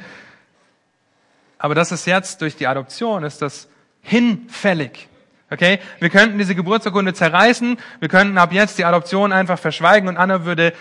Aber 1.57 1.77
das 1.77 1.93
ist 1.93 2.07
jetzt 2.07 2.43
durch 2.43 2.57
die 2.57 2.67
Adoption, 2.67 3.23
ist 3.23 3.41
das 3.41 3.69
hinfällig. 4.03 5.07
Okay? 5.49 5.79
Wir 6.01 6.11
könnten 6.11 6.39
diese 6.39 6.57
Geburtsurkunde 6.57 7.15
zerreißen, 7.15 7.79
wir 8.01 8.09
könnten 8.09 8.37
ab 8.37 8.53
jetzt 8.53 8.77
die 8.77 8.85
Adoption 8.85 9.33
einfach 9.33 9.61
verschweigen 9.61 10.09
und 10.09 10.17
Anna 10.17 10.45
würde 10.45 10.73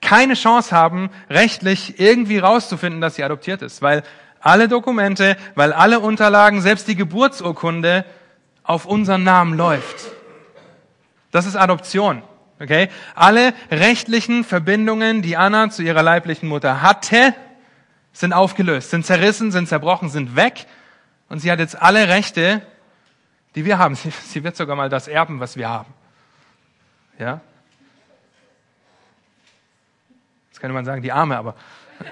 keine 0.00 0.32
Chance 0.32 0.74
haben, 0.74 1.10
rechtlich 1.28 2.00
irgendwie 2.00 2.38
rauszufinden, 2.38 3.02
dass 3.02 3.16
sie 3.16 3.24
adoptiert 3.24 3.60
ist, 3.60 3.82
weil 3.82 4.04
alle 4.40 4.68
Dokumente, 4.68 5.36
weil 5.54 5.74
alle 5.74 6.00
Unterlagen, 6.00 6.62
selbst 6.62 6.88
die 6.88 6.96
Geburtsurkunde 6.96 8.06
auf 8.62 8.86
unseren 8.86 9.24
Namen 9.24 9.56
läuft. 9.56 10.10
Das 11.30 11.46
ist 11.46 11.56
Adoption. 11.56 12.22
Okay? 12.60 12.88
Alle 13.14 13.54
rechtlichen 13.70 14.44
Verbindungen, 14.44 15.22
die 15.22 15.36
Anna 15.36 15.70
zu 15.70 15.82
ihrer 15.82 16.02
leiblichen 16.02 16.48
Mutter 16.48 16.82
hatte, 16.82 17.34
sind 18.12 18.32
aufgelöst, 18.32 18.90
sind 18.90 19.06
zerrissen, 19.06 19.50
sind 19.50 19.68
zerbrochen, 19.68 20.08
sind 20.10 20.36
weg. 20.36 20.66
Und 21.28 21.38
sie 21.38 21.50
hat 21.50 21.58
jetzt 21.58 21.80
alle 21.80 22.08
Rechte, 22.08 22.60
die 23.54 23.64
wir 23.64 23.78
haben. 23.78 23.94
Sie, 23.96 24.10
sie 24.10 24.44
wird 24.44 24.56
sogar 24.56 24.76
mal 24.76 24.88
das 24.88 25.08
erben, 25.08 25.40
was 25.40 25.56
wir 25.56 25.68
haben. 25.68 25.92
Ja? 27.18 27.40
Jetzt 30.50 30.60
könnte 30.60 30.74
man 30.74 30.84
sagen, 30.84 31.02
die 31.02 31.12
Arme, 31.12 31.38
aber. 31.38 31.54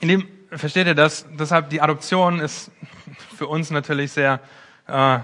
In 0.00 0.08
dem, 0.08 0.28
versteht 0.50 0.86
ihr 0.86 0.94
das? 0.94 1.26
Deshalb 1.38 1.70
die 1.70 1.80
Adoption 1.80 2.40
ist 2.40 2.70
für 3.36 3.46
uns 3.46 3.70
natürlich 3.70 4.12
sehr, 4.12 4.40
äh, 4.86 5.18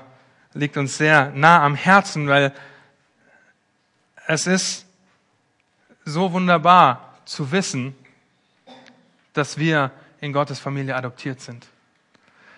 liegt 0.52 0.76
uns 0.76 0.96
sehr 0.96 1.30
nah 1.34 1.62
am 1.62 1.74
Herzen, 1.74 2.28
weil 2.28 2.52
es 4.26 4.46
ist 4.46 4.86
so 6.04 6.32
wunderbar 6.32 7.18
zu 7.24 7.52
wissen, 7.52 7.94
dass 9.32 9.58
wir 9.58 9.90
in 10.20 10.32
Gottes 10.32 10.58
Familie 10.58 10.94
adoptiert 10.96 11.40
sind. 11.40 11.66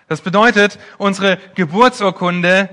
Das 0.07 0.21
bedeutet, 0.21 0.79
unsere 0.97 1.37
Geburtsurkunde, 1.55 2.69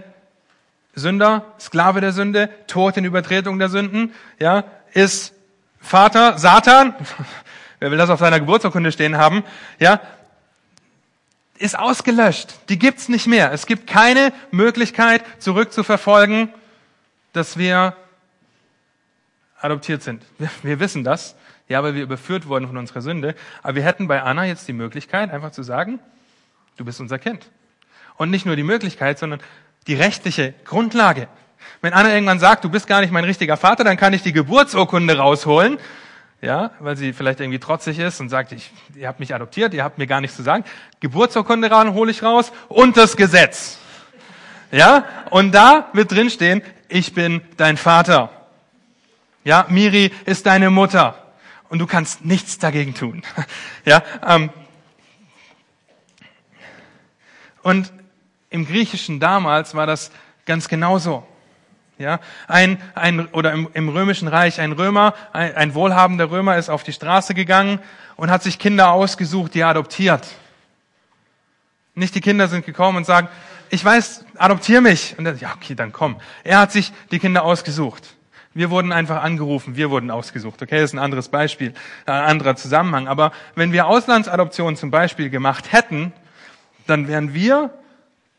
Sünder, 0.95 1.45
Sklave 1.59 2.01
der 2.01 2.12
Sünde, 2.12 2.49
Tod 2.68 2.97
in 2.97 3.05
Übertretung 3.05 3.59
der 3.59 3.68
Sünden, 3.68 4.14
ja, 4.38 4.64
ist 4.92 5.34
Vater, 5.80 6.38
Satan, 6.38 6.95
wer 7.81 7.91
will 7.91 7.99
das 7.99 8.11
auf 8.11 8.20
seiner 8.20 8.41
Geburtsurkunde 8.41 8.93
stehen 8.93 9.16
haben, 9.16 9.45
ja, 9.79 10.01
ist 11.59 11.79
ausgelöscht. 11.79 12.55
Die 12.68 12.79
gibt's 12.79 13.09
nicht 13.09 13.27
mehr. 13.27 13.53
Es 13.53 13.66
gibt 13.66 13.87
keine 13.87 14.33
Möglichkeit, 14.51 15.22
zurückzuverfolgen, 15.39 16.49
dass 17.33 17.57
wir 17.57 17.97
adoptiert 19.61 20.03
sind. 20.03 20.22
Wir, 20.39 20.51
wir 20.62 20.81
wissen 20.81 21.05
das, 21.05 21.37
ja, 21.68 21.83
weil 21.83 21.95
wir 21.95 22.03
überführt 22.03 22.49
wurden 22.49 22.66
von 22.66 22.77
unserer 22.77 23.01
Sünde. 23.01 23.35
Aber 23.62 23.77
wir 23.77 23.85
hätten 23.85 24.09
bei 24.09 24.22
Anna 24.22 24.45
jetzt 24.45 24.68
die 24.68 24.72
Möglichkeit, 24.72 25.31
einfach 25.31 25.53
zu 25.53 25.62
sagen, 25.62 26.01
du 26.77 26.85
bist 26.85 27.01
unser 27.01 27.18
Kind. 27.18 27.51
Und 28.16 28.31
nicht 28.31 28.47
nur 28.47 28.57
die 28.57 28.62
Möglichkeit, 28.62 29.18
sondern 29.18 29.41
die 29.87 29.95
rechtliche 29.95 30.55
Grundlage. 30.64 31.29
Wenn 31.81 31.93
Anna 31.93 32.12
irgendwann 32.12 32.39
sagt, 32.39 32.64
du 32.64 32.68
bist 32.68 32.87
gar 32.87 33.01
nicht 33.01 33.12
mein 33.12 33.25
richtiger 33.25 33.57
Vater, 33.57 33.85
dann 33.85 33.97
kann 33.97 34.12
ich 34.12 34.22
die 34.22 34.33
Geburtsurkunde 34.33 35.16
rausholen, 35.16 35.79
ja, 36.45 36.72
weil 36.78 36.97
sie 36.97 37.12
vielleicht 37.12 37.40
irgendwie 37.40 37.59
trotzig 37.59 37.99
ist 37.99 38.20
und 38.20 38.28
sagt, 38.28 38.53
ich, 38.53 38.70
ihr 38.95 39.09
habt 39.09 39.18
mich 39.18 39.34
adoptiert, 39.34 39.72
ihr 39.72 39.82
habt 39.82 39.99
mir 39.99 40.07
gar 40.07 40.20
nichts 40.20 40.36
zu 40.36 40.42
sagen. 40.42 40.64
Geburtsurkunde 41.01 41.70
ran, 41.70 41.95
hole 41.95 42.11
ich 42.11 42.22
raus 42.22 42.53
und 42.68 42.97
das 42.97 43.16
Gesetz. 43.16 43.78
Ja, 44.70 45.05
und 45.30 45.53
da 45.53 45.88
wird 45.95 46.12
drinstehen, 46.12 46.62
ich 46.88 47.14
bin 47.14 47.40
dein 47.57 47.76
Vater. 47.76 48.30
Ja, 49.45 49.66
Miri 49.68 50.12
ist 50.26 50.47
deine 50.47 50.70
Mutter 50.70 51.32
und 51.70 51.78
du 51.78 51.86
kannst 51.86 52.24
nichts 52.24 52.59
dagegen 52.59 52.95
tun. 52.95 53.22
Ja, 53.86 54.03
ähm, 54.26 54.51
und 57.62 57.92
im 58.49 58.66
Griechischen 58.66 59.20
damals 59.20 59.74
war 59.74 59.86
das 59.86 60.11
ganz 60.47 60.68
genauso. 60.68 61.26
Ja, 61.97 62.18
ein, 62.49 62.78
ein, 62.97 63.26
oder 63.28 63.53
im, 63.53 63.68
im 63.72 63.88
römischen 63.88 64.26
Reich 64.26 64.61
ein 64.61 64.72
Römer, 64.72 65.14
ein, 65.32 65.55
ein 65.55 65.74
wohlhabender 65.74 66.28
Römer 66.28 66.57
ist 66.57 66.68
auf 66.68 66.82
die 66.82 66.92
Straße 66.92 67.34
gegangen 67.34 67.78
und 68.16 68.30
hat 68.30 68.42
sich 68.42 68.59
Kinder 68.59 68.90
ausgesucht, 68.90 69.55
die 69.55 69.61
er 69.61 69.68
adoptiert. 69.68 70.26
Nicht 71.95 72.16
die 72.16 72.20
Kinder 72.20 72.49
sind 72.49 72.66
gekommen 72.66 72.99
und 72.99 73.07
sagen, 73.07 73.28
ich 73.70 73.84
weiß, 73.84 74.24
adoptier 74.36 74.80
mich. 74.80 75.14
Und 75.18 75.26
er, 75.26 75.36
ja, 75.36 75.53
okay, 75.55 75.76
dann 75.76 75.92
komm. 75.92 76.16
Er 76.42 76.59
hat 76.59 76.72
sich 76.72 76.92
die 77.12 77.20
Kinder 77.20 77.45
ausgesucht. 77.45 78.16
Wir 78.55 78.70
wurden 78.70 78.92
einfach 78.92 79.22
angerufen, 79.22 79.76
wir 79.76 79.90
wurden 79.90 80.11
ausgesucht. 80.11 80.62
Okay, 80.62 80.80
das 80.80 80.90
ist 80.90 80.95
ein 80.95 81.01
anderes 81.01 81.28
Beispiel, 81.28 81.74
ein 82.07 82.24
anderer 82.24 82.57
Zusammenhang. 82.57 83.07
Aber 83.07 83.32
wenn 83.55 83.72
wir 83.72 83.86
Auslandsadoptionen 83.86 84.76
zum 84.76 84.90
Beispiel 84.90 85.30
gemacht 85.30 85.72
hätten, 85.72 86.12
dann 86.88 87.07
wären 87.07 87.34
wir 87.34 87.70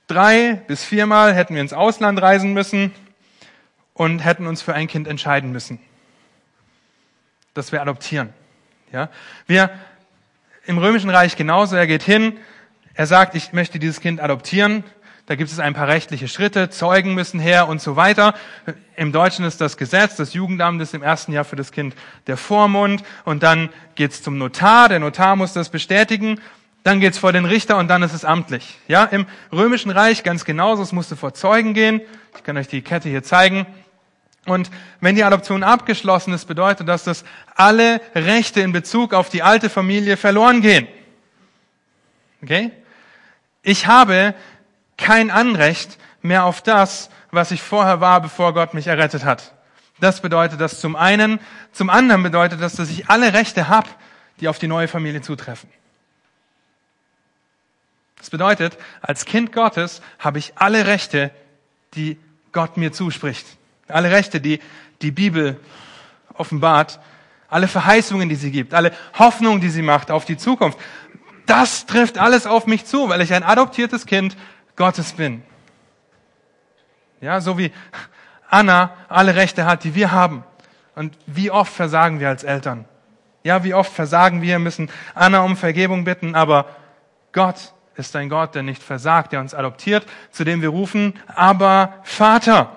drei 0.08 0.62
bis 0.68 0.84
viermal 0.84 1.34
hätten 1.34 1.56
wir 1.56 1.62
ins 1.62 1.74
Ausland 1.74 2.22
reisen 2.22 2.53
müssen 2.53 2.91
und 3.96 4.20
hätten 4.20 4.46
uns 4.46 4.62
für 4.62 4.76
ein 4.76 4.88
Kind 4.88 5.08
entscheiden 5.08 5.52
müssen, 5.52 5.80
das 7.56 7.72
wir 7.72 7.82
adoptieren. 7.82 8.30
Ja, 8.91 9.10
wir 9.48 9.72
im 10.66 10.78
Römischen 10.78 11.10
Reich 11.10 11.36
genauso. 11.36 11.76
Er 11.76 11.88
geht 11.88 12.04
hin, 12.04 12.38
er 12.93 13.08
sagt, 13.08 13.34
ich 13.34 13.54
möchte 13.54 13.80
dieses 13.80 14.00
Kind 14.00 14.22
adoptieren. 14.22 14.84
Da 15.26 15.34
gibt 15.34 15.52
es 15.52 15.58
ein 15.58 15.74
paar 15.74 15.88
rechtliche 15.88 16.28
Schritte, 16.28 16.70
Zeugen 16.70 17.16
müssen 17.16 17.39
her 17.39 17.68
und 17.68 17.82
so 17.82 17.96
weiter. 17.96 18.36
Im 18.96 19.12
Deutschen 19.12 19.43
ist 19.43 19.60
das 19.60 19.76
Gesetz, 19.76 20.16
das 20.18 20.34
Jugendamt 20.34 20.80
ist 20.84 20.93
im 20.93 21.02
ersten 21.02 21.32
Jahr 21.32 21.46
für 21.46 21.56
das 21.56 21.72
Kind 21.72 21.96
der 22.28 22.38
Vormund 22.38 23.04
und 23.24 23.41
dann 23.41 23.70
geht's 23.96 24.22
zum 24.22 24.38
Notar, 24.38 24.88
der 24.88 25.00
Notar 25.00 25.36
muss 25.36 25.54
das 25.54 25.70
bestätigen 25.70 26.39
dann 26.86 27.00
geht's 27.00 27.18
vor 27.18 27.34
den 27.34 27.46
Richter 27.46 27.80
und 27.80 27.88
dann 27.88 28.04
ist 28.04 28.14
es 28.14 28.24
amtlich. 28.24 28.78
Ja, 28.88 29.06
im 29.06 29.26
Römischen 29.52 29.89
Reich 29.89 30.22
ganz 30.22 30.46
genauso, 30.46 30.84
es 30.84 30.91
musste 30.91 31.16
vor 31.16 31.34
Zeugen 31.34 31.74
gehen. 31.74 32.00
Ich 32.38 32.43
kann 32.43 32.58
euch 32.58 32.68
die 32.68 32.84
Kette 32.84 33.10
hier 33.10 33.24
zeigen. 33.24 33.66
Und 34.46 34.70
wenn 35.02 35.16
die 35.16 35.24
Adoption 35.24 35.64
abgeschlossen 35.64 36.34
ist, 36.34 36.46
bedeutet 36.46 36.88
das, 36.88 37.04
dass 37.04 37.26
alle 37.56 38.00
Rechte 38.14 38.62
in 38.62 38.72
Bezug 38.72 39.14
auf 39.14 39.30
die 39.30 39.41
alte 39.41 39.70
Familie 39.70 40.18
verloren 40.18 40.62
gehen. 40.62 40.88
Okay? 42.43 42.72
Ich 43.64 43.88
habe 43.88 44.36
kein 44.98 45.32
Anrecht 45.32 45.98
mehr 46.22 46.46
auf 46.46 46.62
das, 46.62 47.10
was 47.32 47.52
ich 47.52 47.62
vorher 47.62 48.02
war, 48.02 48.22
bevor 48.22 48.54
Gott 48.54 48.74
mich 48.76 48.88
errettet 48.88 49.26
hat. 49.26 49.54
Das 50.00 50.22
bedeutet 50.22 50.62
das 50.62 50.80
zum 50.80 50.96
einen. 50.96 51.39
Zum 51.72 51.89
anderen 51.89 52.22
bedeutet 52.22 52.62
das, 52.62 52.76
dass 52.76 52.89
ich 52.89 53.10
alle 53.10 53.34
Rechte 53.34 53.68
habe, 53.68 53.89
die 54.39 54.48
auf 54.48 54.60
die 54.60 54.68
neue 54.68 54.88
Familie 54.88 55.22
zutreffen. 55.22 55.70
Das 58.18 58.30
bedeutet, 58.30 58.78
als 59.02 59.26
Kind 59.26 59.52
Gottes 59.52 60.02
habe 60.20 60.39
ich 60.39 60.54
alle 60.56 60.86
Rechte, 60.86 61.32
die 61.96 62.18
Gott 62.52 62.78
mir 62.78 62.91
zuspricht. 62.91 63.46
Alle 63.88 64.12
Rechte, 64.12 64.42
die 64.42 64.60
die 65.02 65.12
Bibel 65.12 65.60
offenbart. 66.34 67.00
Alle 67.48 67.68
Verheißungen, 67.68 68.30
die 68.30 68.36
sie 68.36 68.52
gibt. 68.52 68.74
Alle 68.74 68.92
Hoffnungen, 69.18 69.62
die 69.62 69.70
sie 69.70 69.82
macht 69.82 70.12
auf 70.12 70.26
die 70.26 70.38
Zukunft. 70.38 70.80
Das 71.46 71.86
trifft 71.86 72.18
alles 72.18 72.48
auf 72.48 72.66
mich 72.66 72.86
zu, 72.86 73.10
weil 73.10 73.22
ich 73.22 73.34
ein 73.34 73.44
adoptiertes 73.44 74.06
Kind 74.06 74.36
Gottes 74.76 75.14
bin. 75.14 75.44
Ja, 77.22 77.40
so 77.40 77.58
wie 77.58 77.72
Anna 78.50 78.94
alle 79.10 79.36
Rechte 79.36 79.66
hat, 79.66 79.84
die 79.84 79.96
wir 79.96 80.12
haben. 80.12 80.44
Und 80.96 81.18
wie 81.28 81.52
oft 81.52 81.72
versagen 81.72 82.20
wir 82.20 82.30
als 82.30 82.44
Eltern? 82.44 82.86
Ja, 83.44 83.64
wie 83.64 83.74
oft 83.74 83.92
versagen 83.92 84.42
wir, 84.42 84.60
müssen 84.60 84.90
Anna 85.14 85.42
um 85.42 85.56
Vergebung 85.56 86.04
bitten, 86.04 86.36
aber 86.36 86.66
Gott 87.32 87.74
ist 87.96 88.16
ein 88.16 88.30
Gott, 88.30 88.56
der 88.56 88.64
nicht 88.64 88.82
versagt, 88.82 89.32
der 89.32 89.40
uns 89.40 89.54
adoptiert, 89.54 90.06
zu 90.32 90.44
dem 90.44 90.62
wir 90.62 90.70
rufen, 90.70 91.14
aber 91.28 91.94
Vater. 92.04 92.72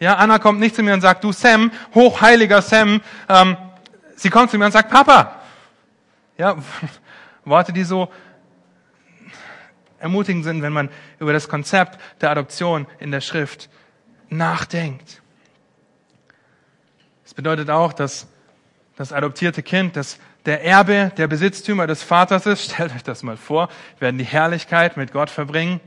Ja, 0.00 0.14
Anna 0.14 0.38
kommt 0.38 0.60
nicht 0.60 0.76
zu 0.76 0.82
mir 0.82 0.94
und 0.94 1.00
sagt, 1.00 1.24
du 1.24 1.32
Sam, 1.32 1.72
hochheiliger 1.94 2.62
Sam. 2.62 3.00
Ähm, 3.28 3.56
sie 4.14 4.30
kommt 4.30 4.50
zu 4.50 4.58
mir 4.58 4.66
und 4.66 4.72
sagt, 4.72 4.90
Papa. 4.90 5.40
Ja, 6.36 6.56
Worte, 7.44 7.72
die 7.72 7.82
so 7.82 8.08
ermutigend 9.98 10.44
sind, 10.44 10.62
wenn 10.62 10.72
man 10.72 10.88
über 11.18 11.32
das 11.32 11.48
Konzept 11.48 11.98
der 12.20 12.30
Adoption 12.30 12.86
in 13.00 13.10
der 13.10 13.20
Schrift 13.20 13.68
nachdenkt. 14.28 15.20
Es 17.24 17.34
bedeutet 17.34 17.68
auch, 17.68 17.92
dass 17.92 18.28
das 18.96 19.12
adoptierte 19.12 19.62
Kind, 19.62 19.96
das 19.96 20.18
der 20.46 20.64
Erbe, 20.64 21.12
der 21.16 21.26
Besitztümer 21.26 21.86
des 21.86 22.02
Vaters 22.02 22.46
ist. 22.46 22.64
Stellt 22.72 22.94
euch 22.94 23.02
das 23.02 23.22
mal 23.22 23.36
vor. 23.36 23.68
Werden 23.98 24.18
die 24.18 24.24
Herrlichkeit 24.24 24.96
mit 24.96 25.12
Gott 25.12 25.30
verbringen 25.30 25.80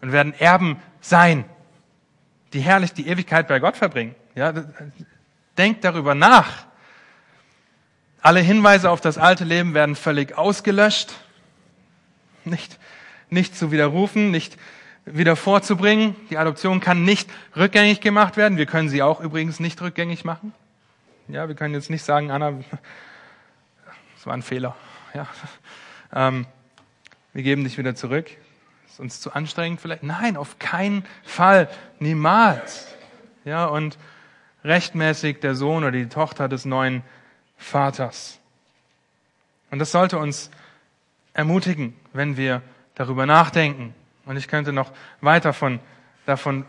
und 0.00 0.12
werden 0.12 0.34
Erben 0.34 0.80
sein. 1.00 1.44
Die 2.54 2.60
herrlich 2.60 2.92
die 2.92 3.08
Ewigkeit 3.08 3.48
bei 3.48 3.58
Gott 3.58 3.76
verbringen. 3.76 4.14
Ja, 4.34 4.52
denkt 5.58 5.84
darüber 5.84 6.14
nach. 6.14 6.66
Alle 8.22 8.40
Hinweise 8.40 8.90
auf 8.90 9.02
das 9.02 9.18
alte 9.18 9.44
Leben 9.44 9.74
werden 9.74 9.96
völlig 9.96 10.38
ausgelöscht. 10.38 11.12
Nicht, 12.44 12.78
nicht 13.28 13.56
zu 13.56 13.70
widerrufen, 13.70 14.30
nicht 14.30 14.56
wieder 15.04 15.36
vorzubringen. 15.36 16.16
Die 16.30 16.38
Adoption 16.38 16.80
kann 16.80 17.04
nicht 17.04 17.28
rückgängig 17.56 18.00
gemacht 18.00 18.36
werden. 18.36 18.56
Wir 18.56 18.66
können 18.66 18.88
sie 18.88 19.02
auch 19.02 19.20
übrigens 19.20 19.60
nicht 19.60 19.82
rückgängig 19.82 20.24
machen. 20.24 20.54
Ja, 21.28 21.48
wir 21.48 21.54
können 21.54 21.74
jetzt 21.74 21.90
nicht 21.90 22.04
sagen, 22.04 22.30
Anna, 22.30 22.52
das 24.14 24.26
war 24.26 24.34
ein 24.34 24.42
Fehler. 24.42 24.76
Ja. 25.12 25.26
Ähm, 26.12 26.46
wir 27.32 27.42
geben 27.42 27.64
dich 27.64 27.76
wieder 27.78 27.94
zurück. 27.94 28.30
Ist 28.94 29.00
uns 29.00 29.20
zu 29.20 29.32
anstrengend 29.32 29.80
vielleicht? 29.80 30.04
Nein, 30.04 30.36
auf 30.36 30.60
keinen 30.60 31.04
Fall. 31.24 31.68
Niemals. 31.98 32.86
Ja, 33.44 33.66
und 33.66 33.98
rechtmäßig 34.62 35.40
der 35.40 35.56
Sohn 35.56 35.82
oder 35.82 35.90
die 35.90 36.08
Tochter 36.08 36.48
des 36.48 36.64
neuen 36.64 37.02
Vaters. 37.56 38.38
Und 39.72 39.80
das 39.80 39.90
sollte 39.90 40.16
uns 40.16 40.48
ermutigen, 41.32 41.96
wenn 42.12 42.36
wir 42.36 42.62
darüber 42.94 43.26
nachdenken. 43.26 43.96
Und 44.26 44.36
ich 44.36 44.46
könnte 44.46 44.72
noch 44.72 44.92
weiter 45.20 45.52
von, 45.52 45.80
davon 46.24 46.64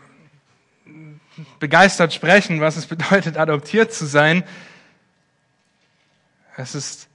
begeistert 1.60 2.12
sprechen, 2.12 2.60
was 2.60 2.76
es 2.76 2.86
bedeutet, 2.86 3.36
adoptiert 3.36 3.92
zu 3.92 4.04
sein. 4.04 4.42
Es 6.56 6.74
ist 6.74 7.08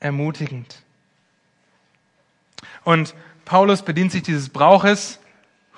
ermutigend. 0.00 0.82
Und 2.82 3.14
Paulus 3.48 3.80
bedient 3.80 4.12
sich 4.12 4.22
dieses 4.22 4.50
Brauches. 4.50 5.20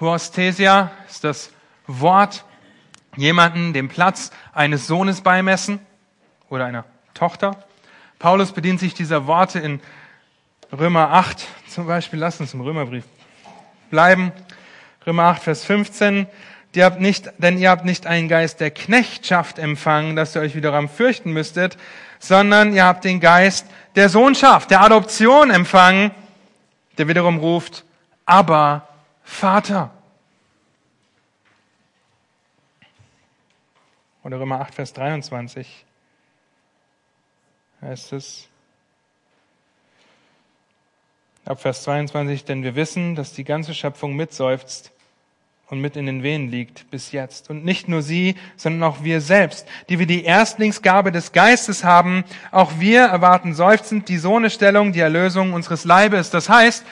Huosthesia 0.00 0.90
ist 1.08 1.22
das 1.22 1.52
Wort, 1.86 2.44
jemanden 3.16 3.72
den 3.72 3.88
Platz 3.88 4.32
eines 4.52 4.88
Sohnes 4.88 5.20
beimessen 5.20 5.78
oder 6.48 6.64
einer 6.64 6.84
Tochter. 7.14 7.64
Paulus 8.18 8.50
bedient 8.50 8.80
sich 8.80 8.92
dieser 8.92 9.28
Worte 9.28 9.60
in 9.60 9.78
Römer 10.76 11.12
8 11.12 11.46
zum 11.68 11.86
Beispiel. 11.86 12.18
Lass 12.18 12.40
uns 12.40 12.54
im 12.54 12.60
Römerbrief 12.60 13.04
bleiben. 13.88 14.32
Römer 15.06 15.26
8, 15.26 15.44
Vers 15.44 15.64
15. 15.64 16.26
Ihr 16.74 16.84
habt 16.84 17.00
nicht, 17.00 17.30
denn 17.38 17.56
ihr 17.56 17.70
habt 17.70 17.84
nicht 17.84 18.04
einen 18.04 18.26
Geist 18.26 18.58
der 18.58 18.72
Knechtschaft 18.72 19.60
empfangen, 19.60 20.16
dass 20.16 20.34
ihr 20.34 20.42
euch 20.42 20.56
wiederum 20.56 20.88
fürchten 20.88 21.32
müsstet, 21.32 21.78
sondern 22.18 22.72
ihr 22.72 22.84
habt 22.84 23.04
den 23.04 23.20
Geist 23.20 23.64
der 23.94 24.08
Sohnschaft, 24.08 24.72
der 24.72 24.80
Adoption 24.80 25.50
empfangen, 25.50 26.10
der 27.01 27.09
wiederum 27.09 27.38
ruft, 27.38 27.86
aber 28.26 28.86
Vater. 29.22 29.90
Oder 34.22 34.38
Römer 34.38 34.61
8, 34.61 34.74
Vers 34.74 34.92
23 34.92 35.86
heißt 37.80 38.12
es, 38.12 38.51
ab 41.46 41.62
Vers 41.62 41.84
22, 41.84 42.44
denn 42.44 42.62
wir 42.64 42.74
wissen, 42.74 43.14
dass 43.14 43.32
die 43.32 43.44
ganze 43.44 43.72
Schöpfung 43.72 44.14
mitseufzt 44.14 44.92
und 45.70 45.80
mit 45.80 45.96
in 45.96 46.06
den 46.06 46.24
Wehen 46.24 46.50
liegt 46.50 46.90
bis 46.90 47.12
jetzt. 47.12 47.48
Und 47.48 47.64
nicht 47.64 47.88
nur 47.88 48.02
sie, 48.02 48.34
sondern 48.56 48.82
auch 48.82 49.04
wir 49.04 49.20
selbst, 49.20 49.66
die 49.88 50.00
wir 50.00 50.06
die 50.06 50.24
Erstlingsgabe 50.24 51.12
des 51.12 51.30
Geistes 51.30 51.84
haben, 51.84 52.24
auch 52.50 52.72
wir 52.80 53.02
erwarten 53.02 53.54
seufzend 53.54 54.08
die 54.08 54.18
Sohnestellung, 54.18 54.92
die 54.92 55.00
Erlösung 55.00 55.52
unseres 55.52 55.84
Leibes. 55.84 56.30
Das 56.30 56.48
heißt, 56.48 56.84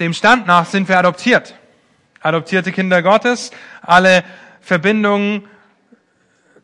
dem 0.00 0.14
Stand 0.14 0.46
nach 0.46 0.64
sind 0.64 0.88
wir 0.88 0.98
adoptiert. 0.98 1.54
Adoptierte 2.22 2.72
Kinder 2.72 3.02
Gottes, 3.02 3.50
alle 3.82 4.24
Verbindungen 4.62 5.46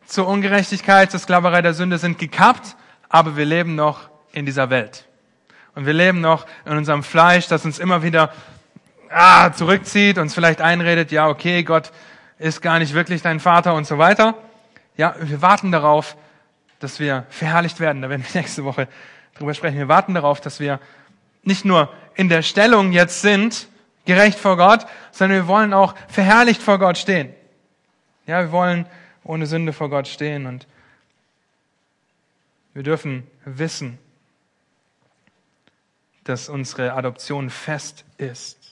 zur 0.06 0.26
Ungerechtigkeit, 0.26 1.10
zur 1.10 1.20
Sklaverei 1.20 1.60
der 1.60 1.74
Sünde 1.74 1.98
sind 1.98 2.18
gekappt, 2.18 2.76
aber 3.10 3.36
wir 3.36 3.44
leben 3.44 3.74
noch 3.74 4.08
in 4.32 4.46
dieser 4.46 4.70
Welt. 4.70 5.06
Und 5.74 5.84
wir 5.84 5.92
leben 5.92 6.22
noch 6.22 6.46
in 6.64 6.78
unserem 6.78 7.02
Fleisch, 7.02 7.46
das 7.48 7.66
uns 7.66 7.78
immer 7.78 8.02
wieder 8.02 8.32
ah, 9.10 9.52
zurückzieht, 9.52 10.18
uns 10.18 10.34
vielleicht 10.34 10.60
einredet, 10.60 11.12
ja, 11.12 11.28
okay, 11.28 11.62
Gott 11.62 11.92
ist 12.38 12.60
gar 12.60 12.78
nicht 12.78 12.94
wirklich 12.94 13.22
dein 13.22 13.40
Vater 13.40 13.74
und 13.74 13.86
so 13.86 13.98
weiter. 13.98 14.34
Ja, 14.96 15.14
wir 15.20 15.42
warten 15.42 15.72
darauf, 15.72 16.16
dass 16.80 17.00
wir 17.00 17.26
verherrlicht 17.30 17.80
werden. 17.80 18.02
Da 18.02 18.10
werden 18.10 18.24
wir 18.24 18.40
nächste 18.40 18.64
Woche 18.64 18.88
drüber 19.34 19.54
sprechen. 19.54 19.78
Wir 19.78 19.88
warten 19.88 20.14
darauf, 20.14 20.40
dass 20.40 20.60
wir 20.60 20.80
nicht 21.42 21.64
nur 21.64 21.92
in 22.14 22.28
der 22.28 22.42
Stellung 22.42 22.92
jetzt 22.92 23.20
sind, 23.20 23.68
gerecht 24.04 24.38
vor 24.38 24.56
Gott, 24.56 24.86
sondern 25.10 25.38
wir 25.38 25.46
wollen 25.48 25.72
auch 25.72 25.94
verherrlicht 26.08 26.62
vor 26.62 26.78
Gott 26.78 26.98
stehen. 26.98 27.34
Ja, 28.26 28.40
wir 28.40 28.52
wollen 28.52 28.86
ohne 29.24 29.46
Sünde 29.46 29.72
vor 29.72 29.90
Gott 29.90 30.08
stehen 30.08 30.46
und 30.46 30.66
wir 32.74 32.82
dürfen 32.82 33.26
wissen, 33.44 33.98
dass 36.24 36.48
unsere 36.48 36.92
Adoption 36.92 37.50
fest 37.50 38.04
ist 38.18 38.65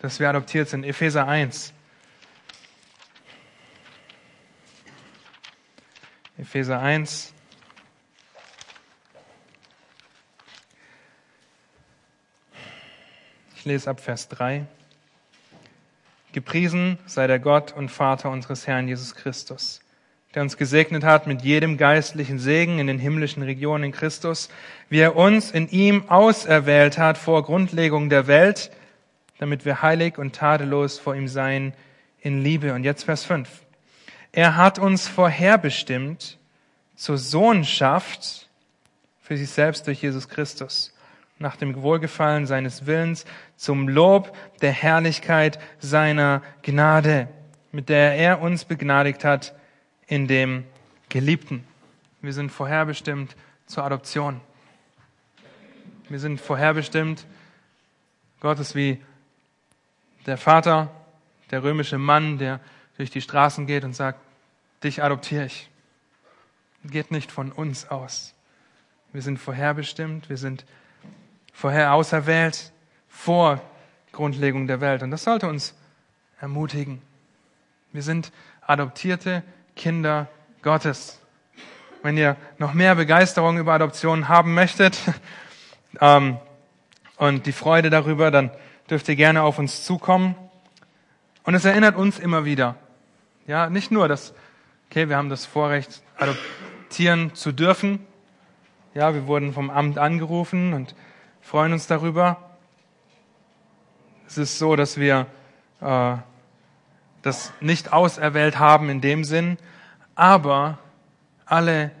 dass 0.00 0.18
wir 0.18 0.28
adoptiert 0.28 0.68
sind. 0.68 0.84
Epheser 0.84 1.28
1. 1.28 1.72
Epheser 6.38 6.80
1. 6.80 7.34
Ich 13.56 13.64
lese 13.66 13.90
ab 13.90 14.00
Vers 14.00 14.28
3. 14.28 14.64
Gepriesen 16.32 16.98
sei 17.04 17.26
der 17.26 17.38
Gott 17.38 17.72
und 17.72 17.90
Vater 17.90 18.30
unseres 18.30 18.66
Herrn 18.66 18.88
Jesus 18.88 19.14
Christus, 19.14 19.82
der 20.34 20.40
uns 20.40 20.56
gesegnet 20.56 21.04
hat 21.04 21.26
mit 21.26 21.42
jedem 21.42 21.76
geistlichen 21.76 22.38
Segen 22.38 22.78
in 22.78 22.86
den 22.86 22.98
himmlischen 22.98 23.42
Regionen 23.42 23.84
in 23.84 23.92
Christus, 23.92 24.48
wie 24.88 25.00
er 25.00 25.16
uns 25.16 25.50
in 25.50 25.68
ihm 25.68 26.08
auserwählt 26.08 26.96
hat 26.96 27.18
vor 27.18 27.42
Grundlegung 27.42 28.08
der 28.08 28.26
Welt, 28.28 28.70
damit 29.40 29.64
wir 29.64 29.80
heilig 29.80 30.18
und 30.18 30.34
tadellos 30.34 30.98
vor 30.98 31.14
ihm 31.14 31.26
sein 31.26 31.72
in 32.20 32.42
Liebe. 32.42 32.74
Und 32.74 32.84
jetzt 32.84 33.04
Vers 33.04 33.24
5. 33.24 33.48
Er 34.32 34.56
hat 34.56 34.78
uns 34.78 35.08
vorherbestimmt 35.08 36.36
zur 36.94 37.16
Sohnschaft 37.16 38.50
für 39.22 39.38
sich 39.38 39.48
selbst 39.48 39.86
durch 39.86 40.02
Jesus 40.02 40.28
Christus, 40.28 40.94
nach 41.38 41.56
dem 41.56 41.80
Wohlgefallen 41.80 42.44
seines 42.44 42.84
Willens, 42.84 43.24
zum 43.56 43.88
Lob 43.88 44.36
der 44.60 44.72
Herrlichkeit 44.72 45.58
seiner 45.78 46.42
Gnade, 46.60 47.26
mit 47.72 47.88
der 47.88 48.16
er 48.16 48.42
uns 48.42 48.66
begnadigt 48.66 49.24
hat 49.24 49.54
in 50.06 50.28
dem 50.28 50.64
Geliebten. 51.08 51.64
Wir 52.20 52.34
sind 52.34 52.50
vorherbestimmt 52.50 53.34
zur 53.64 53.84
Adoption. 53.84 54.42
Wir 56.10 56.18
sind 56.18 56.42
vorherbestimmt. 56.42 57.24
Gott 58.40 58.58
ist 58.58 58.74
wie 58.74 59.00
der 60.26 60.36
Vater, 60.36 60.90
der 61.50 61.62
römische 61.62 61.98
Mann, 61.98 62.38
der 62.38 62.60
durch 62.96 63.10
die 63.10 63.20
Straßen 63.20 63.66
geht 63.66 63.84
und 63.84 63.94
sagt, 63.94 64.20
dich 64.84 65.02
adoptiere 65.02 65.46
ich. 65.46 65.70
Geht 66.84 67.10
nicht 67.10 67.30
von 67.30 67.52
uns 67.52 67.88
aus. 67.88 68.34
Wir 69.12 69.22
sind 69.22 69.38
vorherbestimmt, 69.38 70.28
wir 70.28 70.36
sind 70.36 70.64
vorher 71.52 71.92
auserwählt, 71.94 72.72
vor 73.08 73.60
Grundlegung 74.12 74.66
der 74.66 74.80
Welt. 74.80 75.02
Und 75.02 75.10
das 75.10 75.24
sollte 75.24 75.48
uns 75.48 75.74
ermutigen. 76.40 77.02
Wir 77.92 78.02
sind 78.02 78.32
adoptierte 78.60 79.42
Kinder 79.76 80.28
Gottes. 80.62 81.20
Wenn 82.02 82.16
ihr 82.16 82.36
noch 82.58 82.72
mehr 82.72 82.94
Begeisterung 82.94 83.58
über 83.58 83.74
Adoption 83.74 84.28
haben 84.28 84.54
möchtet 84.54 84.98
ähm, 86.00 86.38
und 87.16 87.46
die 87.46 87.52
Freude 87.52 87.90
darüber, 87.90 88.30
dann 88.30 88.50
dürft 88.90 89.08
ihr 89.08 89.16
gerne 89.16 89.42
auf 89.42 89.58
uns 89.58 89.84
zukommen. 89.84 90.34
Und 91.44 91.54
es 91.54 91.64
erinnert 91.64 91.96
uns 91.96 92.18
immer 92.18 92.44
wieder. 92.44 92.76
Ja, 93.46 93.70
nicht 93.70 93.90
nur, 93.90 94.08
dass, 94.08 94.34
okay, 94.90 95.08
wir 95.08 95.16
haben 95.16 95.30
das 95.30 95.46
Vorrecht, 95.46 96.02
adoptieren 96.18 97.34
zu 97.34 97.52
dürfen. 97.52 98.04
Ja, 98.94 99.14
wir 99.14 99.26
wurden 99.26 99.52
vom 99.52 99.70
Amt 99.70 99.98
angerufen 99.98 100.74
und 100.74 100.94
freuen 101.40 101.72
uns 101.72 101.86
darüber. 101.86 102.50
Es 104.26 104.38
ist 104.38 104.58
so, 104.58 104.76
dass 104.76 104.98
wir 104.98 105.26
äh, 105.80 106.16
das 107.22 107.52
nicht 107.60 107.92
auserwählt 107.92 108.58
haben 108.58 108.90
in 108.90 109.00
dem 109.00 109.24
Sinn, 109.24 109.56
aber 110.14 110.78
alle 111.46 111.92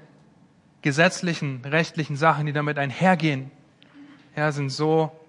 gesetzlichen, 0.82 1.62
rechtlichen 1.64 2.16
Sachen, 2.16 2.46
die 2.46 2.52
damit 2.52 2.78
einhergehen, 2.78 3.50
ja, 4.36 4.52
sind 4.52 4.70
so 4.70 5.19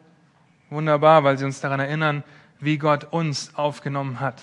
Wunderbar, 0.71 1.25
weil 1.25 1.37
sie 1.37 1.43
uns 1.43 1.59
daran 1.59 1.81
erinnern, 1.81 2.23
wie 2.61 2.77
Gott 2.77 3.03
uns 3.11 3.51
aufgenommen 3.55 4.21
hat. 4.21 4.41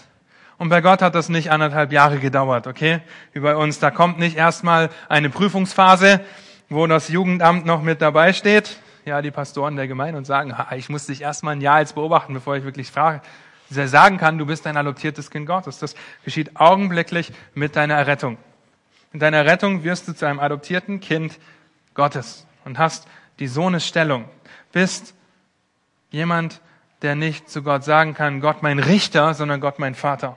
Und 0.58 0.68
bei 0.68 0.82
Gott 0.82 1.00
hat 1.00 1.14
das 1.14 1.30
nicht 1.30 1.50
anderthalb 1.50 1.90
Jahre 1.90 2.18
gedauert, 2.18 2.66
okay? 2.66 3.00
Wie 3.32 3.40
bei 3.40 3.56
uns. 3.56 3.78
Da 3.78 3.90
kommt 3.90 4.18
nicht 4.18 4.36
erstmal 4.36 4.90
eine 5.08 5.30
Prüfungsphase, 5.30 6.20
wo 6.68 6.86
das 6.86 7.08
Jugendamt 7.08 7.64
noch 7.64 7.80
mit 7.80 8.02
dabei 8.02 8.34
steht. 8.34 8.78
Ja, 9.06 9.22
die 9.22 9.30
Pastoren 9.30 9.76
der 9.76 9.88
Gemeinde 9.88 10.18
und 10.18 10.26
sagen, 10.26 10.54
ich 10.76 10.90
muss 10.90 11.06
dich 11.06 11.22
erstmal 11.22 11.56
ein 11.56 11.62
Jahr 11.62 11.80
jetzt 11.80 11.94
beobachten, 11.94 12.34
bevor 12.34 12.56
ich 12.56 12.64
wirklich 12.64 12.90
frage, 12.90 13.22
sagen 13.70 14.18
kann, 14.18 14.36
du 14.36 14.44
bist 14.44 14.66
ein 14.66 14.76
adoptiertes 14.76 15.30
Kind 15.30 15.46
Gottes. 15.46 15.78
Das 15.78 15.94
geschieht 16.26 16.60
augenblicklich 16.60 17.32
mit 17.54 17.74
deiner 17.74 17.94
Errettung. 17.94 18.36
Mit 19.12 19.22
deiner 19.22 19.38
Errettung 19.38 19.82
wirst 19.82 20.06
du 20.08 20.12
zu 20.12 20.26
einem 20.26 20.40
adoptierten 20.40 21.00
Kind 21.00 21.38
Gottes 21.94 22.46
und 22.66 22.76
hast 22.78 23.08
die 23.38 23.46
Sohnesstellung, 23.46 24.26
bist 24.72 25.14
Jemand, 26.10 26.60
der 27.02 27.14
nicht 27.14 27.50
zu 27.50 27.62
Gott 27.62 27.84
sagen 27.84 28.14
kann, 28.14 28.40
Gott 28.40 28.62
mein 28.62 28.78
Richter, 28.78 29.34
sondern 29.34 29.60
Gott 29.60 29.78
mein 29.78 29.94
Vater. 29.94 30.36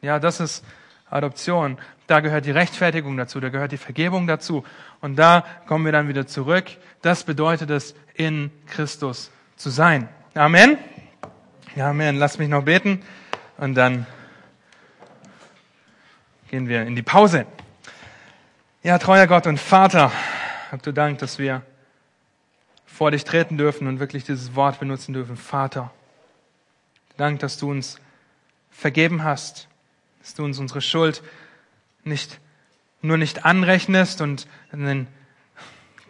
Ja, 0.00 0.18
das 0.18 0.40
ist 0.40 0.64
Adoption. 1.10 1.78
Da 2.06 2.20
gehört 2.20 2.44
die 2.44 2.50
Rechtfertigung 2.50 3.16
dazu, 3.16 3.40
da 3.40 3.48
gehört 3.48 3.72
die 3.72 3.78
Vergebung 3.78 4.26
dazu. 4.26 4.64
Und 5.00 5.16
da 5.16 5.44
kommen 5.66 5.84
wir 5.84 5.92
dann 5.92 6.08
wieder 6.08 6.26
zurück. 6.26 6.66
Das 7.00 7.24
bedeutet 7.24 7.70
es, 7.70 7.94
in 8.14 8.50
Christus 8.66 9.30
zu 9.56 9.70
sein. 9.70 10.08
Amen. 10.34 10.78
Ja, 11.74 11.90
Amen. 11.90 12.16
Lass 12.16 12.38
mich 12.38 12.48
noch 12.48 12.64
beten 12.64 13.02
und 13.56 13.74
dann 13.74 14.06
gehen 16.50 16.68
wir 16.68 16.82
in 16.82 16.96
die 16.96 17.02
Pause. 17.02 17.46
Ja, 18.82 18.98
treuer 18.98 19.26
Gott 19.26 19.46
und 19.46 19.58
Vater, 19.58 20.12
hab 20.70 20.82
du 20.82 20.92
Dank, 20.92 21.18
dass 21.18 21.38
wir 21.38 21.62
vor 23.02 23.10
dich 23.10 23.24
treten 23.24 23.58
dürfen 23.58 23.88
und 23.88 23.98
wirklich 23.98 24.22
dieses 24.22 24.54
Wort 24.54 24.78
benutzen 24.78 25.12
dürfen. 25.12 25.36
Vater, 25.36 25.90
Dank, 27.16 27.40
dass 27.40 27.58
du 27.58 27.68
uns 27.68 27.98
vergeben 28.70 29.24
hast, 29.24 29.66
dass 30.20 30.34
du 30.34 30.44
uns 30.44 30.60
unsere 30.60 30.80
Schuld 30.80 31.20
nicht, 32.04 32.38
nur 33.00 33.16
nicht 33.16 33.44
anrechnest 33.44 34.20
und 34.20 34.46
einen 34.70 35.08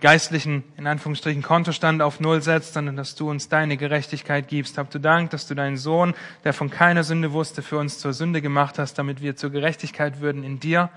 geistlichen, 0.02 0.64
in 0.76 0.86
Anführungsstrichen, 0.86 1.42
Kontostand 1.42 2.02
auf 2.02 2.20
Null 2.20 2.42
setzt, 2.42 2.74
sondern 2.74 2.96
dass 2.96 3.14
du 3.14 3.30
uns 3.30 3.48
deine 3.48 3.78
Gerechtigkeit 3.78 4.46
gibst. 4.46 4.76
Hab 4.76 4.90
du 4.90 4.98
Dank, 4.98 5.30
dass 5.30 5.46
du 5.46 5.54
deinen 5.54 5.78
Sohn, 5.78 6.12
der 6.44 6.52
von 6.52 6.68
keiner 6.68 7.04
Sünde 7.04 7.32
wusste, 7.32 7.62
für 7.62 7.78
uns 7.78 8.00
zur 8.00 8.12
Sünde 8.12 8.42
gemacht 8.42 8.78
hast, 8.78 8.98
damit 8.98 9.22
wir 9.22 9.34
zur 9.34 9.48
Gerechtigkeit 9.48 10.20
würden 10.20 10.44
in 10.44 10.60
dir, 10.60 10.90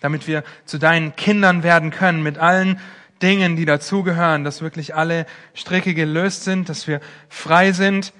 damit 0.00 0.26
wir 0.26 0.42
zu 0.64 0.78
deinen 0.78 1.14
Kindern 1.14 1.62
werden 1.62 1.92
können 1.92 2.20
mit 2.20 2.36
allen 2.36 2.80
Dingen, 3.22 3.56
die 3.56 3.64
dazugehören, 3.64 4.44
dass 4.44 4.62
wirklich 4.62 4.94
alle 4.94 5.26
Stricke 5.54 5.94
gelöst 5.94 6.44
sind, 6.44 6.68
dass 6.68 6.86
wir 6.86 7.00
frei 7.28 7.72
sind 7.72 8.12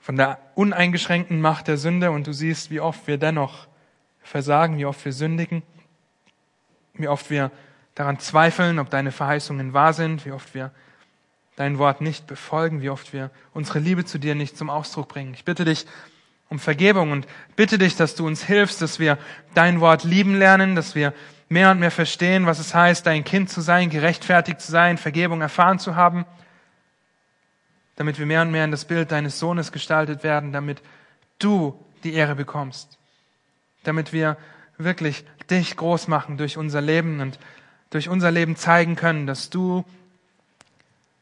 von 0.00 0.16
der 0.16 0.38
uneingeschränkten 0.54 1.40
Macht 1.40 1.68
der 1.68 1.76
Sünde 1.76 2.10
und 2.10 2.26
du 2.26 2.32
siehst, 2.32 2.70
wie 2.70 2.80
oft 2.80 3.06
wir 3.06 3.18
dennoch 3.18 3.68
versagen, 4.22 4.78
wie 4.78 4.86
oft 4.86 5.04
wir 5.04 5.12
sündigen, 5.12 5.62
wie 6.94 7.08
oft 7.08 7.30
wir 7.30 7.50
daran 7.94 8.18
zweifeln, 8.18 8.78
ob 8.78 8.90
deine 8.90 9.12
Verheißungen 9.12 9.72
wahr 9.72 9.92
sind, 9.92 10.26
wie 10.26 10.32
oft 10.32 10.54
wir 10.54 10.72
dein 11.56 11.78
Wort 11.78 12.00
nicht 12.00 12.26
befolgen, 12.26 12.80
wie 12.82 12.90
oft 12.90 13.12
wir 13.12 13.30
unsere 13.52 13.78
Liebe 13.78 14.04
zu 14.04 14.18
dir 14.18 14.34
nicht 14.34 14.56
zum 14.56 14.70
Ausdruck 14.70 15.08
bringen. 15.08 15.34
Ich 15.34 15.44
bitte 15.44 15.64
dich 15.64 15.86
um 16.48 16.58
Vergebung 16.58 17.12
und 17.12 17.26
bitte 17.56 17.78
dich, 17.78 17.96
dass 17.96 18.14
du 18.14 18.26
uns 18.26 18.44
hilfst, 18.44 18.82
dass 18.82 18.98
wir 18.98 19.18
dein 19.54 19.80
Wort 19.80 20.04
lieben 20.04 20.34
lernen, 20.34 20.74
dass 20.74 20.94
wir 20.94 21.14
mehr 21.52 21.70
und 21.70 21.78
mehr 21.78 21.90
verstehen, 21.90 22.46
was 22.46 22.58
es 22.58 22.74
heißt, 22.74 23.06
dein 23.06 23.24
Kind 23.24 23.50
zu 23.50 23.60
sein, 23.60 23.90
gerechtfertigt 23.90 24.60
zu 24.60 24.72
sein, 24.72 24.98
Vergebung 24.98 25.40
erfahren 25.40 25.78
zu 25.78 25.94
haben, 25.94 26.24
damit 27.96 28.18
wir 28.18 28.26
mehr 28.26 28.42
und 28.42 28.50
mehr 28.50 28.64
in 28.64 28.70
das 28.70 28.86
Bild 28.86 29.12
deines 29.12 29.38
Sohnes 29.38 29.70
gestaltet 29.70 30.24
werden, 30.24 30.52
damit 30.52 30.82
du 31.38 31.78
die 32.04 32.14
Ehre 32.14 32.34
bekommst, 32.34 32.98
damit 33.84 34.12
wir 34.12 34.36
wirklich 34.78 35.24
dich 35.50 35.76
groß 35.76 36.08
machen 36.08 36.38
durch 36.38 36.56
unser 36.56 36.80
Leben 36.80 37.20
und 37.20 37.38
durch 37.90 38.08
unser 38.08 38.30
Leben 38.30 38.56
zeigen 38.56 38.96
können, 38.96 39.26
dass 39.26 39.50
du 39.50 39.84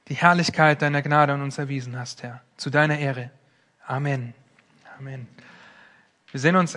die 0.09 0.15
Herrlichkeit 0.15 0.81
deiner 0.81 1.03
Gnade 1.03 1.33
an 1.33 1.43
uns 1.43 1.59
erwiesen 1.59 1.99
hast, 1.99 2.23
Herr. 2.23 2.41
Zu 2.57 2.71
deiner 2.71 2.99
Ehre. 2.99 3.31
Amen. 3.87 4.35
Amen. 4.99 5.27
Wir 6.31 6.39
sehen 6.39 6.55
uns 6.55 6.69